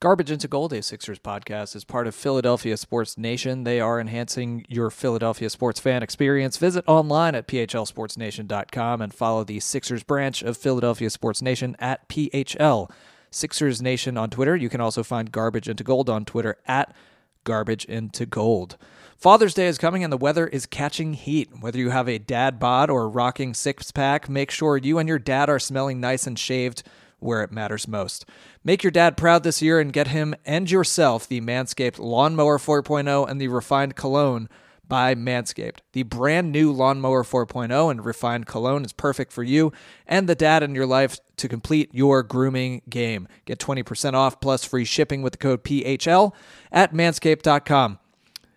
Garbage 0.00 0.30
into 0.30 0.46
Gold, 0.46 0.72
a 0.74 0.80
Sixers 0.80 1.18
podcast, 1.18 1.74
is 1.74 1.82
part 1.82 2.06
of 2.06 2.14
Philadelphia 2.14 2.76
Sports 2.76 3.18
Nation. 3.18 3.64
They 3.64 3.80
are 3.80 3.98
enhancing 3.98 4.64
your 4.68 4.90
Philadelphia 4.90 5.50
sports 5.50 5.80
fan 5.80 6.04
experience. 6.04 6.56
Visit 6.56 6.84
online 6.86 7.34
at 7.34 7.48
phlsportsnation.com 7.48 9.02
and 9.02 9.12
follow 9.12 9.42
the 9.42 9.58
Sixers 9.58 10.04
branch 10.04 10.40
of 10.40 10.56
Philadelphia 10.56 11.10
Sports 11.10 11.42
Nation 11.42 11.74
at 11.80 12.08
PHL. 12.08 12.88
Sixers 13.32 13.82
Nation 13.82 14.16
on 14.16 14.30
Twitter. 14.30 14.54
You 14.54 14.68
can 14.68 14.80
also 14.80 15.02
find 15.02 15.32
Garbage 15.32 15.68
into 15.68 15.82
Gold 15.82 16.08
on 16.08 16.24
Twitter 16.24 16.58
at 16.68 16.94
Garbage 17.42 17.84
into 17.84 18.24
Gold. 18.24 18.76
Father's 19.16 19.54
Day 19.54 19.66
is 19.66 19.78
coming 19.78 20.04
and 20.04 20.12
the 20.12 20.16
weather 20.16 20.46
is 20.46 20.64
catching 20.64 21.14
heat. 21.14 21.48
Whether 21.58 21.80
you 21.80 21.90
have 21.90 22.08
a 22.08 22.18
dad 22.18 22.60
bod 22.60 22.88
or 22.88 23.02
a 23.02 23.08
rocking 23.08 23.52
six 23.52 23.90
pack, 23.90 24.28
make 24.28 24.52
sure 24.52 24.76
you 24.76 25.00
and 25.00 25.08
your 25.08 25.18
dad 25.18 25.50
are 25.50 25.58
smelling 25.58 25.98
nice 25.98 26.24
and 26.24 26.38
shaved 26.38 26.84
where 27.18 27.42
it 27.42 27.52
matters 27.52 27.88
most. 27.88 28.24
Make 28.64 28.82
your 28.82 28.90
dad 28.90 29.16
proud 29.16 29.42
this 29.42 29.62
year 29.62 29.80
and 29.80 29.92
get 29.92 30.08
him 30.08 30.34
and 30.44 30.70
yourself 30.70 31.26
the 31.26 31.40
Manscaped 31.40 31.98
Lawnmower 31.98 32.58
4.0 32.58 33.28
and 33.28 33.40
the 33.40 33.48
Refined 33.48 33.96
Cologne 33.96 34.48
by 34.88 35.14
Manscaped. 35.14 35.78
The 35.92 36.02
brand 36.02 36.50
new 36.50 36.72
Lawnmower 36.72 37.22
4.0 37.22 37.90
and 37.90 38.04
Refined 38.04 38.46
Cologne 38.46 38.84
is 38.84 38.92
perfect 38.92 39.32
for 39.32 39.42
you 39.42 39.72
and 40.06 40.28
the 40.28 40.34
dad 40.34 40.62
in 40.62 40.74
your 40.74 40.86
life 40.86 41.18
to 41.36 41.48
complete 41.48 41.90
your 41.92 42.22
grooming 42.22 42.82
game. 42.88 43.28
Get 43.44 43.58
20% 43.58 44.14
off 44.14 44.40
plus 44.40 44.64
free 44.64 44.84
shipping 44.84 45.22
with 45.22 45.34
the 45.34 45.38
code 45.38 45.62
PHL 45.62 46.32
at 46.72 46.92
manscaped.com. 46.92 47.98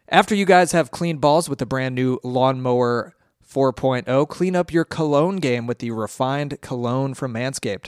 After 0.07 0.35
you 0.35 0.45
guys 0.45 0.71
have 0.71 0.91
clean 0.91 1.17
balls 1.17 1.49
with 1.49 1.59
the 1.59 1.65
brand 1.65 1.95
new 1.95 2.19
Lawnmower 2.23 3.13
4.0, 3.49 4.27
clean 4.29 4.55
up 4.55 4.71
your 4.71 4.85
cologne 4.85 5.37
game 5.37 5.67
with 5.67 5.79
the 5.79 5.91
Refined 5.91 6.59
Cologne 6.61 7.13
from 7.13 7.33
Manscaped. 7.33 7.87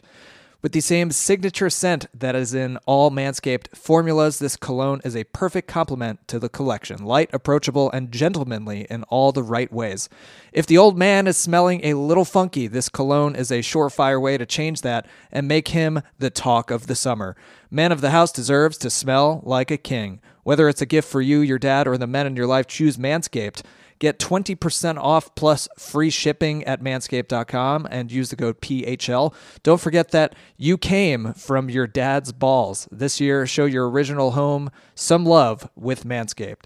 With 0.64 0.72
the 0.72 0.80
same 0.80 1.12
signature 1.12 1.70
scent 1.70 2.08
that 2.18 2.36
is 2.36 2.54
in 2.54 2.78
all 2.86 3.12
Manscaped 3.12 3.76
formulas, 3.76 4.40
this 4.40 4.56
cologne 4.56 5.02
is 5.04 5.14
a 5.14 5.26
perfect 5.26 5.68
complement 5.68 6.26
to 6.30 6.40
the 6.40 6.48
collection. 6.48 7.04
Light, 7.04 7.30
approachable, 7.34 7.92
and 7.92 8.14
gentlemanly 8.14 8.88
in 8.90 9.04
all 9.10 9.34
the 9.34 9.44
right 9.44 9.70
ways. 9.74 10.08
If 10.54 10.66
the 10.66 10.78
old 10.78 10.98
man 10.98 11.28
is 11.28 11.36
smelling 11.36 11.82
a 11.84 11.96
little 11.96 12.24
funky, 12.24 12.68
this 12.68 12.88
cologne 12.88 13.36
is 13.36 13.52
a 13.52 13.60
surefire 13.60 14.22
way 14.22 14.38
to 14.38 14.46
change 14.46 14.84
that 14.84 15.06
and 15.34 15.50
make 15.50 15.68
him 15.68 16.02
the 16.18 16.30
talk 16.30 16.72
of 16.72 16.88
the 16.88 16.96
summer. 16.96 17.36
Man 17.70 17.92
of 17.92 18.00
the 18.00 18.12
house 18.12 18.32
deserves 18.32 18.78
to 18.78 18.90
smell 18.90 19.42
like 19.44 19.70
a 19.70 19.76
king. 19.76 20.22
Whether 20.44 20.70
it's 20.70 20.82
a 20.82 20.86
gift 20.86 21.10
for 21.10 21.20
you, 21.20 21.42
your 21.42 21.60
dad, 21.60 21.90
or 21.90 21.98
the 21.98 22.08
men 22.08 22.26
in 22.26 22.38
your 22.38 22.48
life, 22.48 22.68
choose 22.68 22.96
Manscaped. 22.96 23.64
Get 24.00 24.20
20% 24.20 24.98
off 24.98 25.34
plus 25.36 25.68
free 25.78 26.10
shipping 26.10 26.64
at 26.64 26.82
manscaped.com 26.82 27.88
and 27.90 28.12
use 28.12 28.30
the 28.30 28.36
code 28.36 28.62
PHL. 28.62 29.34
Don't 29.64 29.82
forget 29.82 30.12
that 30.12 30.36
you 30.58 30.78
came 30.78 31.34
from 31.34 31.70
your 31.70 31.88
dad's 31.88 32.32
balls. 32.32 32.88
This 32.92 33.20
year, 33.20 33.46
show 33.46 33.66
your 33.66 33.90
original 33.90 34.32
home 34.32 34.70
some 34.96 35.26
love 35.26 35.70
with 35.76 36.04
Manscaped. 36.04 36.66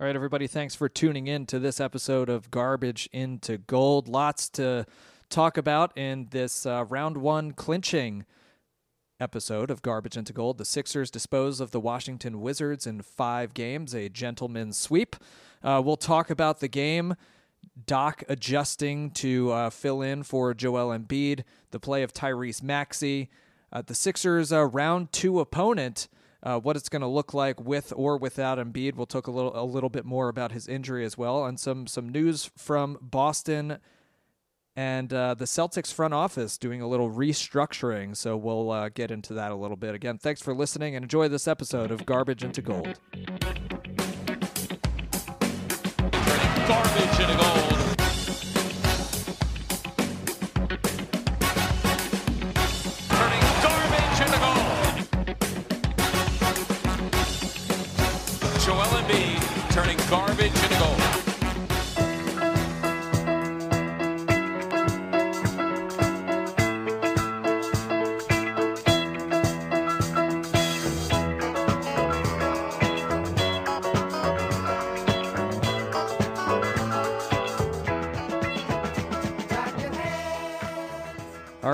All 0.00 0.06
right, 0.06 0.14
everybody, 0.14 0.46
thanks 0.46 0.76
for 0.76 0.88
tuning 0.88 1.26
in 1.26 1.44
to 1.46 1.58
this 1.58 1.80
episode 1.80 2.28
of 2.28 2.52
Garbage 2.52 3.08
into 3.12 3.58
Gold. 3.58 4.06
Lots 4.06 4.48
to 4.50 4.86
talk 5.28 5.56
about 5.56 5.96
in 5.98 6.28
this 6.30 6.64
uh, 6.64 6.84
round 6.88 7.16
one 7.16 7.50
clinching 7.50 8.24
episode 9.20 9.70
of 9.70 9.82
Garbage 9.82 10.16
into 10.16 10.32
Gold. 10.32 10.58
The 10.58 10.64
Sixers 10.64 11.10
dispose 11.10 11.60
of 11.60 11.72
the 11.72 11.80
Washington 11.80 12.40
Wizards 12.40 12.86
in 12.86 13.02
five 13.02 13.54
games, 13.54 13.94
a 13.94 14.08
gentleman's 14.08 14.78
sweep. 14.78 15.16
Uh, 15.62 15.82
we'll 15.84 15.96
talk 15.96 16.30
about 16.30 16.60
the 16.60 16.68
game. 16.68 17.14
Doc 17.86 18.24
adjusting 18.28 19.10
to 19.12 19.50
uh, 19.52 19.70
fill 19.70 20.02
in 20.02 20.22
for 20.22 20.54
Joel 20.54 20.96
Embiid, 20.96 21.44
the 21.70 21.80
play 21.80 22.02
of 22.02 22.12
Tyrese 22.12 22.62
Maxey, 22.62 23.30
uh, 23.72 23.82
the 23.82 23.94
Sixers' 23.94 24.52
uh, 24.52 24.66
round 24.66 25.12
two 25.12 25.40
opponent, 25.40 26.08
uh, 26.42 26.58
what 26.58 26.76
it's 26.76 26.88
going 26.88 27.02
to 27.02 27.08
look 27.08 27.34
like 27.34 27.60
with 27.60 27.92
or 27.96 28.16
without 28.16 28.58
Embiid. 28.58 28.96
We'll 28.96 29.06
talk 29.06 29.26
a 29.26 29.30
little 29.30 29.52
a 29.58 29.64
little 29.64 29.90
bit 29.90 30.04
more 30.04 30.28
about 30.28 30.52
his 30.52 30.66
injury 30.66 31.04
as 31.04 31.16
well, 31.16 31.44
and 31.44 31.58
some 31.58 31.86
some 31.86 32.08
news 32.08 32.50
from 32.56 32.98
Boston 33.00 33.78
and 34.78 35.12
uh, 35.12 35.34
the 35.34 35.44
Celtics 35.44 35.92
front 35.92 36.14
office 36.14 36.56
doing 36.56 36.80
a 36.80 36.86
little 36.86 37.10
restructuring. 37.10 38.16
So 38.16 38.36
we'll 38.36 38.70
uh, 38.70 38.90
get 38.90 39.10
into 39.10 39.34
that 39.34 39.50
a 39.50 39.56
little 39.56 39.76
bit. 39.76 39.92
Again, 39.92 40.18
thanks 40.18 40.40
for 40.40 40.54
listening 40.54 40.94
and 40.94 41.02
enjoy 41.02 41.26
this 41.26 41.48
episode 41.48 41.90
of 41.90 42.06
Garbage 42.06 42.44
into 42.44 42.62
Gold. 42.62 42.96
Garbage 46.68 47.20
into 47.20 47.34
gold. 47.34 47.78
Turning 53.08 53.44
garbage 53.62 54.20
into 54.20 54.38
gold. 54.44 54.76
Joel 58.60 58.92
Embiid 59.00 59.42
turning 59.72 59.98
garbage 60.10 60.62
into 60.62 60.78
gold. 60.78 60.97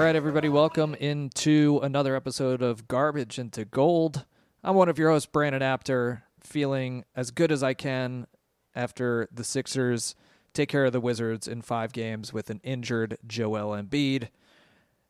Right, 0.04 0.16
everybody, 0.16 0.50
welcome 0.50 0.94
into 0.96 1.80
another 1.82 2.14
episode 2.14 2.60
of 2.60 2.86
Garbage 2.86 3.38
into 3.38 3.64
Gold. 3.64 4.26
I'm 4.62 4.74
one 4.74 4.90
of 4.90 4.98
your 4.98 5.08
hosts, 5.10 5.24
Brandon 5.32 5.62
Apter, 5.62 6.24
feeling 6.40 7.06
as 7.16 7.30
good 7.30 7.50
as 7.50 7.62
I 7.62 7.72
can 7.72 8.26
after 8.74 9.26
the 9.32 9.44
Sixers 9.44 10.14
take 10.52 10.68
care 10.68 10.84
of 10.84 10.92
the 10.92 11.00
Wizards 11.00 11.48
in 11.48 11.62
five 11.62 11.94
games 11.94 12.34
with 12.34 12.50
an 12.50 12.60
injured 12.62 13.16
Joel 13.26 13.70
Embiid. 13.82 14.28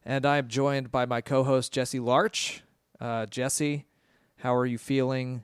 And 0.05 0.25
I'm 0.25 0.47
joined 0.47 0.93
by 0.93 1.07
my 1.07 1.21
co 1.21 1.43
host, 1.43 1.73
Jesse 1.73 1.99
Larch. 1.99 2.63
Uh, 3.01 3.27
Jesse, 3.27 3.87
how 4.37 4.55
are 4.55 4.65
you 4.65 4.79
feeling 4.79 5.43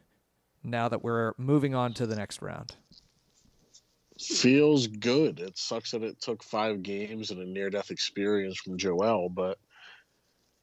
now 0.62 0.88
that 0.88 1.02
we're 1.02 1.32
moving 1.36 1.74
on 1.74 1.92
to 1.94 2.06
the 2.06 2.14
next 2.14 2.40
round? 2.40 2.76
Feels 4.20 4.86
good. 4.86 5.40
It 5.40 5.56
sucks 5.56 5.92
that 5.92 6.02
it 6.02 6.20
took 6.20 6.42
five 6.42 6.82
games 6.82 7.30
and 7.30 7.40
a 7.40 7.46
near 7.46 7.70
death 7.70 7.90
experience 7.90 8.58
from 8.58 8.76
Joel, 8.76 9.28
but 9.28 9.58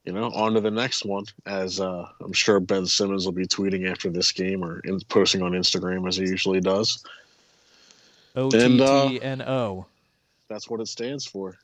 you 0.06 0.14
know, 0.14 0.32
on 0.32 0.54
to 0.54 0.62
the 0.62 0.72
next 0.72 1.06
one. 1.06 1.26
As 1.46 1.82
uh, 1.82 2.08
I'm 2.22 2.34
sure 2.34 2.60
Ben 2.60 2.86
Simmons 2.86 3.26
will 3.26 3.34
be 3.34 3.46
tweeting 3.46 3.90
after 3.90 4.10
this 4.10 4.32
game 4.32 4.64
or 4.64 4.80
in, 4.82 5.02
posting 5.10 5.42
on 5.42 5.52
Instagram 5.52 6.08
as 6.08 6.16
he 6.16 6.24
usually 6.24 6.62
does. 6.62 7.04
O 8.36 8.50
T 8.50 8.82
uh, 8.82 9.10
T 9.10 9.22
N 9.22 9.42
O. 9.42 9.86
That's 10.48 10.70
what 10.70 10.80
it 10.80 10.88
stands 10.88 11.26
for. 11.26 11.58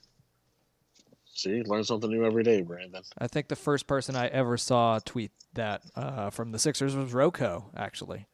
See, 1.34 1.64
learn 1.64 1.84
something 1.84 2.10
new 2.10 2.26
every 2.26 2.44
day, 2.44 2.62
Brandon. 2.62 3.02
I 3.18 3.28
think 3.28 3.48
the 3.48 3.56
first 3.56 3.88
person 3.88 4.16
I 4.16 4.28
ever 4.28 4.58
saw 4.58 5.00
tweet 5.00 5.32
that 5.54 5.82
uh, 5.96 6.30
from 6.30 6.52
the 6.52 6.60
Sixers 6.60 6.96
was 6.96 7.14
Rocco, 7.14 7.72
actually. 7.76 8.28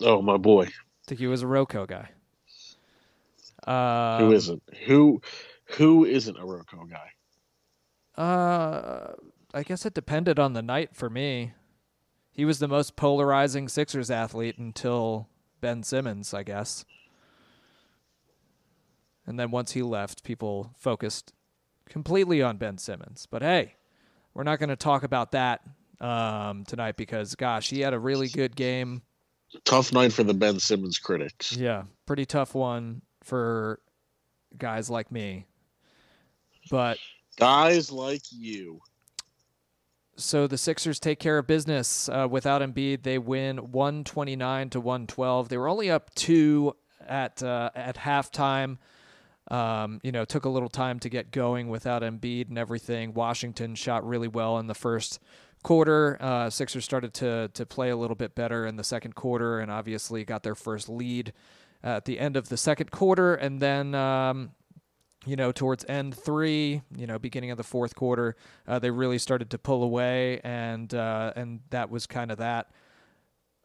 Oh 0.00 0.20
my 0.22 0.36
boy, 0.36 0.64
I 0.64 0.72
think 1.06 1.20
he 1.20 1.26
was 1.26 1.42
a 1.42 1.46
Rocco 1.46 1.86
guy. 1.86 2.10
Um, 3.66 4.24
who 4.24 4.32
isn't? 4.32 4.62
Who 4.86 5.20
who 5.76 6.04
isn't 6.04 6.38
a 6.38 6.44
Rocco 6.44 6.84
guy? 6.84 8.22
Uh, 8.22 9.12
I 9.54 9.62
guess 9.62 9.86
it 9.86 9.94
depended 9.94 10.38
on 10.38 10.52
the 10.52 10.62
night 10.62 10.94
for 10.94 11.08
me. 11.08 11.52
He 12.32 12.44
was 12.44 12.58
the 12.58 12.68
most 12.68 12.96
polarizing 12.96 13.68
Sixers 13.68 14.10
athlete 14.10 14.58
until 14.58 15.28
Ben 15.60 15.82
Simmons, 15.82 16.32
I 16.32 16.42
guess. 16.42 16.84
And 19.26 19.38
then 19.38 19.50
once 19.50 19.72
he 19.72 19.82
left, 19.82 20.24
people 20.24 20.74
focused 20.76 21.32
completely 21.88 22.42
on 22.42 22.56
Ben 22.56 22.78
Simmons. 22.78 23.26
But 23.30 23.42
hey, 23.42 23.74
we're 24.34 24.44
not 24.44 24.58
going 24.58 24.70
to 24.70 24.76
talk 24.76 25.02
about 25.02 25.32
that 25.32 25.60
um, 26.00 26.64
tonight 26.64 26.96
because, 26.96 27.34
gosh, 27.34 27.70
he 27.70 27.80
had 27.80 27.94
a 27.94 27.98
really 27.98 28.28
good 28.28 28.56
game. 28.56 29.02
Tough 29.64 29.92
night 29.92 30.12
for 30.12 30.22
the 30.22 30.34
Ben 30.34 30.60
Simmons 30.60 30.98
critics. 30.98 31.56
Yeah, 31.56 31.84
pretty 32.06 32.24
tough 32.24 32.54
one 32.54 33.02
for 33.22 33.80
guys 34.56 34.90
like 34.90 35.10
me. 35.12 35.46
But 36.70 36.98
Guys 37.38 37.90
like 37.90 38.22
you. 38.30 38.80
so 40.16 40.46
the 40.46 40.58
Sixers 40.58 41.00
take 41.00 41.18
care 41.18 41.38
of 41.38 41.46
business 41.46 42.08
uh, 42.08 42.28
without 42.30 42.60
Embiid. 42.60 43.02
They 43.02 43.18
win 43.18 43.72
129 43.72 44.70
to 44.70 44.80
112. 44.80 45.48
They 45.48 45.56
were 45.56 45.68
only 45.68 45.90
up 45.90 46.14
two 46.14 46.76
at 47.06 47.42
uh, 47.42 47.70
at 47.74 47.96
halftime. 47.96 48.78
Um, 49.50 50.00
you 50.04 50.12
know, 50.12 50.24
took 50.24 50.44
a 50.44 50.48
little 50.50 50.68
time 50.68 51.00
to 51.00 51.08
get 51.08 51.32
going 51.32 51.68
without 51.68 52.02
Embiid 52.02 52.48
and 52.50 52.58
everything. 52.58 53.14
Washington 53.14 53.74
shot 53.74 54.06
really 54.06 54.28
well 54.28 54.58
in 54.58 54.66
the 54.66 54.74
first 54.74 55.18
quarter. 55.62 56.18
Uh, 56.20 56.50
Sixers 56.50 56.84
started 56.84 57.14
to 57.14 57.50
to 57.54 57.64
play 57.64 57.88
a 57.90 57.96
little 57.96 58.14
bit 58.16 58.34
better 58.34 58.66
in 58.66 58.76
the 58.76 58.84
second 58.84 59.14
quarter, 59.14 59.58
and 59.60 59.70
obviously 59.70 60.24
got 60.24 60.42
their 60.42 60.54
first 60.54 60.88
lead 60.88 61.32
at 61.82 62.04
the 62.04 62.18
end 62.18 62.36
of 62.36 62.48
the 62.48 62.56
second 62.56 62.90
quarter. 62.90 63.34
And 63.34 63.60
then 63.60 63.94
um, 63.94 64.52
you 65.26 65.36
know, 65.36 65.52
towards 65.52 65.84
end 65.86 66.14
three, 66.14 66.82
you 66.96 67.06
know, 67.06 67.18
beginning 67.18 67.50
of 67.50 67.58
the 67.58 67.64
fourth 67.64 67.94
quarter, 67.94 68.36
uh, 68.66 68.78
they 68.78 68.90
really 68.90 69.18
started 69.18 69.50
to 69.50 69.58
pull 69.58 69.82
away, 69.82 70.40
and 70.42 70.92
uh, 70.94 71.32
and 71.36 71.60
that 71.70 71.90
was 71.90 72.06
kind 72.06 72.30
of 72.30 72.38
that. 72.38 72.70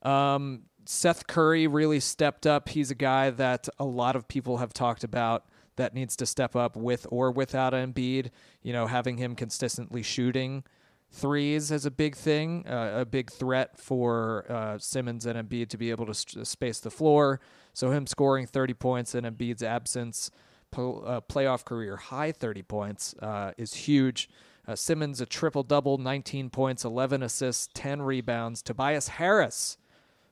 Um, 0.01 0.63
Seth 0.85 1.27
Curry 1.27 1.67
really 1.67 1.99
stepped 1.99 2.45
up. 2.45 2.69
He's 2.69 2.91
a 2.91 2.95
guy 2.95 3.29
that 3.31 3.69
a 3.79 3.85
lot 3.85 4.15
of 4.15 4.27
people 4.27 4.57
have 4.57 4.73
talked 4.73 5.03
about 5.03 5.45
that 5.77 5.93
needs 5.93 6.15
to 6.17 6.25
step 6.25 6.55
up 6.55 6.75
with 6.75 7.07
or 7.09 7.31
without 7.31 7.73
Embiid. 7.73 8.31
You 8.61 8.73
know, 8.73 8.87
having 8.87 9.17
him 9.17 9.35
consistently 9.35 10.03
shooting 10.03 10.63
threes 11.11 11.71
is 11.71 11.85
a 11.85 11.91
big 11.91 12.15
thing, 12.15 12.67
uh, 12.67 12.97
a 12.97 13.05
big 13.05 13.31
threat 13.31 13.79
for 13.79 14.45
uh, 14.49 14.77
Simmons 14.77 15.25
and 15.25 15.37
Embiid 15.49 15.69
to 15.69 15.77
be 15.77 15.89
able 15.89 16.05
to 16.05 16.13
st- 16.13 16.45
space 16.45 16.79
the 16.79 16.91
floor. 16.91 17.39
So 17.75 17.91
him 17.91 18.07
scoring 18.07 18.47
30 18.47 18.73
points 18.73 19.13
in 19.13 19.25
Embiid's 19.25 19.61
absence, 19.61 20.31
po- 20.71 21.01
uh, 21.01 21.21
playoff 21.21 21.65
career 21.65 21.97
high 21.97 22.31
30 22.31 22.63
points, 22.63 23.13
uh, 23.21 23.51
is 23.57 23.73
huge. 23.73 24.29
Uh, 24.65 24.75
Simmons 24.75 25.19
a 25.19 25.25
triple 25.25 25.61
double, 25.61 25.97
19 25.97 26.49
points, 26.49 26.85
11 26.85 27.21
assists, 27.21 27.67
10 27.73 28.01
rebounds. 28.01 28.61
Tobias 28.61 29.09
Harris, 29.09 29.77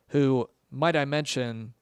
who 0.07 0.49
might 0.71 0.95
I 0.95 1.03
mention 1.03 1.73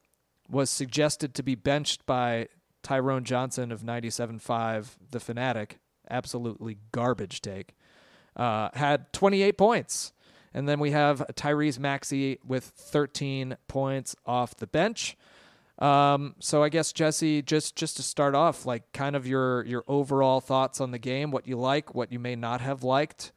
was 0.50 0.68
suggested 0.68 1.32
to 1.36 1.44
be 1.44 1.54
benched 1.54 2.04
by 2.06 2.48
Tyrone 2.82 3.22
Johnson 3.22 3.70
of 3.70 3.82
97.5, 3.82 4.96
the 5.12 5.20
Fanatic, 5.20 5.78
absolutely 6.10 6.78
garbage 6.90 7.40
take, 7.40 7.76
uh, 8.34 8.70
had 8.74 9.12
28 9.12 9.56
points. 9.56 10.12
And 10.52 10.68
then 10.68 10.80
we 10.80 10.90
have 10.90 11.24
Tyrese 11.34 11.78
Maxey 11.78 12.38
with 12.44 12.64
13 12.64 13.56
points 13.68 14.16
off 14.26 14.56
the 14.56 14.66
bench. 14.66 15.16
Um, 15.82 16.36
so 16.38 16.62
I 16.62 16.68
guess 16.68 16.92
Jesse, 16.92 17.42
just 17.42 17.74
just 17.74 17.96
to 17.96 18.04
start 18.04 18.36
off, 18.36 18.64
like 18.66 18.92
kind 18.92 19.16
of 19.16 19.26
your 19.26 19.66
your 19.66 19.82
overall 19.88 20.40
thoughts 20.40 20.80
on 20.80 20.92
the 20.92 20.98
game, 20.98 21.32
what 21.32 21.48
you 21.48 21.56
like, 21.56 21.92
what 21.92 22.12
you 22.12 22.20
may 22.20 22.36
not 22.36 22.60
have 22.60 22.84
liked. 22.84 23.32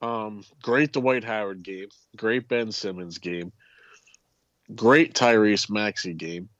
Um, 0.00 0.44
great 0.62 0.92
Dwight 0.92 1.24
Howard 1.24 1.64
game, 1.64 1.88
great 2.14 2.46
Ben 2.46 2.70
Simmons 2.70 3.18
game, 3.18 3.50
great 4.76 5.12
Tyrese 5.12 5.68
Maxey 5.68 6.14
game. 6.14 6.50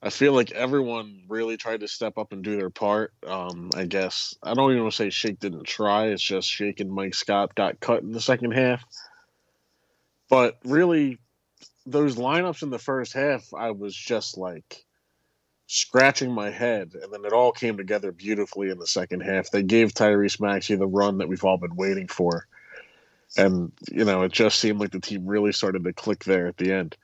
I 0.00 0.10
feel 0.10 0.32
like 0.32 0.52
everyone 0.52 1.22
really 1.28 1.56
tried 1.56 1.80
to 1.80 1.88
step 1.88 2.16
up 2.16 2.32
and 2.32 2.44
do 2.44 2.56
their 2.56 2.70
part. 2.70 3.12
Um, 3.26 3.70
I 3.74 3.86
guess 3.86 4.36
I 4.40 4.54
don't 4.54 4.70
even 4.70 4.84
want 4.84 4.92
to 4.92 4.96
say 4.98 5.10
Shake 5.10 5.40
didn't 5.40 5.64
try. 5.64 6.08
It's 6.08 6.22
just 6.22 6.48
Shake 6.48 6.78
and 6.78 6.92
Mike 6.92 7.14
Scott 7.14 7.56
got 7.56 7.80
cut 7.80 8.02
in 8.02 8.12
the 8.12 8.20
second 8.20 8.52
half. 8.52 8.84
But 10.28 10.58
really, 10.64 11.18
those 11.86 12.16
lineups 12.16 12.62
in 12.62 12.70
the 12.70 12.78
first 12.78 13.12
half, 13.12 13.52
I 13.54 13.70
was 13.70 13.94
just 13.94 14.38
like 14.38 14.84
scratching 15.66 16.32
my 16.32 16.50
head, 16.50 16.92
and 17.00 17.12
then 17.12 17.24
it 17.24 17.32
all 17.32 17.52
came 17.52 17.76
together 17.76 18.12
beautifully 18.12 18.70
in 18.70 18.78
the 18.78 18.86
second 18.86 19.20
half. 19.20 19.50
They 19.50 19.62
gave 19.62 19.92
Tyrese 19.92 20.40
Maxey 20.40 20.76
the 20.76 20.86
run 20.86 21.18
that 21.18 21.28
we've 21.28 21.44
all 21.44 21.58
been 21.58 21.76
waiting 21.76 22.08
for, 22.08 22.46
and 23.36 23.72
you 23.90 24.04
know, 24.04 24.22
it 24.22 24.32
just 24.32 24.58
seemed 24.58 24.80
like 24.80 24.92
the 24.92 25.00
team 25.00 25.26
really 25.26 25.52
started 25.52 25.84
to 25.84 25.92
click 25.92 26.24
there 26.24 26.46
at 26.46 26.56
the 26.56 26.72
end. 26.72 26.96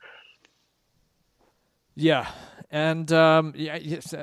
Yeah, 1.95 2.27
and 2.69 3.11
um, 3.11 3.53
yeah, 3.55 3.77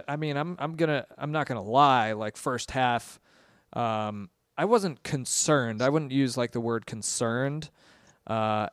I 0.09 0.17
mean, 0.17 0.37
I'm 0.37 0.57
I'm 0.59 0.77
gonna 0.77 1.07
I'm 1.17 1.33
not 1.33 1.47
gonna 1.47 1.63
lie. 1.63 2.13
Like 2.13 2.37
first 2.37 2.71
half, 2.71 3.21
um, 3.75 4.31
I 4.57 4.65
wasn't 4.65 5.03
concerned. 5.03 5.83
I 5.83 5.89
wouldn't 5.89 6.13
use 6.13 6.37
like 6.37 6.53
the 6.53 6.61
word 6.61 6.87
concerned. 6.87 7.71
Uh, 8.27 8.69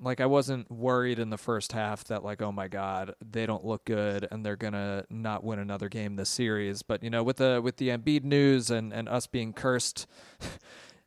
like 0.00 0.20
I 0.20 0.26
wasn't 0.26 0.70
worried 0.70 1.18
in 1.18 1.30
the 1.30 1.38
first 1.38 1.72
half 1.72 2.04
that 2.04 2.24
like 2.24 2.40
oh 2.42 2.52
my 2.52 2.68
god 2.68 3.14
they 3.20 3.46
don't 3.46 3.64
look 3.64 3.84
good 3.84 4.26
and 4.30 4.44
they're 4.44 4.56
gonna 4.56 5.04
not 5.10 5.44
win 5.44 5.58
another 5.58 5.88
game 5.88 6.16
this 6.16 6.30
series. 6.30 6.82
But 6.82 7.02
you 7.02 7.10
know 7.10 7.22
with 7.22 7.36
the 7.36 7.60
with 7.62 7.76
the 7.76 7.88
Embiid 7.88 8.24
news 8.24 8.70
and 8.70 8.92
and 8.92 9.08
us 9.08 9.26
being 9.26 9.52
cursed. 9.52 10.06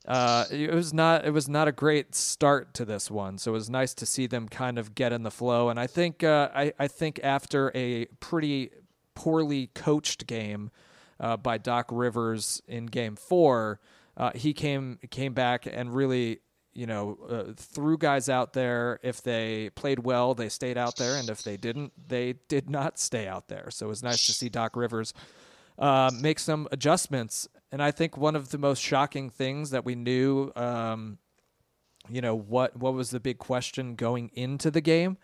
Uh, 0.07 0.45
it 0.49 0.73
was 0.73 0.93
not 0.95 1.25
it 1.25 1.29
was 1.29 1.47
not 1.47 1.67
a 1.67 1.71
great 1.71 2.15
start 2.15 2.73
to 2.73 2.83
this 2.83 3.11
one, 3.11 3.37
so 3.37 3.51
it 3.51 3.53
was 3.53 3.69
nice 3.69 3.93
to 3.93 4.03
see 4.03 4.25
them 4.25 4.49
kind 4.49 4.79
of 4.79 4.95
get 4.95 5.13
in 5.13 5.21
the 5.21 5.29
flow. 5.29 5.69
And 5.69 5.79
I 5.79 5.85
think 5.85 6.23
uh, 6.23 6.49
I 6.55 6.73
I 6.79 6.87
think 6.87 7.19
after 7.23 7.71
a 7.75 8.05
pretty 8.19 8.71
poorly 9.13 9.69
coached 9.75 10.25
game 10.25 10.71
uh, 11.19 11.37
by 11.37 11.59
Doc 11.59 11.85
Rivers 11.91 12.63
in 12.67 12.87
Game 12.87 13.15
Four, 13.15 13.79
uh, 14.17 14.31
he 14.33 14.53
came 14.53 14.97
came 15.11 15.33
back 15.33 15.67
and 15.71 15.93
really 15.93 16.39
you 16.73 16.85
know 16.85 17.17
uh, 17.29 17.53
threw 17.55 17.97
guys 17.97 18.29
out 18.29 18.53
there. 18.53 18.99
If 19.03 19.21
they 19.21 19.69
played 19.71 19.99
well, 19.99 20.33
they 20.33 20.49
stayed 20.49 20.77
out 20.77 20.97
there, 20.97 21.15
and 21.15 21.29
if 21.29 21.43
they 21.43 21.57
didn't, 21.57 21.93
they 22.07 22.35
did 22.47 22.69
not 22.69 22.99
stay 22.99 23.27
out 23.27 23.47
there. 23.47 23.69
So 23.69 23.87
it 23.87 23.89
was 23.89 24.03
nice 24.03 24.25
to 24.27 24.33
see 24.33 24.49
Doc 24.49 24.75
Rivers. 24.75 25.13
Uh, 25.79 26.11
make 26.21 26.37
some 26.37 26.67
adjustments 26.71 27.47
and 27.71 27.81
I 27.81 27.91
think 27.91 28.17
one 28.17 28.35
of 28.35 28.49
the 28.49 28.57
most 28.57 28.81
shocking 28.81 29.29
things 29.29 29.69
that 29.69 29.85
we 29.85 29.95
knew, 29.95 30.51
um, 30.55 31.17
you 32.09 32.21
know, 32.21 32.35
what 32.35 32.75
what 32.75 32.93
was 32.93 33.11
the 33.11 33.19
big 33.19 33.37
question 33.37 33.95
going 33.95 34.29
into 34.33 34.69
the 34.69 34.81
game 34.81 35.17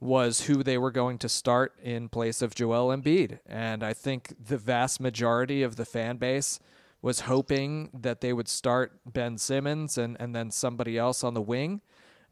was 0.00 0.42
who 0.42 0.62
they 0.62 0.76
were 0.76 0.90
going 0.90 1.18
to 1.18 1.28
start 1.28 1.72
in 1.82 2.08
place 2.08 2.42
of 2.42 2.54
Joel 2.54 2.94
Embiid, 2.94 3.38
and 3.46 3.82
I 3.82 3.92
think 3.92 4.34
the 4.44 4.58
vast 4.58 5.00
majority 5.00 5.62
of 5.62 5.76
the 5.76 5.84
fan 5.84 6.16
base 6.16 6.58
was 7.04 7.20
hoping 7.20 7.90
that 7.92 8.22
they 8.22 8.32
would 8.32 8.48
start 8.48 8.98
Ben 9.04 9.36
Simmons 9.36 9.98
and 9.98 10.16
and 10.18 10.34
then 10.34 10.50
somebody 10.50 10.96
else 10.96 11.22
on 11.22 11.34
the 11.34 11.42
wing, 11.42 11.82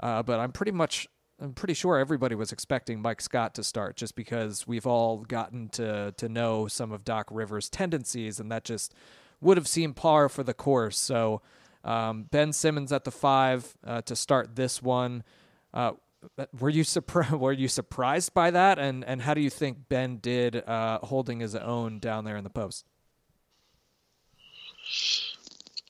uh, 0.00 0.22
but 0.22 0.40
I'm 0.40 0.50
pretty 0.50 0.72
much 0.72 1.06
I'm 1.38 1.52
pretty 1.52 1.74
sure 1.74 1.98
everybody 1.98 2.34
was 2.34 2.52
expecting 2.52 3.02
Mike 3.02 3.20
Scott 3.20 3.54
to 3.56 3.64
start 3.64 3.96
just 3.96 4.14
because 4.16 4.66
we've 4.66 4.86
all 4.86 5.18
gotten 5.18 5.68
to 5.70 6.14
to 6.16 6.26
know 6.26 6.68
some 6.68 6.90
of 6.90 7.04
Doc 7.04 7.28
Rivers' 7.30 7.68
tendencies, 7.68 8.40
and 8.40 8.50
that 8.50 8.64
just 8.64 8.94
would 9.42 9.58
have 9.58 9.68
seemed 9.68 9.94
par 9.94 10.30
for 10.30 10.42
the 10.42 10.54
course. 10.54 10.96
So 10.96 11.42
um, 11.84 12.22
Ben 12.30 12.54
Simmons 12.54 12.92
at 12.92 13.04
the 13.04 13.10
five 13.10 13.76
uh, 13.86 14.00
to 14.02 14.16
start 14.16 14.56
this 14.56 14.82
one. 14.82 15.22
Uh, 15.74 15.92
were 16.58 16.70
you 16.70 16.84
surprised? 16.84 17.32
Were 17.44 17.52
you 17.52 17.68
surprised 17.68 18.32
by 18.32 18.50
that? 18.52 18.78
And 18.78 19.04
and 19.04 19.20
how 19.20 19.34
do 19.34 19.42
you 19.42 19.50
think 19.50 19.90
Ben 19.90 20.16
did 20.16 20.56
uh, 20.66 21.00
holding 21.02 21.40
his 21.40 21.54
own 21.54 21.98
down 21.98 22.24
there 22.24 22.38
in 22.38 22.44
the 22.44 22.48
post? 22.50 22.86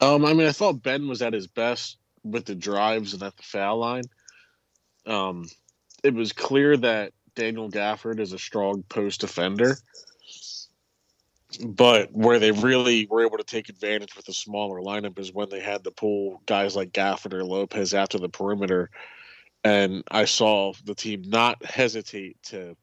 Um, 0.01 0.25
I 0.25 0.33
mean, 0.33 0.47
I 0.47 0.53
thought 0.53 0.83
Ben 0.83 1.09
was 1.09 1.23
at 1.23 1.33
his 1.33 1.47
best 1.47 1.99
with 2.25 2.45
the 2.45 2.55
drives 2.55 3.15
and 3.15 3.23
at 3.23 3.37
the 3.37 3.43
foul 3.43 3.79
line. 3.79 4.05
Um, 5.07 5.49
it 6.03 6.15
was 6.15 6.33
clear 6.33 6.77
that 6.77 7.13
Daniel 7.35 7.71
Gafford 7.71 8.21
is 8.21 8.33
a 8.33 8.39
strong 8.39 8.83
post 8.89 9.21
defender 9.21 9.77
but 11.61 12.13
where 12.13 12.39
they 12.39 12.53
really 12.53 13.07
were 13.07 13.25
able 13.25 13.39
to 13.39 13.45
take 13.45 13.69
advantage 13.69 14.17
with 14.17 14.29
a 14.29 14.33
smaller 14.33 14.81
lineup 14.81 15.19
is 15.19 15.33
when 15.33 15.49
they 15.49 15.61
had 15.61 15.85
to 15.85 15.91
pull 15.91 16.43
guys 16.47 16.77
like 16.77 16.93
Gafford 16.93 17.35
or 17.35 17.45
Lopez 17.45 17.95
after 17.95 18.19
the 18.19 18.29
perimeter. 18.29 18.91
And 19.65 20.03
I 20.11 20.25
saw 20.25 20.73
the 20.85 20.95
team 20.95 21.23
not 21.27 21.65
hesitate 21.65 22.43
to, 22.45 22.77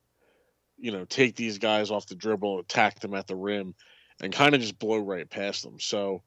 you 0.78 0.92
know, 0.92 1.06
take 1.06 1.36
these 1.36 1.58
guys 1.58 1.92
off 1.92 2.08
the 2.08 2.16
dribble, 2.16 2.60
attack 2.60 3.00
them 3.00 3.14
at 3.14 3.28
the 3.28 3.36
rim, 3.36 3.76
and 4.22 4.34
kind 4.34 4.56
of 4.56 4.62
just 4.62 4.80
blow 4.80 5.00
right 5.00 5.30
past 5.30 5.64
them. 5.64 5.80
So, 5.80 6.22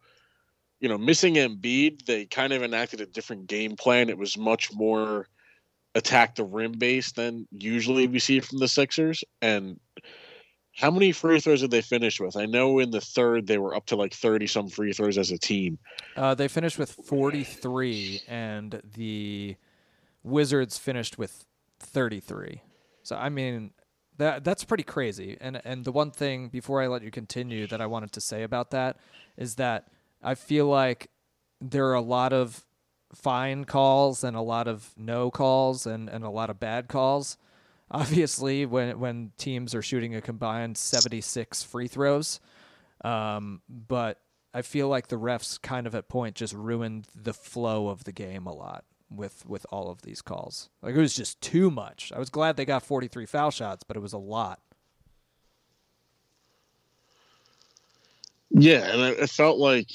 you 0.81 0.89
know, 0.89 0.99
missing 0.99 1.35
Embiid, 1.35 2.05
they 2.07 2.25
kind 2.25 2.53
of 2.53 2.63
enacted 2.63 3.01
a 3.01 3.07
different 3.07 3.47
game 3.47 3.77
plan. 3.77 4.09
It 4.09 4.19
was 4.19 4.37
much 4.37 4.73
more 4.73 5.29
attack 5.95 6.35
the 6.35 6.45
rim 6.45 6.73
base 6.73 7.13
than 7.13 7.47
usually 7.51 8.07
we 8.07 8.19
see 8.19 8.41
from 8.41 8.59
the 8.59 8.69
Sixers. 8.69 9.23
And 9.41 9.79
how 10.75 10.91
many 10.91 11.13
free 11.13 11.39
throws 11.39 11.61
did 11.61 11.71
they 11.71 11.83
finish 11.83 12.19
with? 12.19 12.37
I 12.37 12.47
know 12.47 12.79
in 12.79 12.91
the 12.91 13.01
third 13.01 13.47
they 13.47 13.59
were 13.59 13.75
up 13.75 13.87
to 13.87 13.97
like 13.97 14.15
30 14.15 14.47
some 14.47 14.69
free 14.69 14.93
throws 14.93 15.19
as 15.19 15.31
a 15.31 15.39
team. 15.39 15.79
Uh, 16.17 16.35
they 16.35 16.49
finished 16.49 16.79
with 16.79 16.93
43, 16.93 18.23
and 18.27 18.81
the 18.95 19.57
Wizards 20.23 20.79
finished 20.79 21.19
with 21.19 21.45
33. 21.81 22.63
So, 23.03 23.17
I 23.17 23.29
mean, 23.29 23.73
that 24.23 24.45
that's 24.45 24.65
pretty 24.65 24.85
crazy. 24.85 25.37
And 25.41 25.61
and 25.65 25.85
the 25.85 25.93
one 25.93 26.11
thing 26.11 26.49
before 26.49 26.81
I 26.81 26.87
let 26.87 27.03
you 27.03 27.11
continue 27.11 27.67
that 27.67 27.81
I 27.81 27.87
wanted 27.87 28.13
to 28.13 28.21
say 28.21 28.45
about 28.45 28.71
that 28.71 28.97
is 29.37 29.57
that 29.57 29.89
I 30.23 30.37
feel 30.37 30.67
like 30.67 31.11
there 31.61 31.87
are 31.89 31.95
a 31.95 32.01
lot 32.01 32.33
of 32.33 32.65
fine 33.15 33.65
calls 33.65 34.25
and 34.25 34.37
a 34.37 34.41
lot 34.41 34.69
of 34.69 34.91
no 34.97 35.31
calls 35.31 35.87
and, 35.87 36.09
and 36.09 36.25
a 36.25 36.31
lot 36.31 36.51
of 36.51 36.59
bad 36.59 36.89
calls 36.89 37.37
obviously 37.91 38.65
when 38.65 38.99
when 38.99 39.33
teams 39.37 39.75
are 39.75 39.83
shooting 39.83 40.15
a 40.15 40.21
combined 40.21 40.79
76 40.79 41.63
free 41.63 41.89
throws 41.89 42.41
um, 43.05 43.61
but 43.69 44.19
I 44.55 44.63
feel 44.63 44.89
like 44.89 45.09
the 45.09 45.19
refs 45.19 45.61
kind 45.61 45.87
of 45.87 45.95
at 45.95 46.09
point 46.09 46.37
just 46.37 46.55
ruined 46.55 47.07
the 47.15 47.35
flow 47.35 47.89
of 47.89 48.05
the 48.05 48.13
game 48.13 48.47
a 48.47 48.55
lot 48.55 48.85
with 49.17 49.45
with 49.47 49.67
all 49.71 49.91
of 49.91 50.03
these 50.03 50.23
calls. 50.23 50.69
Like 50.83 50.95
it 50.95 51.01
was 51.01 51.15
just 51.15 51.41
too 51.41 51.71
much. 51.71 52.13
I 52.15 52.19
was 52.19 52.31
glad 52.31 52.57
they 52.57 52.65
got 52.65 52.83
43 52.83 53.27
foul 53.27 53.51
shots, 53.51 53.85
but 53.87 53.97
it 53.97 54.01
was 54.01 54.13
a 54.13 54.19
lot. 54.19 54.61
Yeah, 58.51 58.85
and 58.85 59.01
it 59.01 59.31
felt 59.31 59.59
like 59.59 59.89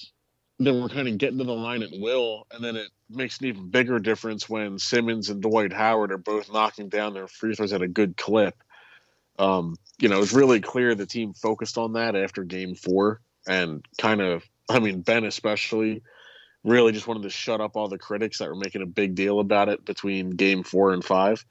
they 0.60 0.72
were 0.72 0.90
kind 0.90 1.08
of 1.08 1.18
getting 1.18 1.38
to 1.38 1.44
the 1.44 1.54
line 1.54 1.84
at 1.84 1.92
will, 1.94 2.48
and 2.52 2.64
then 2.64 2.76
it 2.76 2.90
makes 3.10 3.40
an 3.40 3.46
even 3.46 3.70
bigger 3.70 4.00
difference 4.00 4.50
when 4.50 4.80
Simmons 4.80 5.30
and 5.30 5.42
Dwight 5.42 5.72
Howard 5.72 6.12
are 6.12 6.18
both 6.18 6.52
knocking 6.52 6.90
down 6.90 7.14
their 7.14 7.28
free 7.28 7.54
throws 7.54 7.74
at 7.74 7.84
a 7.84 7.88
good 7.88 8.18
clip. 8.18 8.56
Um, 9.38 9.76
you 10.00 10.10
know, 10.10 10.18
it 10.18 10.22
was 10.22 10.34
really 10.34 10.60
clear 10.60 10.96
the 10.96 11.06
team 11.06 11.34
focused 11.34 11.78
on 11.78 11.94
that 11.94 12.16
after 12.16 12.44
game 12.44 12.74
four 12.74 13.22
and 13.48 13.86
kind 14.00 14.22
of, 14.22 14.44
I 14.68 14.80
mean, 14.80 15.02
Ben 15.02 15.26
especially 15.26 16.02
really 16.68 16.92
just 16.92 17.08
wanted 17.08 17.24
to 17.24 17.30
shut 17.30 17.62
up 17.62 17.76
all 17.76 17.88
the 17.88 17.98
critics 17.98 18.38
that 18.38 18.50
were 18.50 18.56
making 18.56 18.82
a 18.82 18.88
big 18.88 19.16
deal 19.16 19.40
about 19.40 19.70
it 19.70 19.86
between 19.86 20.32
game 20.32 20.64
four 20.64 20.92
and 20.92 21.04
five. 21.04 21.44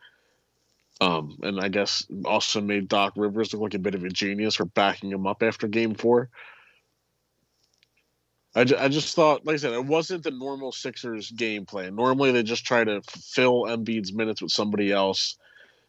Um, 1.01 1.39
and 1.43 1.61
I 1.61 1.69
guess 1.69 2.07
also 2.25 2.61
made 2.61 2.89
Doc 2.89 3.15
Rivers 3.17 3.53
look 3.53 3.63
like 3.63 3.75
a 3.75 3.79
bit 3.79 3.95
of 3.95 4.05
a 4.05 4.09
genius 4.09 4.57
for 4.57 4.67
backing 4.67 5.11
him 5.11 5.27
up 5.27 5.43
after 5.43 5.69
game 5.69 5.95
four. 5.95 6.31
I, 8.55 8.65
ju- 8.65 8.77
I 8.79 8.89
just 8.89 9.15
thought, 9.15 9.45
like 9.45 9.55
I 9.55 9.59
said, 9.59 9.73
it 9.73 9.85
wasn't 9.85 10.23
the 10.23 10.31
normal 10.31 10.73
Sixers 10.73 11.31
game 11.31 11.67
plan. 11.67 11.95
Normally, 11.95 12.33
they 12.33 12.43
just 12.43 12.65
try 12.65 12.85
to 12.85 13.03
fill 13.03 13.65
Embiid's 13.65 14.15
minutes 14.15 14.41
with 14.41 14.53
somebody 14.53 14.93
else, 14.93 15.37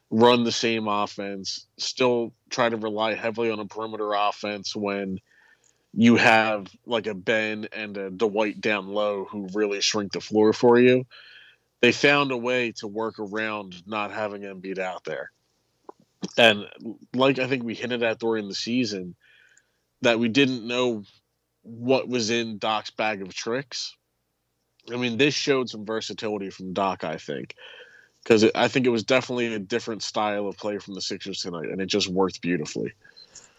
run 0.09 0.43
the 0.43 0.51
same 0.51 0.87
offense, 0.87 1.67
still 1.77 2.33
try 2.49 2.67
to 2.67 2.75
rely 2.75 3.13
heavily 3.13 3.51
on 3.51 3.59
a 3.59 3.65
perimeter 3.65 4.11
offense 4.13 4.75
when 4.75 5.19
you 5.99 6.15
have 6.15 6.67
like 6.85 7.07
a 7.07 7.15
Ben 7.15 7.67
and 7.73 7.97
a 7.97 8.11
Dwight 8.11 8.61
down 8.61 8.87
low 8.87 9.25
who 9.25 9.49
really 9.55 9.81
shrink 9.81 10.11
the 10.11 10.21
floor 10.21 10.53
for 10.53 10.79
you. 10.79 11.07
They 11.81 11.91
found 11.91 12.31
a 12.31 12.37
way 12.37 12.71
to 12.77 12.87
work 12.87 13.17
around 13.17 13.81
not 13.87 14.11
having 14.11 14.43
Embiid 14.43 14.77
out 14.77 15.03
there. 15.05 15.31
And 16.37 16.67
like 17.15 17.39
I 17.39 17.47
think 17.47 17.63
we 17.63 17.73
hinted 17.73 18.03
at 18.03 18.19
during 18.19 18.47
the 18.47 18.53
season, 18.53 19.15
that 20.03 20.19
we 20.19 20.27
didn't 20.27 20.67
know 20.67 21.01
what 21.63 22.07
was 22.07 22.29
in 22.29 22.59
Doc's 22.59 22.91
bag 22.91 23.23
of 23.23 23.33
tricks. 23.33 23.95
I 24.93 24.97
mean, 24.97 25.17
this 25.17 25.33
showed 25.33 25.67
some 25.67 25.83
versatility 25.83 26.51
from 26.51 26.73
Doc, 26.73 27.03
I 27.03 27.17
think, 27.17 27.55
because 28.23 28.45
I 28.53 28.67
think 28.67 28.85
it 28.85 28.91
was 28.91 29.03
definitely 29.03 29.51
a 29.51 29.59
different 29.59 30.03
style 30.03 30.47
of 30.47 30.57
play 30.57 30.77
from 30.77 30.93
the 30.93 31.01
Sixers 31.01 31.41
tonight, 31.41 31.69
and 31.69 31.81
it 31.81 31.87
just 31.87 32.07
worked 32.07 32.39
beautifully. 32.41 32.93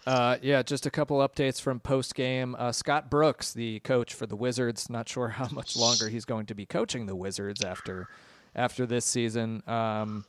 Uh, 0.05 0.37
yeah, 0.41 0.63
just 0.63 0.85
a 0.85 0.89
couple 0.89 1.17
updates 1.17 1.61
from 1.61 1.79
post 1.79 2.15
game. 2.15 2.55
Uh, 2.57 2.71
Scott 2.71 3.09
Brooks, 3.09 3.53
the 3.53 3.79
coach 3.81 4.13
for 4.13 4.25
the 4.25 4.35
Wizards, 4.35 4.89
not 4.89 5.07
sure 5.07 5.29
how 5.29 5.47
much 5.51 5.75
longer 5.75 6.09
he's 6.09 6.25
going 6.25 6.45
to 6.47 6.55
be 6.55 6.65
coaching 6.65 7.05
the 7.05 7.15
Wizards 7.15 7.63
after 7.63 8.07
after 8.55 8.85
this 8.85 9.05
season. 9.05 9.61
Um, 9.67 10.25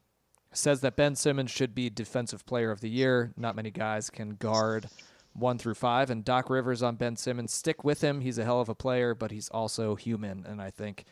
says 0.52 0.80
that 0.80 0.96
Ben 0.96 1.14
Simmons 1.14 1.50
should 1.50 1.74
be 1.74 1.88
Defensive 1.88 2.44
Player 2.44 2.70
of 2.70 2.80
the 2.80 2.90
Year. 2.90 3.32
Not 3.36 3.56
many 3.56 3.70
guys 3.70 4.10
can 4.10 4.30
guard 4.30 4.88
one 5.32 5.58
through 5.58 5.74
five, 5.74 6.10
and 6.10 6.24
Doc 6.24 6.50
Rivers 6.50 6.82
on 6.82 6.96
Ben 6.96 7.16
Simmons. 7.16 7.52
Stick 7.52 7.84
with 7.84 8.00
him. 8.00 8.20
He's 8.20 8.38
a 8.38 8.44
hell 8.44 8.60
of 8.60 8.68
a 8.68 8.74
player, 8.74 9.14
but 9.14 9.30
he's 9.30 9.48
also 9.48 9.94
human, 9.94 10.44
and 10.46 10.60
I 10.60 10.70
think 10.70 11.04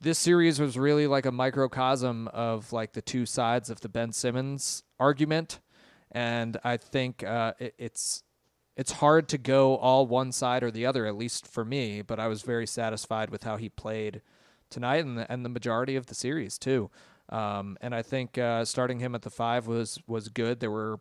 this 0.00 0.18
series 0.18 0.60
was 0.60 0.78
really 0.78 1.06
like 1.06 1.26
a 1.26 1.32
microcosm 1.32 2.28
of 2.28 2.72
like 2.72 2.92
the 2.92 3.02
two 3.02 3.26
sides 3.26 3.68
of 3.68 3.80
the 3.80 3.88
Ben 3.88 4.12
Simmons 4.12 4.84
argument 5.00 5.58
and 6.12 6.58
I 6.64 6.76
think 6.76 7.22
uh, 7.24 7.54
it, 7.58 7.74
it's 7.78 8.22
it's 8.76 8.92
hard 8.92 9.28
to 9.28 9.38
go 9.38 9.76
all 9.76 10.06
one 10.06 10.30
side 10.30 10.62
or 10.62 10.70
the 10.70 10.86
other, 10.86 11.04
at 11.06 11.16
least 11.16 11.46
for 11.46 11.64
me. 11.64 12.00
But 12.00 12.20
I 12.20 12.28
was 12.28 12.42
very 12.42 12.66
satisfied 12.66 13.30
with 13.30 13.42
how 13.42 13.56
he 13.56 13.68
played 13.68 14.22
tonight 14.70 15.04
and 15.04 15.18
the, 15.18 15.30
and 15.30 15.44
the 15.44 15.48
majority 15.48 15.96
of 15.96 16.06
the 16.06 16.14
series 16.14 16.58
too. 16.58 16.90
Um, 17.28 17.76
and 17.80 17.94
I 17.94 18.02
think 18.02 18.38
uh, 18.38 18.64
starting 18.64 19.00
him 19.00 19.14
at 19.14 19.22
the 19.22 19.30
five 19.30 19.66
was 19.66 19.98
was 20.06 20.28
good. 20.28 20.60
There 20.60 20.70
were, 20.70 21.00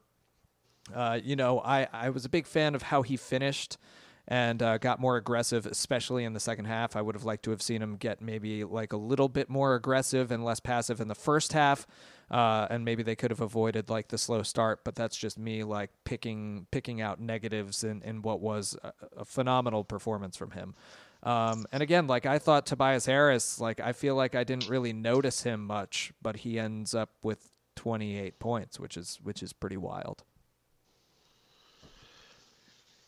uh, 0.93 1.19
you 1.23 1.35
know, 1.35 1.59
I 1.59 1.87
I 1.93 2.09
was 2.09 2.25
a 2.25 2.29
big 2.29 2.47
fan 2.47 2.75
of 2.75 2.83
how 2.83 3.01
he 3.03 3.15
finished 3.15 3.77
and 4.27 4.61
uh, 4.61 4.77
got 4.77 4.99
more 4.99 5.15
aggressive, 5.15 5.65
especially 5.65 6.25
in 6.25 6.33
the 6.33 6.39
second 6.39 6.65
half. 6.65 6.95
I 6.95 7.01
would 7.01 7.15
have 7.15 7.23
liked 7.23 7.43
to 7.43 7.51
have 7.51 7.61
seen 7.61 7.81
him 7.81 7.95
get 7.95 8.21
maybe 8.21 8.63
like 8.65 8.91
a 8.91 8.97
little 8.97 9.29
bit 9.29 9.49
more 9.49 9.75
aggressive 9.75 10.31
and 10.31 10.43
less 10.43 10.59
passive 10.59 10.99
in 10.99 11.07
the 11.07 11.15
first 11.15 11.53
half 11.53 11.87
uh, 12.29 12.67
and 12.69 12.83
maybe 12.83 13.03
they 13.03 13.15
could 13.15 13.31
have 13.31 13.41
avoided 13.41 13.89
like 13.89 14.09
the 14.09 14.17
slow 14.17 14.43
start. 14.43 14.83
But 14.83 14.95
that's 14.95 15.15
just 15.17 15.37
me 15.37 15.63
like 15.63 15.91
picking 16.03 16.67
picking 16.71 17.01
out 17.01 17.19
negatives 17.19 17.83
in, 17.83 18.01
in 18.03 18.21
what 18.21 18.39
was 18.39 18.77
a, 18.83 18.93
a 19.17 19.25
phenomenal 19.25 19.83
performance 19.83 20.37
from 20.37 20.51
him. 20.51 20.75
Um, 21.23 21.65
and 21.71 21.81
again, 21.81 22.07
like 22.07 22.25
I 22.25 22.39
thought 22.39 22.65
Tobias 22.65 23.05
Harris, 23.05 23.59
like 23.59 23.79
I 23.79 23.93
feel 23.93 24.15
like 24.15 24.35
I 24.35 24.43
didn't 24.43 24.69
really 24.69 24.93
notice 24.93 25.43
him 25.43 25.65
much, 25.65 26.13
but 26.21 26.37
he 26.37 26.59
ends 26.59 26.93
up 26.93 27.09
with 27.23 27.49
28 27.75 28.39
points, 28.39 28.79
which 28.79 28.97
is 28.97 29.19
which 29.23 29.41
is 29.41 29.53
pretty 29.53 29.77
wild. 29.77 30.23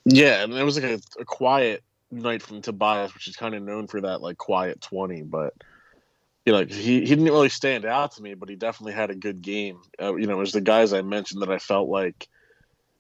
Yeah, 0.05 0.43
and 0.43 0.53
it 0.53 0.63
was 0.63 0.81
like 0.81 0.91
a, 0.91 1.21
a 1.21 1.25
quiet 1.25 1.83
night 2.11 2.41
from 2.41 2.61
Tobias, 2.61 3.13
which 3.13 3.27
is 3.27 3.35
kind 3.35 3.53
of 3.53 3.61
known 3.61 3.87
for 3.87 4.01
that 4.01 4.21
like 4.21 4.37
quiet 4.37 4.81
20, 4.81 5.23
but 5.23 5.53
you 6.49 6.55
know, 6.55 6.65
he, 6.65 7.01
he 7.01 7.05
didn't 7.05 7.25
really 7.25 7.49
stand 7.49 7.85
out 7.85 8.13
to 8.13 8.23
me, 8.23 8.33
but 8.33 8.49
he 8.49 8.55
definitely 8.55 8.93
had 8.93 9.11
a 9.11 9.15
good 9.15 9.39
game. 9.43 9.81
Uh, 10.01 10.15
you 10.15 10.25
know, 10.25 10.33
it 10.33 10.39
was 10.39 10.51
the 10.51 10.61
guys 10.61 10.93
I 10.93 11.03
mentioned 11.03 11.43
that 11.43 11.51
I 11.51 11.59
felt 11.59 11.89
like 11.89 12.27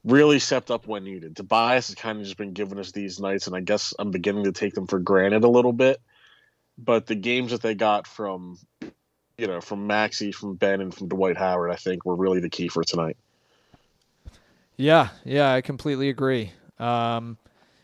really 0.05 0.37
stepped 0.37 0.69
up 0.69 0.85
when 0.85 1.03
needed. 1.03 1.35
Tobias 1.35 1.87
has 1.87 1.95
kind 1.95 2.19
of 2.19 2.25
just 2.25 2.37
been 2.37 2.53
giving 2.53 2.77
us 2.77 2.91
these 2.91 3.19
nights, 3.19 3.47
and 3.47 3.55
I 3.55 3.61
guess 3.61 3.95
I'm 3.97 4.11
beginning 4.11 4.43
to 4.43 4.51
take 4.51 4.75
them 4.75 4.85
for 4.85 4.99
granted 4.99 5.43
a 5.43 5.49
little 5.49 5.73
bit. 5.73 5.99
But 6.77 7.07
the 7.07 7.15
games 7.15 7.49
that 7.49 7.63
they 7.63 7.73
got 7.73 8.05
from, 8.05 8.59
you 9.39 9.47
know, 9.47 9.61
from 9.61 9.87
Maxey, 9.87 10.31
from 10.31 10.53
Ben, 10.53 10.79
and 10.79 10.93
from 10.93 11.07
Dwight 11.07 11.35
Howard, 11.35 11.71
I 11.71 11.75
think 11.75 12.05
were 12.05 12.15
really 12.15 12.41
the 12.41 12.49
key 12.49 12.67
for 12.67 12.83
tonight. 12.83 13.17
Yeah, 14.77 15.09
yeah, 15.25 15.51
I 15.51 15.61
completely 15.61 16.09
agree. 16.09 16.51
Um, 16.77 17.39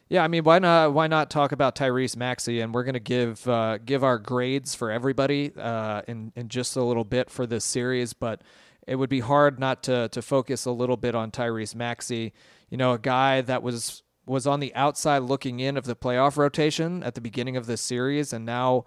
yeah, 0.07 0.23
I 0.23 0.27
mean, 0.27 0.43
why 0.43 0.59
not? 0.59 0.93
Why 0.93 1.07
not 1.07 1.31
talk 1.31 1.51
about 1.51 1.75
Tyrese 1.75 2.15
Maxey? 2.15 2.61
And 2.61 2.73
we're 2.73 2.83
gonna 2.83 2.99
give 2.99 3.47
uh, 3.47 3.79
give 3.79 4.03
our 4.03 4.19
grades 4.19 4.75
for 4.75 4.91
everybody 4.91 5.51
uh, 5.57 6.03
in 6.07 6.31
in 6.35 6.47
just 6.47 6.75
a 6.75 6.83
little 6.83 7.03
bit 7.03 7.29
for 7.29 7.47
this 7.47 7.65
series, 7.65 8.13
but 8.13 8.41
it 8.85 8.97
would 8.97 9.09
be 9.09 9.21
hard 9.21 9.59
not 9.59 9.81
to 9.83 10.07
to 10.09 10.21
focus 10.21 10.65
a 10.65 10.71
little 10.71 10.97
bit 10.97 11.15
on 11.15 11.31
Tyrese 11.31 11.73
Maxey. 11.73 12.33
You 12.69 12.77
know, 12.77 12.93
a 12.93 12.99
guy 12.99 13.41
that 13.41 13.63
was 13.63 14.03
was 14.27 14.45
on 14.45 14.59
the 14.59 14.73
outside 14.75 15.19
looking 15.19 15.59
in 15.59 15.75
of 15.75 15.85
the 15.85 15.95
playoff 15.95 16.37
rotation 16.37 17.01
at 17.03 17.15
the 17.15 17.21
beginning 17.21 17.57
of 17.57 17.65
this 17.65 17.81
series, 17.81 18.31
and 18.31 18.45
now 18.45 18.85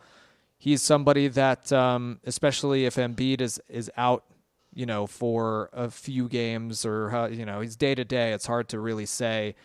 he's 0.57 0.83
somebody 0.83 1.29
that, 1.29 1.73
um, 1.73 2.21
especially 2.25 2.87
if 2.87 2.95
Embiid 2.95 3.41
is 3.41 3.61
is 3.69 3.91
out, 3.97 4.25
you 4.73 4.87
know, 4.87 5.09
for 5.09 5.69
a 5.73 5.91
few 5.91 6.29
games 6.29 6.85
or 6.85 7.13
uh, 7.13 7.27
you 7.29 7.45
know 7.45 7.61
he's 7.61 7.75
day 7.75 7.97
to 7.97 8.05
day. 8.05 8.33
It's 8.33 8.47
hard 8.47 8.69
to 8.69 8.79
really 8.79 9.07
say 9.07 9.57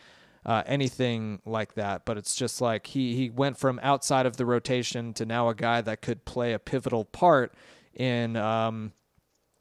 uh, 0.45 0.63
anything 0.65 1.41
like 1.45 1.73
that. 1.75 2.05
But 2.05 2.17
it's 2.17 2.35
just 2.35 2.61
like 2.61 2.87
he 2.87 3.15
he 3.15 3.29
went 3.29 3.57
from 3.57 3.79
outside 3.83 4.25
of 4.25 4.37
the 4.37 4.45
rotation 4.45 5.13
to 5.13 5.25
now 5.25 5.49
a 5.49 5.55
guy 5.55 5.81
that 5.81 6.01
could 6.01 6.25
play 6.25 6.53
a 6.53 6.59
pivotal 6.59 7.05
part 7.05 7.53
in 7.93 8.35
um, 8.35 8.93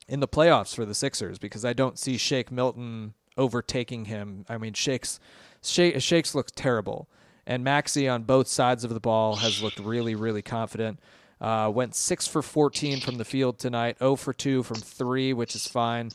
in 0.08 0.20
the 0.20 0.28
playoffs 0.28 0.74
for 0.74 0.84
the 0.84 0.94
Sixers 0.94 1.38
because 1.38 1.64
I 1.64 1.72
don't 1.72 1.98
see 1.98 2.16
Shake 2.16 2.50
Milton 2.50 3.14
overtaking 3.36 4.06
him. 4.06 4.44
I 4.48 4.58
mean, 4.58 4.74
Shake's 4.74 5.20
Shake, 5.62 6.00
Shakes 6.02 6.34
looks 6.34 6.52
terrible, 6.52 7.08
and 7.46 7.62
Maxey 7.62 8.08
on 8.08 8.24
both 8.24 8.48
sides 8.48 8.84
of 8.84 8.92
the 8.92 9.00
ball 9.00 9.36
has 9.36 9.62
looked 9.62 9.78
really 9.78 10.14
really 10.14 10.42
confident. 10.42 11.00
Uh, 11.40 11.68
went 11.68 11.92
six 11.92 12.28
for 12.28 12.40
14 12.40 13.00
from 13.00 13.18
the 13.18 13.24
field 13.24 13.58
tonight, 13.58 13.98
0 13.98 14.14
for 14.14 14.32
2 14.32 14.62
from 14.62 14.76
three, 14.76 15.32
which 15.32 15.56
is 15.56 15.66
fine. 15.66 16.08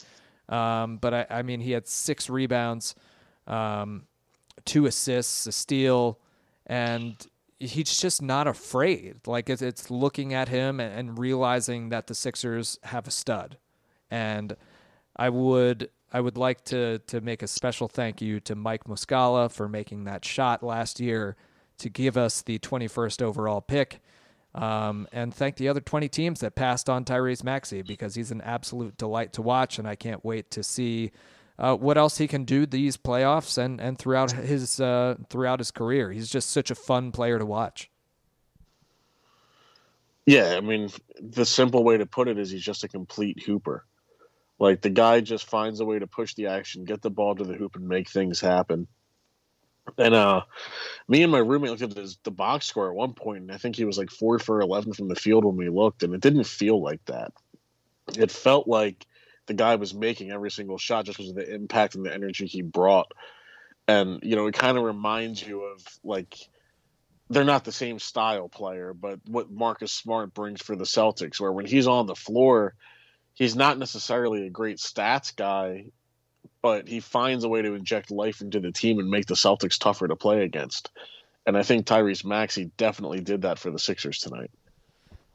Um, 0.47 0.95
but 0.97 1.13
I, 1.13 1.25
I, 1.29 1.41
mean, 1.41 1.59
he 1.59 1.71
had 1.71 1.85
six 1.85 2.29
rebounds. 2.29 2.95
Um, 3.45 4.06
two 4.67 4.85
assists, 4.85 5.47
a 5.47 5.51
steal, 5.51 6.19
and 6.67 7.15
he's 7.59 7.97
just 7.97 8.21
not 8.21 8.45
afraid. 8.45 9.25
Like 9.25 9.49
it's, 9.49 9.63
it's 9.63 9.89
looking 9.89 10.33
at 10.33 10.49
him 10.49 10.79
and, 10.79 11.17
realizing 11.17 11.89
that 11.89 12.05
the 12.05 12.13
Sixers 12.13 12.77
have 12.83 13.07
a 13.07 13.11
stud, 13.11 13.57
and 14.11 14.55
I 15.15 15.29
would 15.29 15.89
I 16.13 16.21
would 16.21 16.37
like 16.37 16.63
to 16.65 16.99
to 16.99 17.21
make 17.21 17.41
a 17.41 17.47
special 17.47 17.87
thank 17.87 18.21
you 18.21 18.39
to 18.41 18.55
Mike 18.55 18.83
Muscala 18.83 19.51
for 19.51 19.67
making 19.67 20.03
that 20.03 20.23
shot 20.23 20.61
last 20.61 20.99
year 20.99 21.35
to 21.79 21.89
give 21.89 22.17
us 22.17 22.41
the 22.41 22.59
21st 22.59 23.21
overall 23.21 23.61
pick. 23.61 24.01
Um, 24.55 25.07
and 25.11 25.31
thank 25.31 25.57
the 25.57 25.67
other 25.67 25.81
20 25.81 26.09
teams 26.09 26.39
that 26.39 26.55
passed 26.55 26.89
on 26.89 27.05
Tyrese 27.05 27.43
Maxey 27.43 27.83
because 27.83 28.15
he's 28.15 28.31
an 28.31 28.41
absolute 28.41 28.97
delight 28.97 29.33
to 29.33 29.43
watch, 29.43 29.77
and 29.77 29.87
I 29.87 29.95
can't 29.95 30.25
wait 30.25 30.49
to 30.51 30.63
see 30.63 31.11
uh, 31.59 31.75
what 31.75 31.97
else 31.97 32.17
he 32.17 32.27
can 32.27 32.45
do 32.45 32.65
these 32.65 32.97
playoffs 32.97 33.57
and 33.57 33.81
and 33.81 33.97
throughout 33.97 34.31
his 34.31 34.79
uh, 34.79 35.15
throughout 35.29 35.59
his 35.59 35.71
career. 35.71 36.11
He's 36.11 36.29
just 36.29 36.51
such 36.51 36.71
a 36.71 36.75
fun 36.75 37.11
player 37.11 37.39
to 37.39 37.45
watch. 37.45 37.89
Yeah, 40.25 40.55
I 40.57 40.59
mean, 40.59 40.89
the 41.21 41.45
simple 41.45 41.85
way 41.85 41.97
to 41.97 42.05
put 42.05 42.27
it 42.27 42.37
is 42.37 42.51
he's 42.51 42.61
just 42.61 42.83
a 42.83 42.89
complete 42.89 43.41
hooper. 43.43 43.85
Like 44.59 44.81
the 44.81 44.89
guy 44.89 45.21
just 45.21 45.49
finds 45.49 45.79
a 45.79 45.85
way 45.85 45.99
to 45.99 46.07
push 46.07 46.33
the 46.33 46.47
action, 46.47 46.83
get 46.83 47.01
the 47.01 47.09
ball 47.09 47.35
to 47.35 47.43
the 47.43 47.53
hoop, 47.53 47.75
and 47.75 47.87
make 47.87 48.09
things 48.09 48.41
happen. 48.41 48.87
And 49.97 50.13
uh, 50.13 50.41
me 51.07 51.23
and 51.23 51.31
my 51.31 51.37
roommate 51.37 51.69
looked 51.69 51.81
at 51.81 51.95
his, 51.95 52.17
the 52.23 52.31
box 52.31 52.65
score 52.65 52.89
at 52.89 52.95
one 52.95 53.13
point, 53.13 53.43
and 53.43 53.51
I 53.53 53.57
think 53.57 53.77
he 53.77 53.85
was 53.85 53.97
like 53.97 54.09
four 54.11 54.37
for 54.37 54.59
eleven 54.59 54.91
from 54.91 55.07
the 55.07 55.15
field 55.15 55.45
when 55.45 55.55
we 55.55 55.69
looked, 55.69 56.03
and 56.03 56.13
it 56.13 56.19
didn't 56.19 56.43
feel 56.43 56.81
like 56.81 57.05
that. 57.05 57.31
It 58.17 58.31
felt 58.31 58.67
like 58.67 59.05
the 59.47 59.53
guy 59.53 59.75
was 59.75 59.93
making 59.93 60.31
every 60.31 60.51
single 60.51 60.77
shot 60.77 61.05
just 61.05 61.17
because 61.17 61.31
of 61.31 61.35
the 61.35 61.53
impact 61.53 61.95
and 61.95 62.05
the 62.05 62.13
energy 62.13 62.45
he 62.45 62.61
brought. 62.61 63.11
And 63.87 64.19
you 64.23 64.35
know, 64.35 64.47
it 64.47 64.53
kind 64.53 64.77
of 64.77 64.83
reminds 64.83 65.45
you 65.45 65.63
of 65.63 65.81
like 66.03 66.37
they're 67.29 67.43
not 67.43 67.65
the 67.65 67.71
same 67.71 67.99
style 67.99 68.47
player, 68.47 68.93
but 68.93 69.19
what 69.27 69.51
Marcus 69.51 69.91
Smart 69.91 70.33
brings 70.33 70.61
for 70.61 70.75
the 70.75 70.85
Celtics, 70.85 71.39
where 71.39 71.51
when 71.51 71.65
he's 71.65 71.87
on 71.87 72.05
the 72.05 72.15
floor, 72.15 72.75
he's 73.33 73.55
not 73.55 73.77
necessarily 73.77 74.45
a 74.45 74.49
great 74.49 74.77
stats 74.77 75.35
guy, 75.35 75.87
but 76.61 76.87
he 76.87 76.99
finds 76.99 77.43
a 77.43 77.49
way 77.49 77.61
to 77.61 77.73
inject 77.73 78.11
life 78.11 78.41
into 78.41 78.59
the 78.59 78.71
team 78.71 78.99
and 78.99 79.09
make 79.09 79.25
the 79.25 79.35
Celtics 79.35 79.77
tougher 79.77 80.07
to 80.07 80.15
play 80.15 80.43
against. 80.43 80.89
And 81.45 81.57
I 81.57 81.63
think 81.63 81.85
Tyrese 81.85 82.25
Maxey 82.25 82.71
definitely 82.77 83.21
did 83.21 83.43
that 83.43 83.59
for 83.59 83.71
the 83.71 83.79
Sixers 83.79 84.19
tonight. 84.19 84.51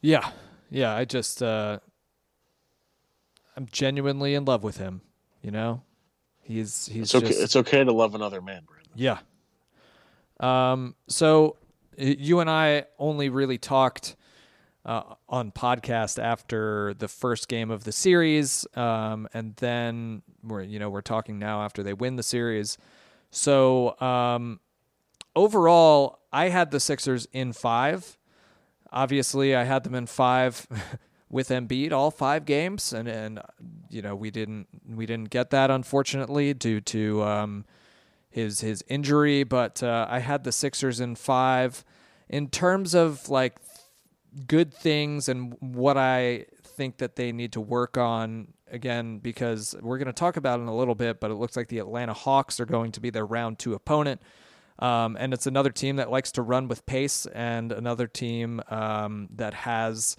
Yeah, 0.03 0.31
yeah. 0.71 0.95
I 0.95 1.05
just 1.05 1.43
uh, 1.43 1.79
I'm 3.57 3.67
genuinely 3.71 4.35
in 4.35 4.45
love 4.45 4.63
with 4.63 4.79
him. 4.79 5.03
You 5.43 5.51
know, 5.51 5.83
he's 6.43 6.87
he's 6.87 7.03
It's 7.05 7.15
okay. 7.15 7.27
just 7.29 7.41
It's 7.43 7.57
okay 7.57 7.85
to 7.85 7.93
love 7.93 8.15
another 8.15 8.41
man, 8.41 8.63
Brandon. 8.67 8.93
yeah. 8.95 9.19
Um. 10.41 10.95
So 11.09 11.57
you 11.99 12.41
and 12.41 12.49
I 12.51 12.87
only 12.99 13.29
really 13.29 13.59
talked 13.59 14.17
uh, 14.85 15.03
on 15.29 15.53
podcast 15.53 16.21
after 16.23 16.95
the 16.95 17.07
first 17.09 17.49
game 17.49 17.71
of 17.71 17.85
the 17.85 17.93
series, 17.93 18.67
um, 18.75 19.29
and 19.35 19.55
then 19.57 20.23
we're 20.43 20.63
you 20.63 20.79
know 20.79 20.91
we're 20.91 21.01
talking 21.03 21.39
now 21.39 21.63
after 21.63 21.83
they 21.83 21.93
win 21.93 22.17
the 22.17 22.23
series. 22.23 22.79
So 23.31 23.99
um, 24.01 24.61
overall, 25.37 26.21
I 26.33 26.49
had 26.49 26.71
the 26.71 26.81
Sixers 26.81 27.27
in 27.33 27.53
five. 27.53 28.19
Obviously, 28.91 29.55
I 29.55 29.65
had 29.65 29.85
them 29.85 29.95
in 29.95 30.07
five 30.07 30.67
with 31.33 31.49
Embiid 31.49 31.91
all 31.91 32.13
five 32.13 32.45
games, 32.45 32.93
and 32.93 33.09
and 33.09 33.41
you 33.91 34.03
know 34.03 34.15
we 34.15 34.31
didn't 34.31 34.69
we 34.89 35.07
didn't 35.07 35.31
get 35.31 35.51
that 35.51 35.73
unfortunately 35.73 36.55
due 36.55 36.81
to 36.81 37.25
um, 37.25 37.65
his 38.31 38.61
his 38.61 38.85
injury. 38.87 39.43
But 39.43 39.83
uh, 39.83 40.07
I 40.09 40.21
had 40.21 40.45
the 40.45 40.53
Sixers 40.53 41.01
in 41.01 41.17
five. 41.17 41.85
In 42.29 42.49
terms 42.49 42.95
of 42.95 43.29
like 43.29 43.57
good 44.47 44.73
things 44.73 45.29
and 45.29 45.55
what 45.61 45.99
I 45.99 46.47
think 46.63 46.99
that 46.99 47.17
they 47.17 47.33
need 47.33 47.53
to 47.53 47.61
work 47.61 47.99
on 47.99 48.55
again 48.71 49.19
because 49.19 49.77
we're 49.83 49.99
going 49.99 50.07
to 50.07 50.13
talk 50.13 50.39
about 50.39 50.61
in 50.61 50.67
a 50.67 50.75
little 50.75 50.95
bit, 50.95 51.21
but 51.21 51.31
it 51.31 51.35
looks 51.35 51.57
like 51.57 51.69
the 51.69 51.79
Atlanta 51.79 52.15
Hawks 52.15 52.59
are 52.59 52.65
going 52.65 52.93
to 52.93 53.01
be 53.01 53.11
their 53.11 53.27
round 53.27 53.59
two 53.59 53.75
opponent. 53.75 54.23
Um, 54.79 55.17
and 55.21 55.35
it's 55.35 55.47
another 55.47 55.71
team 55.71 55.97
that 55.97 56.11
likes 56.11 56.33
to 56.33 56.43
run 56.43 56.69
with 56.69 56.87
pace 56.87 57.27
and 57.27 57.71
another 57.71 58.07
team 58.07 58.63
um, 58.71 59.29
that 59.37 59.53
has 59.53 60.17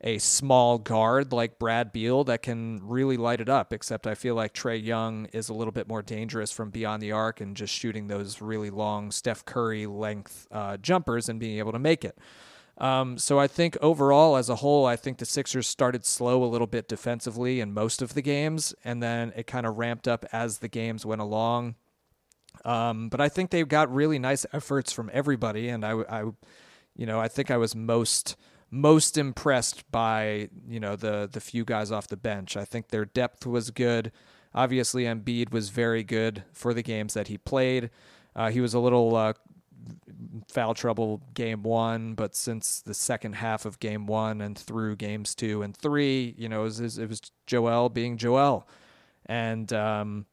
a 0.00 0.18
small 0.18 0.78
guard 0.78 1.32
like 1.32 1.58
Brad 1.58 1.92
Beal 1.92 2.24
that 2.24 2.42
can 2.42 2.80
really 2.82 3.16
light 3.16 3.40
it 3.40 3.48
up. 3.48 3.72
Except 3.72 4.06
I 4.06 4.14
feel 4.14 4.34
like 4.34 4.54
Trae 4.54 4.82
Young 4.82 5.26
is 5.32 5.48
a 5.48 5.54
little 5.54 5.72
bit 5.72 5.88
more 5.88 6.02
dangerous 6.02 6.52
from 6.52 6.70
beyond 6.70 7.02
the 7.02 7.12
arc 7.12 7.40
and 7.40 7.56
just 7.56 7.74
shooting 7.74 8.06
those 8.06 8.40
really 8.40 8.70
long 8.70 9.10
Steph 9.10 9.44
Curry 9.44 9.86
length 9.86 10.46
uh, 10.50 10.76
jumpers 10.76 11.28
and 11.28 11.40
being 11.40 11.58
able 11.58 11.72
to 11.72 11.78
make 11.78 12.04
it. 12.04 12.18
Um, 12.78 13.18
so 13.18 13.40
I 13.40 13.48
think 13.48 13.76
overall, 13.80 14.36
as 14.36 14.48
a 14.48 14.56
whole, 14.56 14.86
I 14.86 14.94
think 14.94 15.18
the 15.18 15.24
Sixers 15.24 15.66
started 15.66 16.06
slow 16.06 16.44
a 16.44 16.46
little 16.46 16.68
bit 16.68 16.88
defensively 16.88 17.58
in 17.58 17.74
most 17.74 18.00
of 18.02 18.14
the 18.14 18.22
games, 18.22 18.72
and 18.84 19.02
then 19.02 19.32
it 19.34 19.48
kind 19.48 19.66
of 19.66 19.78
ramped 19.78 20.06
up 20.06 20.24
as 20.32 20.58
the 20.58 20.68
games 20.68 21.04
went 21.04 21.20
along. 21.20 21.74
Um, 22.64 23.08
but 23.08 23.20
I 23.20 23.28
think 23.28 23.50
they 23.50 23.64
got 23.64 23.92
really 23.92 24.20
nice 24.20 24.46
efforts 24.52 24.92
from 24.92 25.10
everybody, 25.12 25.68
and 25.68 25.84
I, 25.84 25.92
I, 26.08 26.20
you 26.94 27.06
know, 27.06 27.18
I 27.18 27.26
think 27.26 27.50
I 27.50 27.56
was 27.56 27.74
most 27.74 28.36
most 28.70 29.16
impressed 29.16 29.90
by 29.90 30.48
you 30.68 30.80
know 30.80 30.96
the 30.96 31.28
the 31.30 31.40
few 31.40 31.64
guys 31.64 31.90
off 31.90 32.08
the 32.08 32.16
bench. 32.16 32.56
I 32.56 32.64
think 32.64 32.88
their 32.88 33.04
depth 33.04 33.46
was 33.46 33.70
good. 33.70 34.12
Obviously, 34.54 35.04
Embiid 35.04 35.52
was 35.52 35.68
very 35.68 36.02
good 36.02 36.44
for 36.52 36.72
the 36.72 36.82
games 36.82 37.14
that 37.14 37.28
he 37.28 37.38
played. 37.38 37.90
Uh, 38.34 38.50
he 38.50 38.60
was 38.60 38.74
a 38.74 38.78
little 38.78 39.14
uh, 39.14 39.32
foul 40.48 40.74
trouble 40.74 41.22
game 41.34 41.62
one, 41.62 42.14
but 42.14 42.34
since 42.34 42.80
the 42.80 42.94
second 42.94 43.34
half 43.34 43.64
of 43.64 43.78
game 43.78 44.06
one 44.06 44.40
and 44.40 44.58
through 44.58 44.96
games 44.96 45.34
two 45.34 45.62
and 45.62 45.76
three, 45.76 46.34
you 46.38 46.48
know, 46.48 46.62
it 46.62 46.64
was, 46.80 46.98
it 46.98 47.08
was 47.08 47.20
Joel 47.46 47.88
being 47.88 48.16
Joel, 48.16 48.66
and 49.26 49.72
um, 49.72 50.26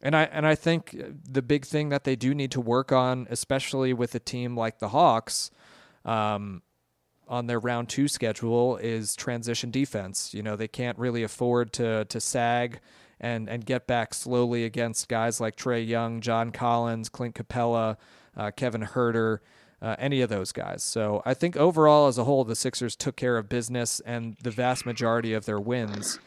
and 0.00 0.14
I 0.14 0.24
and 0.24 0.46
I 0.46 0.54
think 0.54 0.96
the 1.28 1.42
big 1.42 1.64
thing 1.64 1.88
that 1.88 2.04
they 2.04 2.16
do 2.16 2.34
need 2.34 2.50
to 2.52 2.60
work 2.60 2.92
on, 2.92 3.26
especially 3.30 3.92
with 3.92 4.14
a 4.14 4.20
team 4.20 4.56
like 4.56 4.78
the 4.78 4.88
Hawks, 4.88 5.50
um, 6.04 6.62
on 7.28 7.46
their 7.46 7.58
round 7.58 7.88
two 7.88 8.08
schedule, 8.08 8.76
is 8.76 9.16
transition 9.16 9.70
defense. 9.70 10.32
You 10.34 10.42
know, 10.42 10.56
they 10.56 10.68
can't 10.68 10.98
really 10.98 11.22
afford 11.22 11.72
to 11.74 12.04
to 12.06 12.20
sag 12.20 12.80
and 13.20 13.48
and 13.48 13.64
get 13.64 13.86
back 13.86 14.14
slowly 14.14 14.64
against 14.64 15.08
guys 15.08 15.40
like 15.40 15.56
Trae 15.56 15.86
Young, 15.86 16.20
John 16.20 16.50
Collins, 16.50 17.08
Clint 17.08 17.34
Capela, 17.34 17.96
uh, 18.36 18.50
Kevin 18.52 18.82
Huerter. 18.82 19.38
Uh, 19.82 19.94
any 19.98 20.22
of 20.22 20.30
those 20.30 20.52
guys. 20.52 20.82
So 20.82 21.22
I 21.26 21.34
think 21.34 21.54
overall, 21.54 22.08
as 22.08 22.16
a 22.16 22.24
whole, 22.24 22.44
the 22.44 22.56
Sixers 22.56 22.96
took 22.96 23.14
care 23.14 23.36
of 23.36 23.46
business, 23.46 24.00
and 24.00 24.34
the 24.42 24.50
vast 24.50 24.86
majority 24.86 25.34
of 25.34 25.44
their 25.44 25.60
wins 25.60 26.18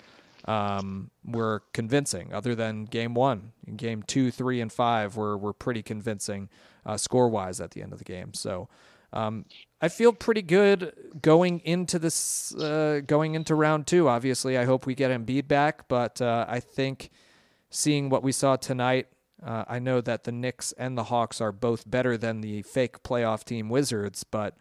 um, 0.45 1.09
were 1.25 1.63
convincing. 1.73 2.31
Other 2.31 2.53
than 2.53 2.85
game 2.85 3.15
one, 3.15 3.53
game 3.75 4.03
two, 4.03 4.29
three, 4.29 4.61
and 4.61 4.71
five 4.71 5.17
were 5.17 5.35
were 5.35 5.51
pretty 5.51 5.81
convincing 5.81 6.47
uh, 6.85 6.95
score 6.97 7.27
wise 7.27 7.59
at 7.59 7.71
the 7.71 7.81
end 7.81 7.91
of 7.91 7.97
the 7.97 8.05
game. 8.05 8.35
So 8.35 8.69
um, 9.13 9.45
I 9.81 9.87
feel 9.87 10.13
pretty 10.13 10.41
good 10.41 10.93
going 11.21 11.59
into 11.61 11.99
this, 11.99 12.53
uh, 12.55 13.01
going 13.05 13.35
into 13.35 13.55
round 13.55 13.87
two. 13.87 14.07
Obviously, 14.07 14.57
I 14.57 14.65
hope 14.65 14.85
we 14.85 14.95
get 14.95 15.11
Embiid 15.11 15.47
back, 15.47 15.87
but 15.87 16.21
uh, 16.21 16.45
I 16.47 16.59
think 16.59 17.09
seeing 17.69 18.09
what 18.09 18.23
we 18.23 18.31
saw 18.31 18.55
tonight. 18.55 19.07
Uh, 19.43 19.63
I 19.69 19.79
know 19.79 20.01
that 20.01 20.25
the 20.25 20.33
Knicks 20.33 20.73
and 20.73 20.97
the 20.97 21.05
Hawks 21.05 21.39
are 21.39 21.53
both 21.53 21.89
better 21.89 22.17
than 22.17 22.41
the 22.41 22.61
fake 22.63 23.03
playoff 23.03 23.45
team 23.45 23.69
Wizards, 23.69 24.25
but 24.25 24.57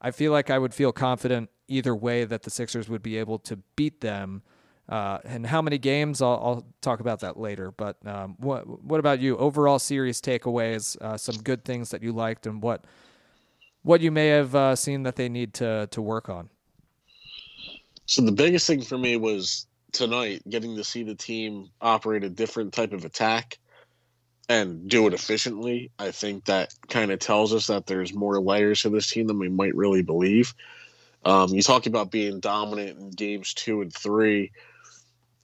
I 0.00 0.10
feel 0.10 0.32
like 0.32 0.50
I 0.50 0.58
would 0.58 0.74
feel 0.74 0.90
confident 0.90 1.50
either 1.68 1.94
way 1.94 2.24
that 2.24 2.42
the 2.42 2.50
Sixers 2.50 2.88
would 2.88 3.02
be 3.02 3.16
able 3.16 3.38
to 3.40 3.58
beat 3.76 4.00
them. 4.00 4.42
Uh, 4.88 5.18
and 5.24 5.46
how 5.46 5.60
many 5.60 5.78
games? 5.78 6.22
I'll, 6.22 6.40
I'll, 6.42 6.66
talk 6.80 7.00
about 7.00 7.20
that 7.20 7.38
later. 7.38 7.70
But 7.70 7.98
um, 8.06 8.36
what 8.38 8.82
what 8.82 8.98
about 8.98 9.20
you? 9.20 9.36
Overall 9.36 9.78
series 9.78 10.20
takeaways, 10.20 11.00
uh, 11.02 11.18
some 11.18 11.36
good 11.36 11.62
things 11.64 11.90
that 11.90 12.02
you 12.02 12.12
liked, 12.12 12.46
and 12.46 12.62
what 12.62 12.84
what 13.82 14.00
you 14.00 14.10
may 14.10 14.28
have 14.28 14.54
uh, 14.54 14.76
seen 14.76 15.02
that 15.04 15.16
they 15.16 15.28
need 15.28 15.54
to 15.54 15.88
to 15.90 16.02
work 16.02 16.28
on. 16.28 16.50
So 18.06 18.22
the 18.22 18.32
biggest 18.32 18.66
thing 18.66 18.82
for 18.82 18.96
me 18.96 19.16
was 19.16 19.66
tonight 19.92 20.42
getting 20.48 20.76
to 20.76 20.84
see 20.84 21.02
the 21.02 21.14
team 21.14 21.68
operate 21.80 22.24
a 22.24 22.30
different 22.30 22.72
type 22.72 22.92
of 22.92 23.04
attack 23.04 23.58
and 24.48 24.88
do 24.88 25.06
it 25.06 25.12
efficiently. 25.12 25.90
I 25.98 26.10
think 26.10 26.46
that 26.46 26.72
kind 26.88 27.10
of 27.10 27.18
tells 27.18 27.52
us 27.52 27.66
that 27.66 27.86
there's 27.86 28.14
more 28.14 28.40
layers 28.40 28.82
to 28.82 28.90
this 28.90 29.10
team 29.10 29.26
than 29.26 29.38
we 29.38 29.48
might 29.48 29.74
really 29.74 30.02
believe. 30.02 30.54
Um, 31.24 31.50
you 31.50 31.62
talk 31.62 31.86
about 31.86 32.10
being 32.10 32.40
dominant 32.40 32.98
in 32.98 33.10
games 33.10 33.52
two 33.52 33.82
and 33.82 33.92
three, 33.92 34.52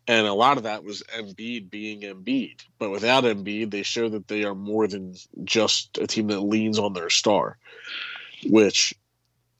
and 0.07 0.27
a 0.27 0.33
lot 0.33 0.57
of 0.57 0.63
that 0.63 0.85
was 0.85 1.03
Embiid 1.15 1.71
being 1.71 2.01
Embiid. 2.03 2.65
But 2.79 2.91
without 2.91 3.25
Embiid, 3.25 3.71
they 3.71 3.83
show 3.83 4.09
that 4.09 4.29
they 4.29 4.45
are 4.45 4.55
more 4.55 4.87
than 4.87 5.15
just 5.45 5.99
a 5.99 6.07
team 6.07 6.29
that 6.29 6.41
leans 6.41 6.79
on 6.79 6.93
their 6.93 7.11
star, 7.11 7.59
which 8.49 8.95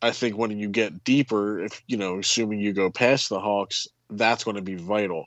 I 0.03 0.11
think 0.11 0.37
when 0.37 0.59
you 0.59 0.69
get 0.69 1.05
deeper, 1.05 1.61
if 1.61 1.83
you 1.87 1.97
know, 1.97 2.19
assuming 2.19 2.61
you 2.61 2.73
go 2.73 2.91
past 2.91 3.29
the 3.29 3.41
Hawks, 3.41 3.89
that's 4.11 4.45
going 4.45 4.57
to 4.57 4.63
be 4.63 4.75
vital. 4.75 5.27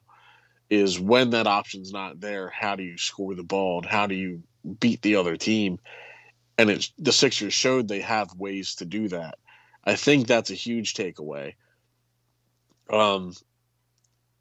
Is 0.70 1.00
when 1.00 1.30
that 1.32 1.48
option's 1.48 1.92
not 1.92 2.20
there, 2.20 2.50
how 2.50 2.76
do 2.76 2.84
you 2.84 2.98
score 2.98 3.34
the 3.36 3.44
ball 3.44 3.80
and 3.80 3.88
how 3.88 4.06
do 4.06 4.16
you 4.16 4.44
beat 4.80 5.02
the 5.02 5.16
other 5.16 5.38
team? 5.38 5.80
And 6.58 6.70
it's 6.70 6.92
the 6.98 7.12
Sixers 7.12 7.54
showed 7.54 7.88
they 7.88 8.02
have 8.02 8.36
ways 8.36 8.76
to 8.76 8.86
do 8.86 9.08
that. 9.10 9.38
I 9.86 9.96
think 9.96 10.28
that's 10.28 10.52
a 10.52 10.56
huge 10.56 10.94
takeaway. 10.94 11.54
Um, 12.90 13.34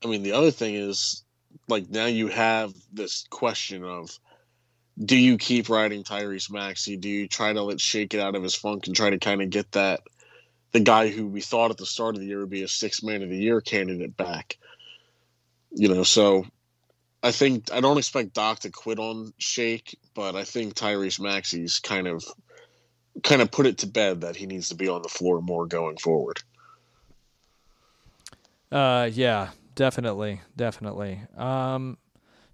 I 0.05 0.09
mean, 0.09 0.23
the 0.23 0.33
other 0.33 0.51
thing 0.51 0.75
is 0.75 1.25
like 1.69 1.89
now 1.89 2.07
you 2.07 2.29
have 2.29 2.75
this 2.93 3.25
question 3.31 3.85
of 3.85 4.19
do 5.03 5.17
you 5.17 5.37
keep 5.37 5.69
riding 5.69 6.05
Tyrese 6.05 6.51
Maxey? 6.51 6.97
Do 6.97 7.09
you 7.09 7.29
try 7.29 7.53
to 7.53 7.63
let 7.63 7.81
shake 7.81 8.15
it 8.15 8.21
out 8.21 8.35
of 8.35 8.43
his 8.43 8.55
funk 8.55 8.87
and 8.87 8.97
try 8.97 9.11
to 9.11 9.19
kind 9.19 9.43
of 9.43 9.51
get 9.51 9.73
that 9.73 10.01
the 10.73 10.81
guy 10.81 11.09
who 11.09 11.27
we 11.27 11.41
thought 11.41 11.71
at 11.71 11.77
the 11.77 11.87
start 11.87 12.15
of 12.15 12.21
the 12.21 12.27
year 12.27 12.41
would 12.41 12.51
be 12.51 12.63
a 12.63 12.69
six 12.69 13.03
man 13.03 13.23
of 13.23 13.29
the 13.29 13.37
year 13.37 13.61
candidate 13.61 14.17
back? 14.17 14.57
You 15.71 15.89
know, 15.89 16.03
so 16.03 16.47
I 17.23 17.33
think 17.33 17.73
I 17.73 17.81
don't 17.81 17.99
expect 17.99 18.35
Doc 18.35 18.61
to 18.61 18.71
quit 18.71 18.99
on 18.99 19.33
Shake, 19.39 19.99
but 20.15 20.35
I 20.35 20.45
think 20.45 20.75
Tyrese 20.75 21.21
Maxey's 21.21 21.79
kind 21.79 22.07
of 22.07 22.25
kind 23.23 23.43
of 23.43 23.51
put 23.51 23.67
it 23.67 23.79
to 23.79 23.87
bed 23.87 24.23
that 24.23 24.37
he 24.37 24.47
needs 24.47 24.69
to 24.71 24.75
be 24.75 24.89
on 24.89 25.03
the 25.03 25.09
floor 25.09 25.41
more 25.43 25.67
going 25.67 25.97
forward. 25.97 26.43
Uh, 28.71 29.09
yeah, 29.13 29.51
definitely, 29.75 30.41
definitely. 30.57 31.21
Um, 31.37 31.99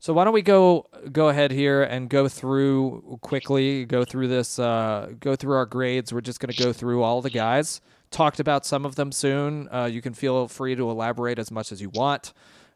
so 0.02 0.12
why 0.12 0.24
don't 0.24 0.34
we 0.34 0.42
go 0.42 0.84
go 1.12 1.28
ahead 1.28 1.52
here 1.52 1.84
and 1.84 2.08
go 2.08 2.26
through 2.26 3.20
quickly, 3.22 3.84
go 3.84 4.04
through 4.04 4.26
this, 4.26 4.58
uh, 4.58 5.12
go 5.20 5.36
through 5.36 5.54
our 5.54 5.64
grades. 5.64 6.12
We're 6.12 6.20
just 6.20 6.40
going 6.40 6.52
to 6.52 6.60
go 6.60 6.72
through 6.72 7.04
all 7.04 7.22
the 7.22 7.30
guys. 7.30 7.80
Talked 8.10 8.40
about 8.40 8.66
some 8.66 8.84
of 8.84 8.96
them 8.96 9.12
soon. 9.12 9.68
Uh, 9.72 9.84
you 9.84 10.02
can 10.02 10.12
feel 10.12 10.48
free 10.48 10.74
to 10.74 10.90
elaborate 10.90 11.38
as 11.38 11.52
much 11.52 11.70
as 11.70 11.80
you 11.80 11.88
want. 11.88 12.32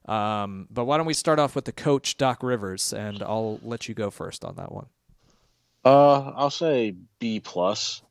Um, 0.07 0.69
but 0.71 0.85
why 0.85 0.99
don't 0.99 1.07
we 1.07 1.15
start 1.15 1.41
off 1.41 1.57
with 1.57 1.65
the 1.65 1.73
coach 1.73 2.17
Doc 2.17 2.45
Rivers, 2.45 2.93
and 2.93 3.21
I'll 3.25 3.59
let 3.65 3.89
you 3.89 3.95
go 3.97 4.13
first 4.13 4.45
on 4.45 4.55
that 4.55 4.71
one. 4.71 4.87
Uh, 5.85 6.31
I'll 6.31 6.51
say 6.51 6.95
B 7.19 7.41
plus. 7.41 8.03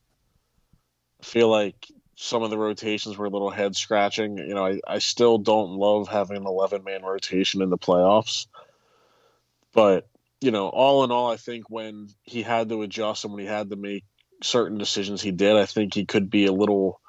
I 1.22 1.24
feel 1.24 1.48
like 1.48 1.88
some 2.18 2.44
of 2.44 2.50
the 2.50 2.58
rotations 2.58 3.18
were 3.18 3.28
a 3.28 3.30
little 3.30 3.50
head 3.50 3.78
scratching. 3.78 4.38
You 4.40 4.56
know, 4.56 4.66
I, 4.66 4.82
I 4.86 5.00
still 5.00 5.38
don't 5.38 5.72
love 5.72 6.10
having 6.10 6.36
an 6.36 6.46
eleven 6.46 6.84
man 6.84 7.04
rotation 7.04 7.62
in 7.62 7.70
the 7.70 7.78
playoffs. 7.78 8.48
But 9.76 10.08
you 10.42 10.52
know, 10.52 10.70
all 10.70 11.04
in 11.04 11.12
all, 11.12 11.32
I 11.32 11.38
think 11.38 11.70
when 11.70 12.08
he 12.24 12.42
had 12.42 12.70
to 12.70 12.82
adjust 12.82 13.24
and 13.24 13.34
when 13.34 13.44
he 13.44 13.48
had 13.48 13.70
to 13.70 13.76
make 13.76 14.06
certain 14.42 14.78
decisions, 14.78 15.22
he 15.22 15.32
did. 15.32 15.56
I 15.56 15.66
think 15.66 15.94
he 15.94 16.06
could 16.06 16.30
be 16.30 16.46
a 16.46 16.52
little 16.52 17.00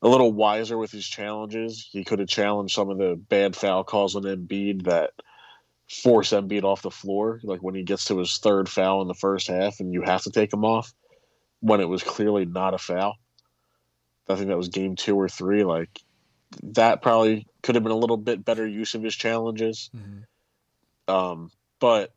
a 0.00 0.08
little 0.08 0.32
wiser 0.32 0.78
with 0.78 0.92
his 0.92 1.06
challenges. 1.06 1.88
He 1.90 2.04
could 2.04 2.20
have 2.20 2.28
challenged 2.28 2.74
some 2.74 2.90
of 2.90 2.98
the 2.98 3.16
bad 3.16 3.56
foul 3.56 3.82
calls 3.82 4.14
on 4.14 4.22
Embiid 4.22 4.84
that 4.84 5.10
force 5.90 6.30
Embiid 6.30 6.64
off 6.64 6.82
the 6.82 6.90
floor, 6.90 7.40
like 7.42 7.60
when 7.60 7.74
he 7.74 7.82
gets 7.82 8.06
to 8.06 8.18
his 8.18 8.38
third 8.38 8.68
foul 8.68 9.02
in 9.02 9.08
the 9.08 9.14
first 9.14 9.48
half 9.48 9.80
and 9.80 9.92
you 9.92 10.02
have 10.02 10.22
to 10.22 10.30
take 10.30 10.52
him 10.52 10.64
off 10.64 10.92
when 11.60 11.80
it 11.80 11.88
was 11.88 12.02
clearly 12.02 12.44
not 12.44 12.74
a 12.74 12.78
foul. 12.78 13.16
I 14.28 14.34
think 14.34 14.48
that 14.48 14.56
was 14.56 14.68
game 14.68 14.96
two 14.96 15.18
or 15.18 15.28
three. 15.28 15.64
Like 15.64 16.00
that 16.62 17.02
probably 17.02 17.46
could 17.62 17.74
have 17.74 17.84
been 17.84 17.92
a 17.92 17.96
little 17.96 18.16
bit 18.16 18.44
better 18.44 18.66
use 18.66 18.94
of 18.94 19.02
his 19.02 19.16
challenges. 19.16 19.90
Mm-hmm. 19.96 21.14
Um, 21.14 21.50
but 21.80 22.12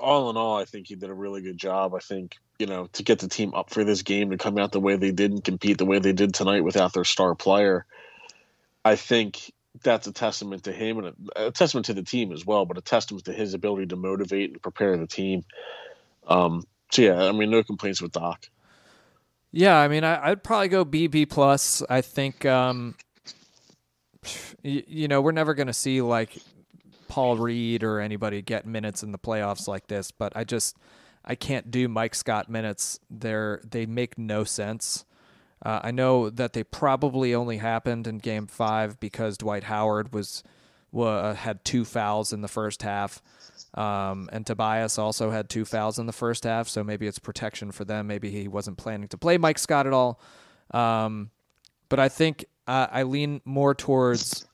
all 0.00 0.30
in 0.30 0.36
all, 0.36 0.58
I 0.58 0.64
think 0.64 0.86
he 0.86 0.94
did 0.94 1.10
a 1.10 1.14
really 1.14 1.42
good 1.42 1.58
job. 1.58 1.94
I 1.94 2.00
think 2.00 2.36
you 2.58 2.66
know 2.66 2.88
to 2.92 3.02
get 3.02 3.18
the 3.20 3.28
team 3.28 3.54
up 3.54 3.70
for 3.70 3.84
this 3.84 4.02
game 4.02 4.30
to 4.30 4.38
come 4.38 4.58
out 4.58 4.72
the 4.72 4.80
way 4.80 4.96
they 4.96 5.12
did 5.12 5.32
and 5.32 5.44
compete 5.44 5.78
the 5.78 5.86
way 5.86 5.98
they 5.98 6.12
did 6.12 6.34
tonight 6.34 6.64
without 6.64 6.92
their 6.92 7.04
star 7.04 7.34
player. 7.34 7.86
I 8.84 8.96
think 8.96 9.52
that's 9.82 10.06
a 10.06 10.12
testament 10.12 10.64
to 10.64 10.72
him 10.72 10.98
and 10.98 11.06
a, 11.36 11.46
a, 11.46 11.50
testament 11.50 11.86
to 11.86 11.94
the 11.94 12.02
team 12.02 12.32
as 12.32 12.44
well, 12.44 12.64
but 12.64 12.78
a 12.78 12.80
testament 12.80 13.26
to 13.26 13.32
his 13.32 13.54
ability 13.54 13.86
to 13.86 13.96
motivate 13.96 14.50
and 14.50 14.62
prepare 14.62 14.96
the 14.96 15.06
team. 15.06 15.44
Um, 16.26 16.64
so 16.90 17.02
yeah, 17.02 17.24
I 17.24 17.32
mean, 17.32 17.50
no 17.50 17.62
complaints 17.62 18.00
with 18.02 18.12
Doc. 18.12 18.48
Yeah, 19.50 19.76
I 19.76 19.88
mean, 19.88 20.04
I, 20.04 20.30
would 20.30 20.42
probably 20.42 20.68
go 20.68 20.84
B 20.84 21.06
B 21.06 21.26
plus. 21.26 21.82
I 21.88 22.00
think, 22.00 22.44
um, 22.44 22.94
you, 24.62 24.82
you 24.86 25.08
know, 25.08 25.20
we're 25.20 25.32
never 25.32 25.54
going 25.54 25.68
to 25.68 25.72
see 25.72 26.02
like 26.02 26.36
Paul 27.18 27.36
Reed 27.36 27.82
or 27.82 27.98
anybody 27.98 28.42
get 28.42 28.64
minutes 28.64 29.02
in 29.02 29.10
the 29.10 29.18
playoffs 29.18 29.66
like 29.66 29.88
this, 29.88 30.12
but 30.12 30.32
I 30.36 30.44
just 30.44 30.76
I 31.24 31.34
can't 31.34 31.68
do 31.68 31.88
Mike 31.88 32.14
Scott 32.14 32.48
minutes. 32.48 33.00
They're 33.10 33.60
they 33.68 33.86
make 33.86 34.16
no 34.16 34.44
sense. 34.44 35.04
Uh, 35.60 35.80
I 35.82 35.90
know 35.90 36.30
that 36.30 36.52
they 36.52 36.62
probably 36.62 37.34
only 37.34 37.56
happened 37.56 38.06
in 38.06 38.18
Game 38.18 38.46
Five 38.46 39.00
because 39.00 39.36
Dwight 39.36 39.64
Howard 39.64 40.12
was 40.12 40.44
uh, 40.96 41.34
had 41.34 41.64
two 41.64 41.84
fouls 41.84 42.32
in 42.32 42.40
the 42.40 42.46
first 42.46 42.82
half, 42.84 43.20
um, 43.74 44.28
and 44.32 44.46
Tobias 44.46 44.96
also 44.96 45.32
had 45.32 45.48
two 45.48 45.64
fouls 45.64 45.98
in 45.98 46.06
the 46.06 46.12
first 46.12 46.44
half. 46.44 46.68
So 46.68 46.84
maybe 46.84 47.08
it's 47.08 47.18
protection 47.18 47.72
for 47.72 47.84
them. 47.84 48.06
Maybe 48.06 48.30
he 48.30 48.46
wasn't 48.46 48.78
planning 48.78 49.08
to 49.08 49.18
play 49.18 49.38
Mike 49.38 49.58
Scott 49.58 49.88
at 49.88 49.92
all. 49.92 50.20
Um, 50.70 51.32
but 51.88 51.98
I 51.98 52.10
think 52.10 52.44
uh, 52.68 52.86
I 52.92 53.02
lean 53.02 53.40
more 53.44 53.74
towards 53.74 54.46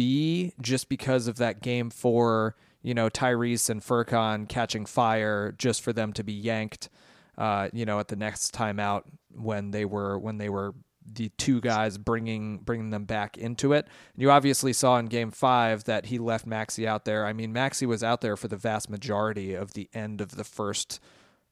B 0.00 0.54
just 0.62 0.88
because 0.88 1.26
of 1.26 1.36
that 1.36 1.60
Game 1.60 1.90
Four. 1.90 2.56
You 2.80 2.94
know, 2.94 3.10
Tyrese 3.10 3.68
and 3.68 3.82
Furkan 3.82 4.48
catching 4.48 4.86
fire 4.86 5.54
just 5.58 5.82
for 5.82 5.92
them 5.92 6.14
to 6.14 6.24
be 6.24 6.32
yanked. 6.32 6.88
Uh, 7.36 7.68
you 7.74 7.84
know, 7.84 8.00
at 8.00 8.08
the 8.08 8.16
next 8.16 8.54
timeout 8.54 9.02
when 9.34 9.72
they 9.72 9.84
were 9.84 10.18
when 10.18 10.38
they 10.38 10.48
were 10.48 10.72
the 11.04 11.28
two 11.36 11.60
guys 11.60 11.98
bringing 11.98 12.56
bringing 12.58 12.88
them 12.88 13.04
back 13.04 13.36
into 13.36 13.74
it. 13.74 13.86
You 14.16 14.30
obviously 14.30 14.72
saw 14.72 14.96
in 14.96 15.06
Game 15.06 15.30
Five 15.30 15.84
that 15.84 16.06
he 16.06 16.18
left 16.18 16.46
Maxey 16.46 16.88
out 16.88 17.04
there. 17.04 17.26
I 17.26 17.34
mean, 17.34 17.52
Maxey 17.52 17.84
was 17.84 18.02
out 18.02 18.22
there 18.22 18.38
for 18.38 18.48
the 18.48 18.56
vast 18.56 18.88
majority 18.88 19.52
of 19.52 19.74
the 19.74 19.90
end 19.92 20.22
of 20.22 20.36
the 20.36 20.44
first 20.44 20.98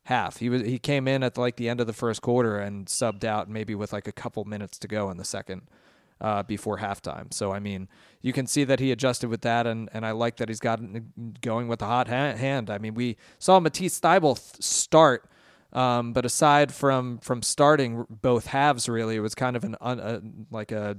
half. 0.05 0.39
He 0.39 0.49
was 0.49 0.63
he 0.63 0.79
came 0.79 1.07
in 1.07 1.23
at 1.23 1.37
like 1.37 1.57
the 1.57 1.69
end 1.69 1.83
of 1.83 1.87
the 1.87 1.93
first 1.93 2.23
quarter 2.23 2.59
and 2.59 2.87
subbed 2.87 3.25
out 3.25 3.51
maybe 3.51 3.75
with 3.75 3.93
like 3.93 4.09
a 4.09 4.13
couple 4.13 4.47
minutes 4.47 4.79
to 4.79 4.89
go 4.89 5.11
in 5.11 5.19
the 5.19 5.25
second 5.25 5.69
uh, 6.21 6.43
before 6.43 6.79
halftime. 6.79 7.33
So 7.33 7.53
I 7.53 7.59
mean, 7.59 7.89
you 8.23 8.33
can 8.33 8.47
see 8.47 8.65
that 8.65 8.81
he 8.81 8.93
adjusted 8.93 9.29
with 9.29 9.43
that, 9.43 9.67
and 9.67 9.89
and 9.93 10.07
I 10.07 10.13
like 10.13 10.37
that 10.37 10.49
he's 10.49 10.61
got 10.61 10.81
going 11.41 11.69
with 11.69 11.81
the 11.81 11.87
hot 11.87 12.09
hand. 12.09 12.71
I 12.71 12.79
mean, 12.79 12.95
we 12.95 13.17
saw 13.39 13.61
Matisse 13.61 14.01
Thybulle 14.01 14.39
start 14.63 15.29
um, 15.73 16.13
but 16.13 16.25
aside 16.25 16.73
from 16.73 17.19
from 17.19 17.43
starting 17.43 18.07
both 18.09 18.47
halves, 18.47 18.89
really, 18.89 19.17
it 19.17 19.21
was 19.21 19.35
kind 19.35 19.57
of 19.57 19.65
an 19.65 19.77
un, 19.81 20.47
like 20.51 20.73
a 20.73 20.97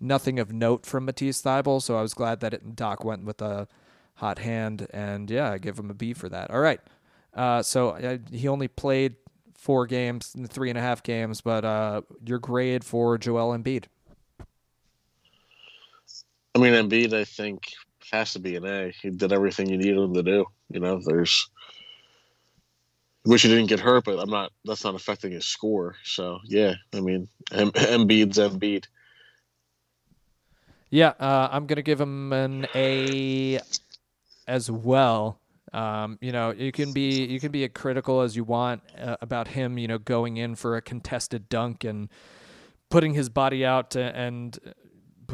nothing 0.00 0.38
of 0.38 0.52
note 0.52 0.86
from 0.86 1.04
Matisse 1.06 1.42
Thybulle. 1.42 1.82
So 1.82 1.96
I 1.96 2.02
was 2.02 2.14
glad 2.14 2.40
that 2.40 2.54
it, 2.54 2.76
Doc 2.76 3.04
went 3.04 3.24
with 3.24 3.42
a 3.42 3.66
hot 4.16 4.38
hand, 4.38 4.86
and 4.90 5.28
yeah, 5.30 5.50
I 5.50 5.58
give 5.58 5.78
him 5.78 5.90
a 5.90 5.94
B 5.94 6.12
for 6.12 6.28
that. 6.28 6.50
All 6.50 6.60
right. 6.60 6.80
Uh, 7.32 7.62
so 7.62 8.20
he 8.30 8.46
only 8.46 8.68
played 8.68 9.16
four 9.58 9.86
games, 9.86 10.36
three 10.48 10.68
and 10.68 10.78
a 10.78 10.82
half 10.82 11.02
games, 11.02 11.40
but 11.40 11.64
uh, 11.64 12.02
your 12.24 12.38
grade 12.38 12.84
for 12.84 13.18
Joel 13.18 13.58
Embiid? 13.58 13.86
I 16.54 16.58
mean, 16.60 16.72
Embiid, 16.72 17.12
I 17.12 17.24
think 17.24 17.72
has 18.12 18.32
to 18.34 18.38
be 18.38 18.56
an 18.56 18.64
A. 18.64 18.92
He 19.02 19.10
did 19.10 19.32
everything 19.32 19.68
you 19.68 19.76
needed 19.76 19.98
him 19.98 20.14
to 20.14 20.22
do. 20.22 20.46
You 20.70 20.80
know, 20.80 21.00
there's 21.04 21.48
wish 23.24 23.42
he 23.42 23.48
didn't 23.48 23.68
get 23.68 23.80
hurt, 23.80 24.04
but 24.04 24.18
I'm 24.18 24.30
not. 24.30 24.52
That's 24.64 24.84
not 24.84 24.94
affecting 24.94 25.32
his 25.32 25.46
score. 25.46 25.96
So 26.04 26.38
yeah, 26.44 26.74
I 26.94 27.00
mean, 27.00 27.28
M- 27.52 27.72
Embiid's 27.72 28.38
Embiid. 28.38 28.86
Yeah, 30.90 31.14
uh, 31.18 31.48
I'm 31.50 31.66
gonna 31.66 31.82
give 31.82 32.00
him 32.00 32.32
an 32.32 32.66
A 32.74 33.60
as 34.46 34.70
well. 34.70 35.40
Um, 35.72 36.18
you 36.20 36.30
know, 36.30 36.52
you 36.52 36.70
can 36.70 36.92
be 36.92 37.24
you 37.24 37.40
can 37.40 37.50
be 37.50 37.64
as 37.64 37.70
critical 37.74 38.20
as 38.20 38.36
you 38.36 38.44
want 38.44 38.82
uh, 38.98 39.16
about 39.20 39.48
him. 39.48 39.76
You 39.78 39.88
know, 39.88 39.98
going 39.98 40.36
in 40.36 40.54
for 40.54 40.76
a 40.76 40.82
contested 40.82 41.48
dunk 41.48 41.82
and 41.82 42.08
putting 42.90 43.14
his 43.14 43.28
body 43.28 43.64
out 43.64 43.96
and 43.96 44.56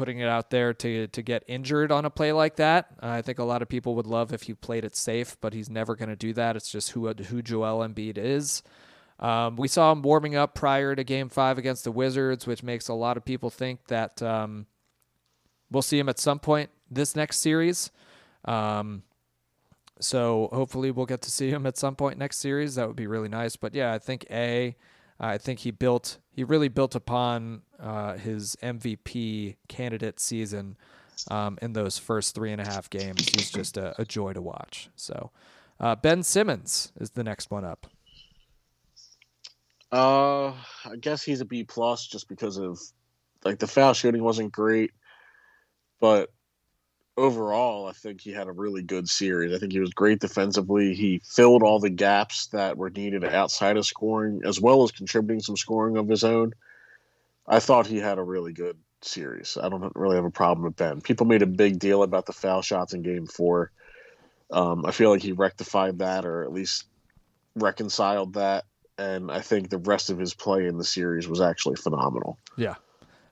putting 0.01 0.17
it 0.17 0.27
out 0.27 0.49
there 0.49 0.73
to 0.73 1.05
to 1.05 1.21
get 1.21 1.43
injured 1.45 1.91
on 1.91 2.05
a 2.05 2.09
play 2.09 2.31
like 2.31 2.55
that. 2.55 2.87
I 3.01 3.21
think 3.21 3.37
a 3.37 3.43
lot 3.43 3.61
of 3.61 3.69
people 3.69 3.93
would 3.93 4.07
love 4.07 4.33
if 4.33 4.49
you 4.49 4.55
played 4.55 4.83
it 4.83 4.95
safe, 4.95 5.37
but 5.41 5.53
he's 5.53 5.69
never 5.69 5.95
going 5.95 6.09
to 6.09 6.15
do 6.15 6.33
that. 6.33 6.55
It's 6.55 6.71
just 6.71 6.93
who 6.93 7.07
who 7.13 7.43
Joel 7.43 7.87
Embiid 7.87 8.17
is. 8.17 8.63
Um, 9.19 9.57
we 9.57 9.67
saw 9.67 9.91
him 9.91 10.01
warming 10.01 10.35
up 10.35 10.55
prior 10.55 10.95
to 10.95 11.03
Game 11.03 11.29
Five 11.29 11.59
against 11.59 11.83
the 11.83 11.91
Wizards, 11.91 12.47
which 12.47 12.63
makes 12.63 12.87
a 12.87 12.95
lot 12.95 13.15
of 13.15 13.23
people 13.23 13.51
think 13.51 13.85
that 13.89 14.23
um, 14.23 14.65
we'll 15.69 15.83
see 15.83 15.99
him 15.99 16.09
at 16.09 16.17
some 16.17 16.39
point 16.39 16.71
this 16.89 17.15
next 17.15 17.37
series. 17.37 17.91
Um, 18.45 19.03
so 19.99 20.49
hopefully 20.51 20.89
we'll 20.89 21.05
get 21.05 21.21
to 21.21 21.29
see 21.29 21.51
him 21.51 21.67
at 21.67 21.77
some 21.77 21.95
point 21.95 22.17
next 22.17 22.39
series. 22.39 22.73
That 22.73 22.87
would 22.87 22.95
be 22.95 23.05
really 23.05 23.29
nice. 23.29 23.55
But 23.55 23.75
yeah, 23.75 23.93
I 23.93 23.99
think 23.99 24.25
a 24.31 24.75
I 25.21 25.37
think 25.37 25.59
he 25.59 25.71
built 25.71 26.17
he 26.33 26.43
really 26.43 26.67
built 26.67 26.95
upon 26.95 27.61
uh, 27.79 28.13
his 28.17 28.57
MVP 28.63 29.57
candidate 29.67 30.19
season 30.19 30.77
um, 31.29 31.59
in 31.61 31.73
those 31.73 31.97
first 31.97 32.33
three 32.33 32.51
and 32.51 32.59
a 32.59 32.65
half 32.65 32.89
games. 32.89 33.27
He's 33.29 33.51
just 33.51 33.77
a, 33.77 33.93
a 34.01 34.05
joy 34.05 34.33
to 34.33 34.41
watch. 34.41 34.89
So 34.95 35.31
uh, 35.79 35.95
Ben 35.95 36.23
Simmons 36.23 36.91
is 36.99 37.11
the 37.11 37.23
next 37.23 37.51
one 37.51 37.63
up. 37.63 37.87
Uh, 39.91 40.47
I 40.85 40.95
guess 40.99 41.21
he's 41.21 41.41
a 41.41 41.45
B 41.45 41.65
plus 41.65 42.07
just 42.07 42.27
because 42.27 42.57
of 42.57 42.79
like 43.43 43.59
the 43.59 43.67
foul 43.67 43.93
shooting 43.93 44.23
wasn't 44.23 44.51
great, 44.51 44.91
but 45.99 46.29
overall, 47.21 47.87
I 47.87 47.93
think 47.93 48.21
he 48.21 48.31
had 48.31 48.47
a 48.47 48.51
really 48.51 48.81
good 48.81 49.07
series. 49.07 49.53
I 49.53 49.59
think 49.59 49.71
he 49.71 49.79
was 49.79 49.93
great 49.93 50.19
defensively. 50.19 50.93
He 50.95 51.21
filled 51.23 51.63
all 51.63 51.79
the 51.79 51.89
gaps 51.89 52.47
that 52.47 52.77
were 52.77 52.89
needed 52.89 53.23
outside 53.23 53.77
of 53.77 53.85
scoring, 53.85 54.41
as 54.43 54.59
well 54.59 54.83
as 54.83 54.91
contributing 54.91 55.41
some 55.41 55.55
scoring 55.55 55.97
of 55.97 56.09
his 56.09 56.23
own. 56.23 56.53
I 57.47 57.59
thought 57.59 57.87
he 57.87 57.97
had 57.97 58.17
a 58.17 58.23
really 58.23 58.53
good 58.53 58.77
series. 59.01 59.57
I 59.61 59.69
don't 59.69 59.95
really 59.95 60.15
have 60.15 60.25
a 60.25 60.31
problem 60.31 60.65
with 60.65 60.75
Ben. 60.75 61.01
People 61.01 61.25
made 61.27 61.41
a 61.41 61.47
big 61.47 61.79
deal 61.79 62.03
about 62.03 62.25
the 62.25 62.33
foul 62.33 62.61
shots 62.61 62.93
in 62.93 63.01
Game 63.03 63.27
Four. 63.27 63.71
Um, 64.51 64.85
I 64.85 64.91
feel 64.91 65.11
like 65.11 65.21
he 65.21 65.31
rectified 65.31 65.99
that, 65.99 66.25
or 66.25 66.43
at 66.43 66.51
least 66.51 66.85
reconciled 67.55 68.33
that. 68.33 68.65
And 68.97 69.31
I 69.31 69.41
think 69.41 69.69
the 69.69 69.77
rest 69.77 70.09
of 70.09 70.19
his 70.19 70.33
play 70.33 70.67
in 70.67 70.77
the 70.77 70.83
series 70.83 71.27
was 71.27 71.41
actually 71.41 71.75
phenomenal. 71.75 72.37
Yeah, 72.57 72.75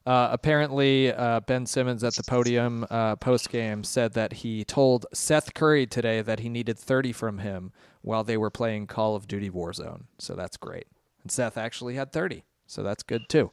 uh, 0.10 0.30
apparently, 0.32 1.14
uh, 1.14 1.40
Ben 1.42 1.68
Simmons 1.68 2.04
at 2.04 2.16
the 2.16 2.24
podium 2.24 2.84
uh, 2.90 3.16
post 3.18 3.52
game 3.52 3.84
said 3.84 4.14
that 4.14 4.34
he 4.34 4.66
told 4.66 5.06
Seth 5.14 5.54
Curry 5.54 5.86
today 5.86 6.24
that 6.24 6.40
he 6.40 6.50
needed 6.50 6.80
30 6.80 7.12
from 7.12 7.38
him 7.38 7.72
while 8.02 8.24
they 8.24 8.36
were 8.36 8.50
playing 8.50 8.88
Call 8.88 9.16
of 9.16 9.28
Duty 9.28 9.52
Warzone. 9.52 10.06
So 10.18 10.34
that's 10.34 10.58
great. 10.58 10.88
And 11.22 11.32
Seth 11.32 11.60
actually 11.60 11.94
had 11.94 12.12
30, 12.12 12.44
so 12.66 12.82
that's 12.82 13.04
good 13.04 13.30
too. 13.30 13.52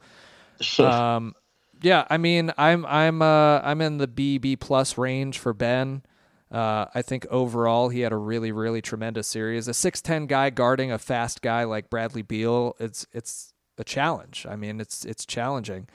um, 0.89 1.35
yeah, 1.83 2.07
I 2.09 2.17
mean, 2.17 2.51
I'm 2.57 2.87
I'm 2.87 3.21
uh, 3.21 3.61
I'm 3.63 3.83
in 3.83 3.99
the 3.99 4.07
B 4.07 4.39
B 4.39 4.57
plus 4.57 4.97
range 4.97 5.39
for 5.39 5.53
Ben. 5.53 6.05
Uh, 6.51 6.87
I 6.95 7.03
think 7.03 7.27
overall 7.27 7.91
he 7.91 8.01
had 8.01 8.13
a 8.13 8.17
really 8.17 8.51
really 8.51 8.81
tremendous 8.81 9.29
series. 9.29 9.69
A 9.69 9.75
six 9.75 10.01
ten 10.01 10.25
guy 10.25 10.49
guarding 10.49 10.91
a 10.91 10.97
fast 10.97 11.43
guy 11.43 11.65
like 11.65 11.91
Bradley 11.91 12.23
Beal, 12.23 12.77
it's 12.81 13.07
it's 13.13 13.53
a 13.77 13.85
challenge. 13.85 14.47
I 14.49 14.57
mean, 14.57 14.81
it's 14.81 15.05
it's 15.05 15.27
challenging 15.27 15.89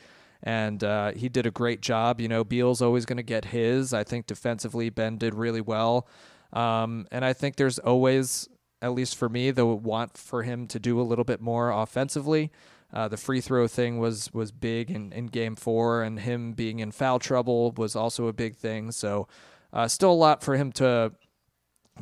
and 0.43 0.83
uh, 0.83 1.11
he 1.11 1.29
did 1.29 1.45
a 1.45 1.51
great 1.51 1.81
job. 1.81 2.19
You 2.19 2.27
know, 2.27 2.43
Beal's 2.43 2.81
always 2.81 3.05
going 3.05 3.17
to 3.17 3.23
get 3.23 3.45
his. 3.45 3.93
I 3.93 4.03
think 4.03 4.27
defensively, 4.27 4.89
Ben 4.89 5.17
did 5.17 5.33
really 5.33 5.61
well, 5.61 6.07
um, 6.53 7.07
and 7.11 7.23
I 7.23 7.33
think 7.33 7.55
there's 7.55 7.79
always, 7.79 8.49
at 8.81 8.93
least 8.93 9.15
for 9.15 9.29
me, 9.29 9.51
the 9.51 9.65
want 9.65 10.17
for 10.17 10.43
him 10.43 10.67
to 10.67 10.79
do 10.79 10.99
a 10.99 11.03
little 11.03 11.25
bit 11.25 11.41
more 11.41 11.71
offensively. 11.71 12.51
Uh, 12.93 13.07
the 13.07 13.17
free 13.17 13.39
throw 13.39 13.67
thing 13.67 13.99
was 13.99 14.33
was 14.33 14.51
big 14.51 14.91
in, 14.91 15.13
in 15.13 15.27
game 15.27 15.55
four, 15.55 16.03
and 16.03 16.19
him 16.19 16.53
being 16.53 16.79
in 16.79 16.91
foul 16.91 17.19
trouble 17.19 17.71
was 17.77 17.95
also 17.95 18.27
a 18.27 18.33
big 18.33 18.55
thing. 18.55 18.91
So, 18.91 19.27
uh, 19.71 19.87
still 19.87 20.11
a 20.11 20.13
lot 20.13 20.43
for 20.43 20.57
him 20.57 20.71
to 20.73 21.13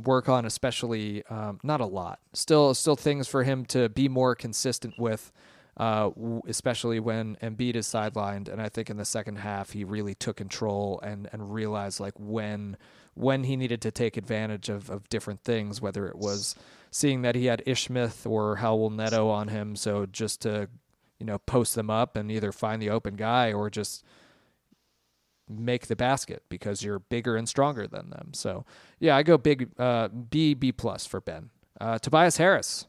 work 0.05 0.29
on, 0.29 0.45
especially 0.45 1.23
um, 1.27 1.59
not 1.63 1.81
a 1.81 1.85
lot. 1.85 2.19
Still, 2.33 2.73
still 2.73 2.95
things 2.95 3.27
for 3.27 3.43
him 3.43 3.65
to 3.65 3.89
be 3.89 4.07
more 4.07 4.35
consistent 4.35 4.95
with, 4.97 5.31
uh, 5.79 6.11
especially 6.45 6.99
when 6.99 7.37
Embiid 7.37 7.75
is 7.75 7.87
sidelined. 7.87 8.49
And 8.49 8.61
I 8.61 8.67
think 8.67 8.89
in 8.89 8.97
the 8.97 9.05
second 9.05 9.37
half 9.37 9.71
he 9.71 9.85
really 9.85 10.13
took 10.13 10.35
control 10.35 10.99
and 11.01 11.29
and 11.31 11.53
realized 11.53 12.01
like 12.01 12.13
when 12.17 12.77
when 13.15 13.45
he 13.45 13.55
needed 13.55 13.81
to 13.81 13.91
take 13.91 14.17
advantage 14.17 14.67
of 14.67 14.89
of 14.89 15.07
different 15.07 15.43
things, 15.43 15.81
whether 15.81 16.05
it 16.07 16.17
was 16.17 16.53
seeing 16.91 17.21
that 17.21 17.35
he 17.35 17.45
had 17.45 17.63
Ish 17.65 17.85
Smith 17.85 18.27
or 18.27 18.57
Raul 18.57 18.91
Neto 18.91 19.29
on 19.29 19.47
him, 19.47 19.77
so 19.77 20.05
just 20.05 20.41
to 20.41 20.67
you 21.17 21.25
know 21.25 21.37
post 21.39 21.75
them 21.75 21.89
up 21.89 22.17
and 22.17 22.29
either 22.29 22.51
find 22.51 22.81
the 22.81 22.89
open 22.89 23.15
guy 23.15 23.53
or 23.53 23.69
just 23.69 24.03
make 25.47 25.87
the 25.87 25.95
basket 25.95 26.43
because 26.49 26.83
you're 26.83 26.99
bigger 26.99 27.35
and 27.35 27.47
stronger 27.47 27.87
than 27.87 28.09
them. 28.09 28.33
So 28.33 28.65
yeah, 28.99 29.15
I 29.15 29.23
go 29.23 29.37
big 29.37 29.69
uh, 29.79 30.09
B 30.09 30.53
B 30.55 30.73
plus 30.73 31.05
for 31.05 31.21
Ben. 31.21 31.51
Uh, 31.79 31.97
Tobias 31.99 32.35
Harris. 32.35 32.85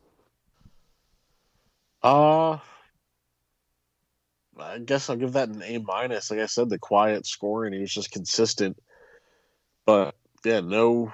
Uh 2.02 2.58
I 4.62 4.78
guess 4.78 5.08
I'll 5.08 5.16
give 5.16 5.32
that 5.32 5.48
an 5.48 5.62
A 5.62 5.78
minus. 5.78 6.30
Like 6.30 6.40
I 6.40 6.46
said, 6.46 6.68
the 6.68 6.78
quiet 6.78 7.26
scoring, 7.26 7.72
he 7.72 7.80
was 7.80 7.92
just 7.92 8.10
consistent. 8.10 8.78
But 9.86 10.14
yeah, 10.44 10.60
no, 10.60 11.12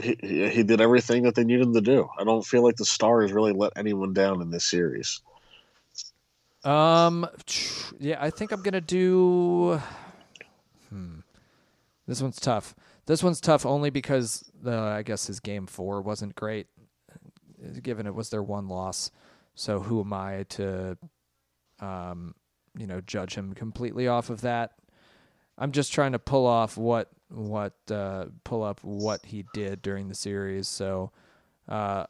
he 0.00 0.16
he 0.20 0.62
did 0.62 0.80
everything 0.80 1.22
that 1.24 1.34
they 1.34 1.44
needed 1.44 1.66
him 1.66 1.74
to 1.74 1.80
do. 1.80 2.08
I 2.18 2.24
don't 2.24 2.44
feel 2.44 2.62
like 2.62 2.76
the 2.76 2.84
Stars 2.84 3.32
really 3.32 3.52
let 3.52 3.72
anyone 3.76 4.12
down 4.12 4.42
in 4.42 4.50
this 4.50 4.64
series. 4.64 5.20
Um, 6.64 7.28
yeah, 8.00 8.16
I 8.20 8.30
think 8.30 8.52
I'm 8.52 8.62
gonna 8.62 8.80
do. 8.80 9.80
Hmm. 10.90 11.20
This 12.06 12.22
one's 12.22 12.40
tough. 12.40 12.74
This 13.06 13.22
one's 13.22 13.40
tough 13.40 13.64
only 13.64 13.90
because 13.90 14.50
the 14.60 14.76
I 14.76 15.02
guess 15.02 15.26
his 15.26 15.40
game 15.40 15.66
four 15.66 16.02
wasn't 16.02 16.34
great, 16.34 16.66
given 17.82 18.06
it 18.06 18.14
was 18.14 18.30
their 18.30 18.42
one 18.42 18.68
loss. 18.68 19.10
So 19.54 19.80
who 19.80 20.00
am 20.00 20.12
I 20.12 20.44
to, 20.50 20.98
um, 21.80 22.34
you 22.76 22.86
know, 22.86 23.00
judge 23.00 23.34
him 23.34 23.54
completely 23.54 24.08
off 24.08 24.30
of 24.30 24.40
that? 24.42 24.72
I'm 25.58 25.72
just 25.72 25.92
trying 25.92 26.12
to 26.12 26.18
pull 26.18 26.46
off 26.46 26.76
what 26.76 27.10
what 27.28 27.74
uh, 27.90 28.26
pull 28.44 28.62
up 28.62 28.80
what 28.82 29.24
he 29.26 29.44
did 29.54 29.82
during 29.82 30.08
the 30.08 30.14
series. 30.14 30.68
So, 30.68 31.12
uh, 31.68 32.06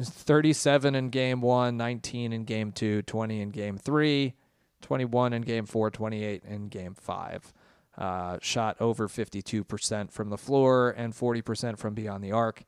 37 0.00 0.94
in 0.94 1.08
game 1.08 1.40
one, 1.40 1.76
19 1.76 2.32
in 2.32 2.44
game 2.44 2.72
two, 2.72 3.02
20 3.02 3.40
in 3.40 3.50
game 3.50 3.78
three, 3.78 4.34
21 4.82 5.32
in 5.32 5.42
game 5.42 5.66
four, 5.66 5.90
28 5.90 6.42
in 6.44 6.68
game 6.68 6.94
five. 6.94 7.52
Uh, 7.96 8.38
shot 8.42 8.76
over 8.80 9.06
52% 9.06 10.10
from 10.10 10.28
the 10.28 10.36
floor 10.36 10.90
and 10.96 11.12
40% 11.12 11.78
from 11.78 11.94
beyond 11.94 12.24
the 12.24 12.32
arc. 12.32 12.64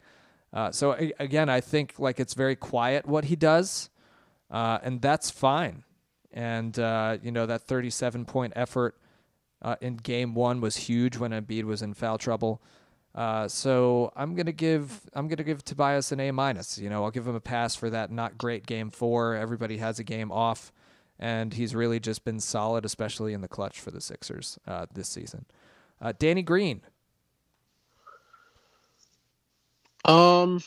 Uh, 0.53 0.71
so 0.71 0.93
again, 1.19 1.49
I 1.49 1.61
think 1.61 1.95
like 1.99 2.21
it's 2.21 2.35
very 2.35 2.55
quiet 2.55 3.07
what 3.07 3.25
he 3.25 3.35
does, 3.35 3.91
uh, 4.51 4.79
and 4.83 5.03
that's 5.03 5.31
fine. 5.31 5.83
And 6.37 6.79
uh, 6.79 7.17
you 7.23 7.33
know 7.33 7.47
that 7.47 7.63
37 7.63 8.27
point 8.27 8.53
effort 8.55 8.97
uh, 9.63 9.77
in 9.81 9.97
game 9.97 10.35
one 10.35 10.61
was 10.61 10.77
huge 10.77 11.17
when 11.17 11.33
Embiid 11.33 11.65
was 11.65 11.83
in 11.83 11.95
foul 11.95 12.19
trouble. 12.19 12.63
Uh, 13.15 13.49
so 13.49 14.13
I'm 14.15 14.35
gonna 14.35 14.53
give 14.53 15.01
I'm 15.15 15.27
gonna 15.27 15.43
give 15.43 15.65
Tobias 15.65 16.13
an 16.13 16.21
A 16.21 16.31
minus. 16.31 16.79
You 16.79 16.91
know, 16.91 17.03
I'll 17.03 17.11
give 17.11 17.27
him 17.27 17.35
a 17.35 17.41
pass 17.41 17.75
for 17.75 17.89
that 17.91 18.13
not 18.13 18.37
great 18.37 18.67
game 18.67 18.91
four. 18.91 19.35
Everybody 19.35 19.79
has 19.79 19.99
a 19.99 20.05
game 20.05 20.31
off 20.31 20.71
and 21.19 21.55
he's 21.55 21.75
really 21.75 21.99
just 21.99 22.25
been 22.25 22.41
solid, 22.41 22.85
especially 22.85 23.33
in 23.33 23.41
the 23.41 23.49
clutch 23.49 23.81
for 23.81 23.91
the 23.91 24.01
Sixers 24.01 24.59
uh, 24.67 24.87
this 24.93 25.09
season. 25.09 25.47
Uh, 26.01 26.13
Danny 26.19 26.43
Green. 26.43 26.83
Um, 30.05 30.63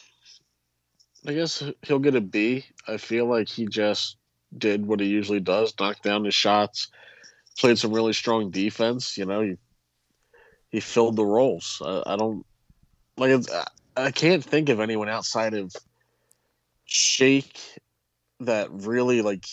I 1.25 1.34
guess 1.34 1.63
he'll 1.84 1.99
get 1.99 2.15
a 2.15 2.21
B. 2.21 2.65
I 2.88 2.97
feel 2.97 3.25
like 3.25 3.47
he 3.47 3.67
just 3.67 4.17
did 4.57 4.85
what 4.85 4.99
he 4.99 5.07
usually 5.07 5.39
does, 5.39 5.73
knocked 5.79 6.03
down 6.03 6.25
his 6.25 6.35
shots, 6.35 6.89
played 7.57 7.77
some 7.77 7.93
really 7.93 8.13
strong 8.13 8.51
defense. 8.51 9.17
You 9.17 9.25
know, 9.25 9.41
he 9.41 9.55
he 10.69 10.79
filled 10.79 11.15
the 11.15 11.25
roles. 11.25 11.81
I, 11.85 12.03
I 12.05 12.15
don't 12.15 12.45
like. 13.17 13.31
It's, 13.31 13.49
I 13.97 14.12
can't 14.12 14.43
think 14.43 14.69
of 14.69 14.79
anyone 14.79 15.09
outside 15.09 15.53
of 15.53 15.73
Shake 16.85 17.59
that 18.39 18.69
really 18.71 19.21
like 19.21 19.45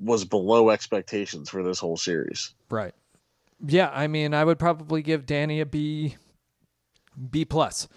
was 0.00 0.24
below 0.24 0.70
expectations 0.70 1.50
for 1.50 1.62
this 1.62 1.78
whole 1.78 1.96
series. 1.96 2.54
Right. 2.70 2.94
Yeah, 3.66 3.90
I 3.92 4.06
mean, 4.06 4.34
I 4.34 4.44
would 4.44 4.58
probably 4.58 5.02
give 5.02 5.24
Danny 5.24 5.60
a 5.60 5.66
B, 5.66 6.16
B 7.30 7.44
plus, 7.44 7.88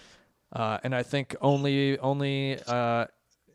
uh, 0.54 0.80
and 0.84 0.96
I 0.96 1.04
think 1.04 1.36
only 1.42 2.00
only 2.00 2.60
uh, 2.66 3.06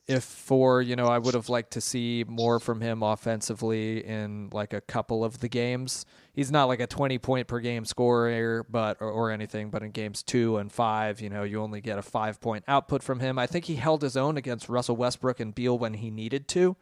if 0.06 0.22
for 0.22 0.82
you 0.82 0.96
know 0.96 1.06
I 1.06 1.18
would 1.18 1.34
have 1.34 1.48
liked 1.48 1.72
to 1.72 1.80
see 1.80 2.24
more 2.28 2.60
from 2.60 2.80
him 2.80 3.02
offensively 3.02 4.04
in 4.04 4.50
like 4.52 4.72
a 4.72 4.80
couple 4.80 5.24
of 5.24 5.40
the 5.40 5.48
games. 5.48 6.04
He's 6.32 6.50
not 6.50 6.64
like 6.64 6.80
a 6.80 6.86
twenty 6.86 7.18
point 7.18 7.46
per 7.46 7.60
game 7.60 7.84
scorer, 7.84 8.66
but 8.68 8.98
or, 9.00 9.10
or 9.10 9.30
anything. 9.30 9.70
But 9.70 9.82
in 9.82 9.92
games 9.92 10.22
two 10.22 10.58
and 10.58 10.70
five, 10.70 11.20
you 11.20 11.30
know, 11.30 11.42
you 11.42 11.60
only 11.60 11.80
get 11.80 11.98
a 11.98 12.02
five 12.02 12.40
point 12.40 12.64
output 12.68 13.02
from 13.02 13.20
him. 13.20 13.38
I 13.38 13.46
think 13.46 13.64
he 13.64 13.76
held 13.76 14.02
his 14.02 14.16
own 14.16 14.36
against 14.36 14.68
Russell 14.68 14.96
Westbrook 14.96 15.40
and 15.40 15.54
Beal 15.54 15.78
when 15.78 15.94
he 15.94 16.10
needed 16.10 16.48
to. 16.48 16.76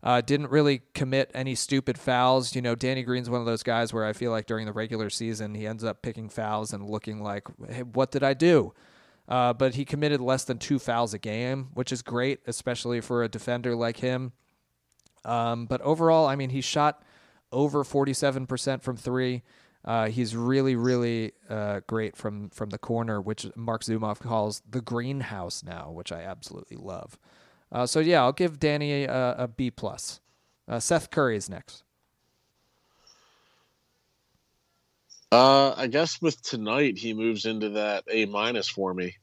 Uh, 0.00 0.20
didn't 0.20 0.50
really 0.50 0.82
commit 0.94 1.30
any 1.34 1.56
stupid 1.56 1.98
fouls. 1.98 2.54
You 2.54 2.62
know, 2.62 2.76
Danny 2.76 3.02
Green's 3.02 3.28
one 3.28 3.40
of 3.40 3.46
those 3.46 3.64
guys 3.64 3.92
where 3.92 4.04
I 4.04 4.12
feel 4.12 4.30
like 4.30 4.46
during 4.46 4.64
the 4.66 4.72
regular 4.72 5.10
season 5.10 5.54
he 5.54 5.66
ends 5.66 5.82
up 5.82 6.02
picking 6.02 6.28
fouls 6.28 6.72
and 6.72 6.88
looking 6.88 7.20
like, 7.20 7.44
hey, 7.68 7.82
what 7.82 8.12
did 8.12 8.22
I 8.22 8.34
do? 8.34 8.72
Uh, 9.28 9.52
but 9.52 9.74
he 9.74 9.84
committed 9.84 10.20
less 10.20 10.44
than 10.44 10.58
two 10.58 10.78
fouls 10.78 11.12
a 11.12 11.18
game, 11.18 11.68
which 11.74 11.92
is 11.92 12.00
great, 12.00 12.40
especially 12.46 13.00
for 13.00 13.22
a 13.22 13.28
defender 13.28 13.76
like 13.76 13.98
him. 13.98 14.32
Um, 15.24 15.66
but 15.66 15.80
overall, 15.82 16.26
I 16.26 16.34
mean, 16.34 16.50
he 16.50 16.62
shot 16.62 17.02
over 17.52 17.84
47% 17.84 18.82
from 18.82 18.96
three. 18.96 19.42
Uh, 19.84 20.08
he's 20.08 20.34
really, 20.34 20.76
really 20.76 21.32
uh, 21.48 21.80
great 21.86 22.16
from, 22.16 22.48
from 22.50 22.70
the 22.70 22.78
corner, 22.78 23.20
which 23.20 23.46
Marc 23.54 23.82
Zumoff 23.82 24.20
calls 24.20 24.62
the 24.68 24.80
greenhouse 24.80 25.62
now, 25.62 25.90
which 25.90 26.10
I 26.10 26.22
absolutely 26.22 26.76
love. 26.76 27.18
Uh, 27.70 27.86
so 27.86 28.00
yeah, 28.00 28.22
I'll 28.22 28.32
give 28.32 28.58
Danny 28.58 29.04
a, 29.04 29.34
a 29.38 29.48
B 29.48 29.70
plus. 29.70 30.20
Uh, 30.66 30.80
Seth 30.80 31.10
Curry 31.10 31.36
is 31.36 31.48
next. 31.50 31.84
Uh, 35.30 35.74
I 35.76 35.86
guess 35.88 36.20
with 36.22 36.40
tonight 36.42 36.96
he 36.96 37.12
moves 37.12 37.44
into 37.44 37.70
that 37.70 38.04
A 38.10 38.26
minus 38.26 38.68
for 38.68 38.94
me 38.94 39.16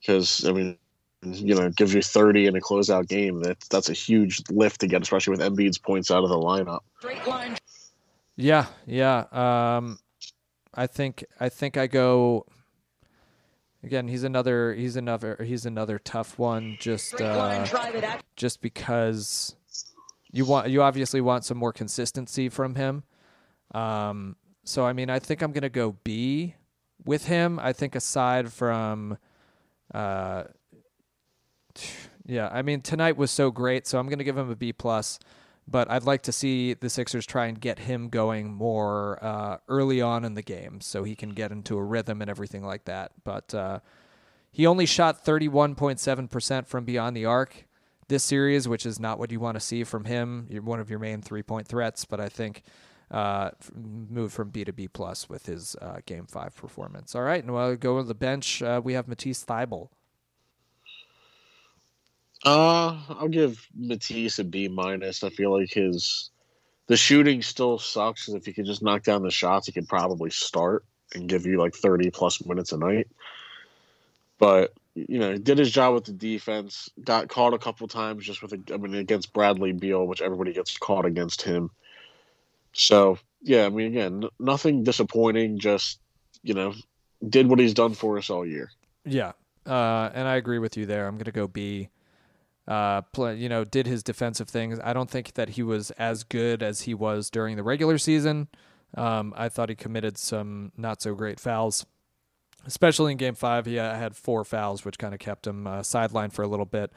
because 0.00 0.46
I 0.46 0.52
mean, 0.52 0.78
you 1.22 1.54
know, 1.54 1.68
gives 1.70 1.92
you 1.92 2.02
thirty 2.02 2.46
in 2.46 2.56
a 2.56 2.60
closeout 2.60 3.08
game. 3.08 3.42
That's 3.42 3.68
that's 3.68 3.88
a 3.90 3.94
huge 3.94 4.42
lift 4.50 4.80
to 4.80 4.86
get, 4.86 5.02
especially 5.02 5.32
with 5.32 5.40
Embiid's 5.40 5.78
points 5.78 6.10
out 6.10 6.24
of 6.24 6.30
the 6.30 6.36
lineup. 6.36 6.80
Yeah, 8.36 8.66
yeah. 8.86 9.24
Um, 9.30 9.98
I 10.72 10.86
think 10.86 11.24
I 11.38 11.50
think 11.50 11.76
I 11.76 11.86
go 11.86 12.46
Again, 13.82 14.08
he's 14.08 14.24
another 14.24 14.74
he's 14.74 14.96
another 14.96 15.38
he's 15.42 15.64
another 15.64 15.98
tough 15.98 16.38
one 16.38 16.76
just 16.78 17.18
uh, 17.18 17.66
just 18.36 18.60
because 18.60 19.56
you 20.30 20.44
want 20.44 20.68
you 20.68 20.82
obviously 20.82 21.22
want 21.22 21.46
some 21.46 21.56
more 21.56 21.72
consistency 21.72 22.50
from 22.50 22.74
him. 22.74 23.04
Um, 23.72 24.36
so 24.70 24.86
I 24.86 24.92
mean, 24.92 25.10
I 25.10 25.18
think 25.18 25.42
I'm 25.42 25.52
gonna 25.52 25.68
go 25.68 25.96
B 26.04 26.54
with 27.04 27.26
him. 27.26 27.58
I 27.58 27.72
think 27.72 27.94
aside 27.94 28.52
from, 28.52 29.18
uh, 29.92 30.44
yeah, 32.26 32.48
I 32.52 32.62
mean 32.62 32.80
tonight 32.80 33.16
was 33.16 33.30
so 33.30 33.50
great, 33.50 33.86
so 33.86 33.98
I'm 33.98 34.08
gonna 34.08 34.24
give 34.24 34.38
him 34.38 34.50
a 34.50 34.56
B 34.56 34.72
plus 34.72 35.18
but 35.70 35.88
I'd 35.90 36.02
like 36.02 36.22
to 36.22 36.32
see 36.32 36.74
the 36.74 36.90
Sixers 36.90 37.24
try 37.24 37.46
and 37.46 37.60
get 37.60 37.78
him 37.78 38.08
going 38.08 38.52
more 38.52 39.22
uh, 39.22 39.58
early 39.68 40.00
on 40.00 40.24
in 40.24 40.34
the 40.34 40.42
game 40.42 40.80
so 40.80 41.04
he 41.04 41.14
can 41.14 41.30
get 41.30 41.52
into 41.52 41.76
a 41.76 41.82
rhythm 41.82 42.20
and 42.20 42.28
everything 42.28 42.64
like 42.64 42.86
that. 42.86 43.12
But 43.22 43.54
uh, 43.54 43.78
he 44.50 44.66
only 44.66 44.84
shot 44.84 45.24
31.7% 45.24 46.66
from 46.66 46.84
beyond 46.84 47.16
the 47.16 47.24
arc 47.24 47.66
this 48.08 48.24
series, 48.24 48.66
which 48.66 48.84
is 48.84 48.98
not 48.98 49.20
what 49.20 49.30
you 49.30 49.38
want 49.38 49.54
to 49.54 49.60
see 49.60 49.84
from 49.84 50.04
him. 50.04 50.48
You're 50.50 50.62
one 50.62 50.80
of 50.80 50.90
your 50.90 50.98
main 50.98 51.22
three 51.22 51.44
point 51.44 51.68
threats, 51.68 52.04
but 52.04 52.20
I 52.20 52.28
think 52.28 52.62
uh, 53.10 53.50
moved 53.74 54.32
from 54.32 54.50
B 54.50 54.64
to 54.64 54.72
B 54.72 54.88
plus 54.88 55.28
with 55.28 55.46
his 55.46 55.76
uh, 55.80 55.98
game 56.06 56.26
five 56.26 56.54
performance. 56.54 57.14
All 57.14 57.22
right, 57.22 57.42
and 57.42 57.52
while 57.52 57.68
we'll 57.68 57.76
go 57.76 57.98
to 57.98 58.04
the 58.04 58.14
bench. 58.14 58.62
Uh, 58.62 58.80
we 58.82 58.94
have 58.94 59.08
Matisse 59.08 59.44
Thybulle. 59.44 59.88
Uh, 62.44 62.98
I'll 63.10 63.28
give 63.28 63.66
Matisse 63.76 64.38
a 64.38 64.44
B 64.44 64.68
minus. 64.68 65.22
I 65.22 65.30
feel 65.30 65.58
like 65.58 65.72
his 65.72 66.30
the 66.86 66.96
shooting 66.96 67.42
still 67.42 67.78
sucks. 67.78 68.28
If 68.28 68.46
he 68.46 68.52
could 68.52 68.66
just 68.66 68.82
knock 68.82 69.02
down 69.02 69.22
the 69.22 69.30
shots, 69.30 69.66
he 69.66 69.72
could 69.72 69.88
probably 69.88 70.30
start 70.30 70.84
and 71.14 71.28
give 71.28 71.46
you 71.46 71.58
like 71.58 71.74
thirty 71.74 72.10
plus 72.10 72.44
minutes 72.44 72.72
a 72.72 72.78
night. 72.78 73.08
But 74.38 74.72
you 74.94 75.18
know, 75.18 75.32
he 75.32 75.38
did 75.38 75.58
his 75.58 75.70
job 75.70 75.94
with 75.94 76.04
the 76.04 76.12
defense. 76.12 76.88
Got 77.02 77.28
caught 77.28 77.54
a 77.54 77.58
couple 77.58 77.86
times 77.88 78.24
just 78.24 78.42
with 78.42 78.54
I 78.72 78.76
mean 78.76 78.94
against 78.94 79.32
Bradley 79.32 79.72
Beal, 79.72 80.06
which 80.06 80.22
everybody 80.22 80.52
gets 80.52 80.78
caught 80.78 81.04
against 81.04 81.42
him. 81.42 81.70
So 82.72 83.18
yeah, 83.42 83.66
I 83.66 83.68
mean 83.68 83.88
again, 83.88 84.24
nothing 84.38 84.84
disappointing. 84.84 85.58
Just 85.58 85.98
you 86.42 86.54
know, 86.54 86.74
did 87.26 87.48
what 87.48 87.58
he's 87.58 87.74
done 87.74 87.94
for 87.94 88.18
us 88.18 88.30
all 88.30 88.46
year. 88.46 88.70
Yeah, 89.04 89.32
uh, 89.66 90.10
and 90.14 90.28
I 90.28 90.36
agree 90.36 90.58
with 90.58 90.76
you 90.76 90.86
there. 90.86 91.06
I'm 91.06 91.18
to 91.18 91.32
go 91.32 91.46
B. 91.46 91.88
Uh, 92.68 93.00
play, 93.00 93.34
you 93.34 93.48
know, 93.48 93.64
did 93.64 93.86
his 93.86 94.02
defensive 94.02 94.48
things. 94.48 94.78
I 94.84 94.92
don't 94.92 95.10
think 95.10 95.34
that 95.34 95.50
he 95.50 95.62
was 95.62 95.90
as 95.92 96.22
good 96.22 96.62
as 96.62 96.82
he 96.82 96.94
was 96.94 97.28
during 97.28 97.56
the 97.56 97.64
regular 97.64 97.98
season. 97.98 98.46
Um, 98.96 99.34
I 99.36 99.48
thought 99.48 99.70
he 99.70 99.74
committed 99.74 100.16
some 100.18 100.70
not 100.76 101.02
so 101.02 101.14
great 101.14 101.40
fouls, 101.40 101.84
especially 102.66 103.12
in 103.12 103.18
Game 103.18 103.34
Five. 103.34 103.66
He 103.66 103.78
uh, 103.78 103.94
had 103.94 104.16
four 104.16 104.44
fouls, 104.44 104.84
which 104.84 104.98
kind 104.98 105.14
of 105.14 105.20
kept 105.20 105.46
him 105.46 105.66
uh, 105.66 105.80
sidelined 105.80 106.32
for 106.32 106.42
a 106.42 106.48
little 106.48 106.66
bit. 106.66 106.92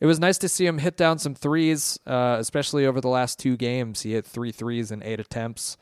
It 0.00 0.06
was 0.06 0.18
nice 0.18 0.38
to 0.38 0.48
see 0.48 0.66
him 0.66 0.78
hit 0.78 0.96
down 0.96 1.18
some 1.18 1.34
threes, 1.34 1.98
uh, 2.06 2.36
especially 2.38 2.86
over 2.86 3.00
the 3.00 3.08
last 3.08 3.38
two 3.38 3.56
games. 3.56 4.02
He 4.02 4.12
hit 4.12 4.26
three 4.26 4.52
threes 4.52 4.90
in 4.90 5.02
eight 5.02 5.20
attempts. 5.20 5.76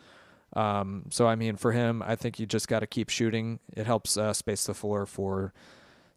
Um, 0.54 1.06
so 1.10 1.26
I 1.26 1.34
mean, 1.34 1.56
for 1.56 1.72
him, 1.72 2.02
I 2.02 2.14
think 2.14 2.38
you 2.38 2.46
just 2.46 2.68
got 2.68 2.80
to 2.80 2.86
keep 2.86 3.08
shooting. 3.08 3.58
It 3.74 3.86
helps 3.86 4.16
uh, 4.16 4.32
space 4.32 4.66
the 4.66 4.74
floor 4.74 5.06
for 5.06 5.52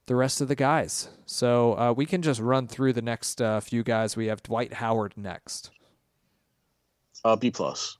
the 0.08 0.15
rest 0.15 0.41
of 0.41 0.47
the 0.47 0.56
guys. 0.56 1.10
So 1.25 1.78
uh, 1.78 1.93
we 1.95 2.06
can 2.06 2.21
just 2.21 2.39
run 2.39 2.67
through 2.67 2.93
the 2.93 3.01
next 3.01 3.41
uh, 3.41 3.60
few 3.60 3.84
guys. 3.84 4.15
We 4.15 4.28
have 4.28 4.43
Dwight 4.43 4.73
Howard 4.73 5.13
next. 5.15 5.71
Uh, 7.23 7.36
B 7.36 7.49
plus. 7.49 7.97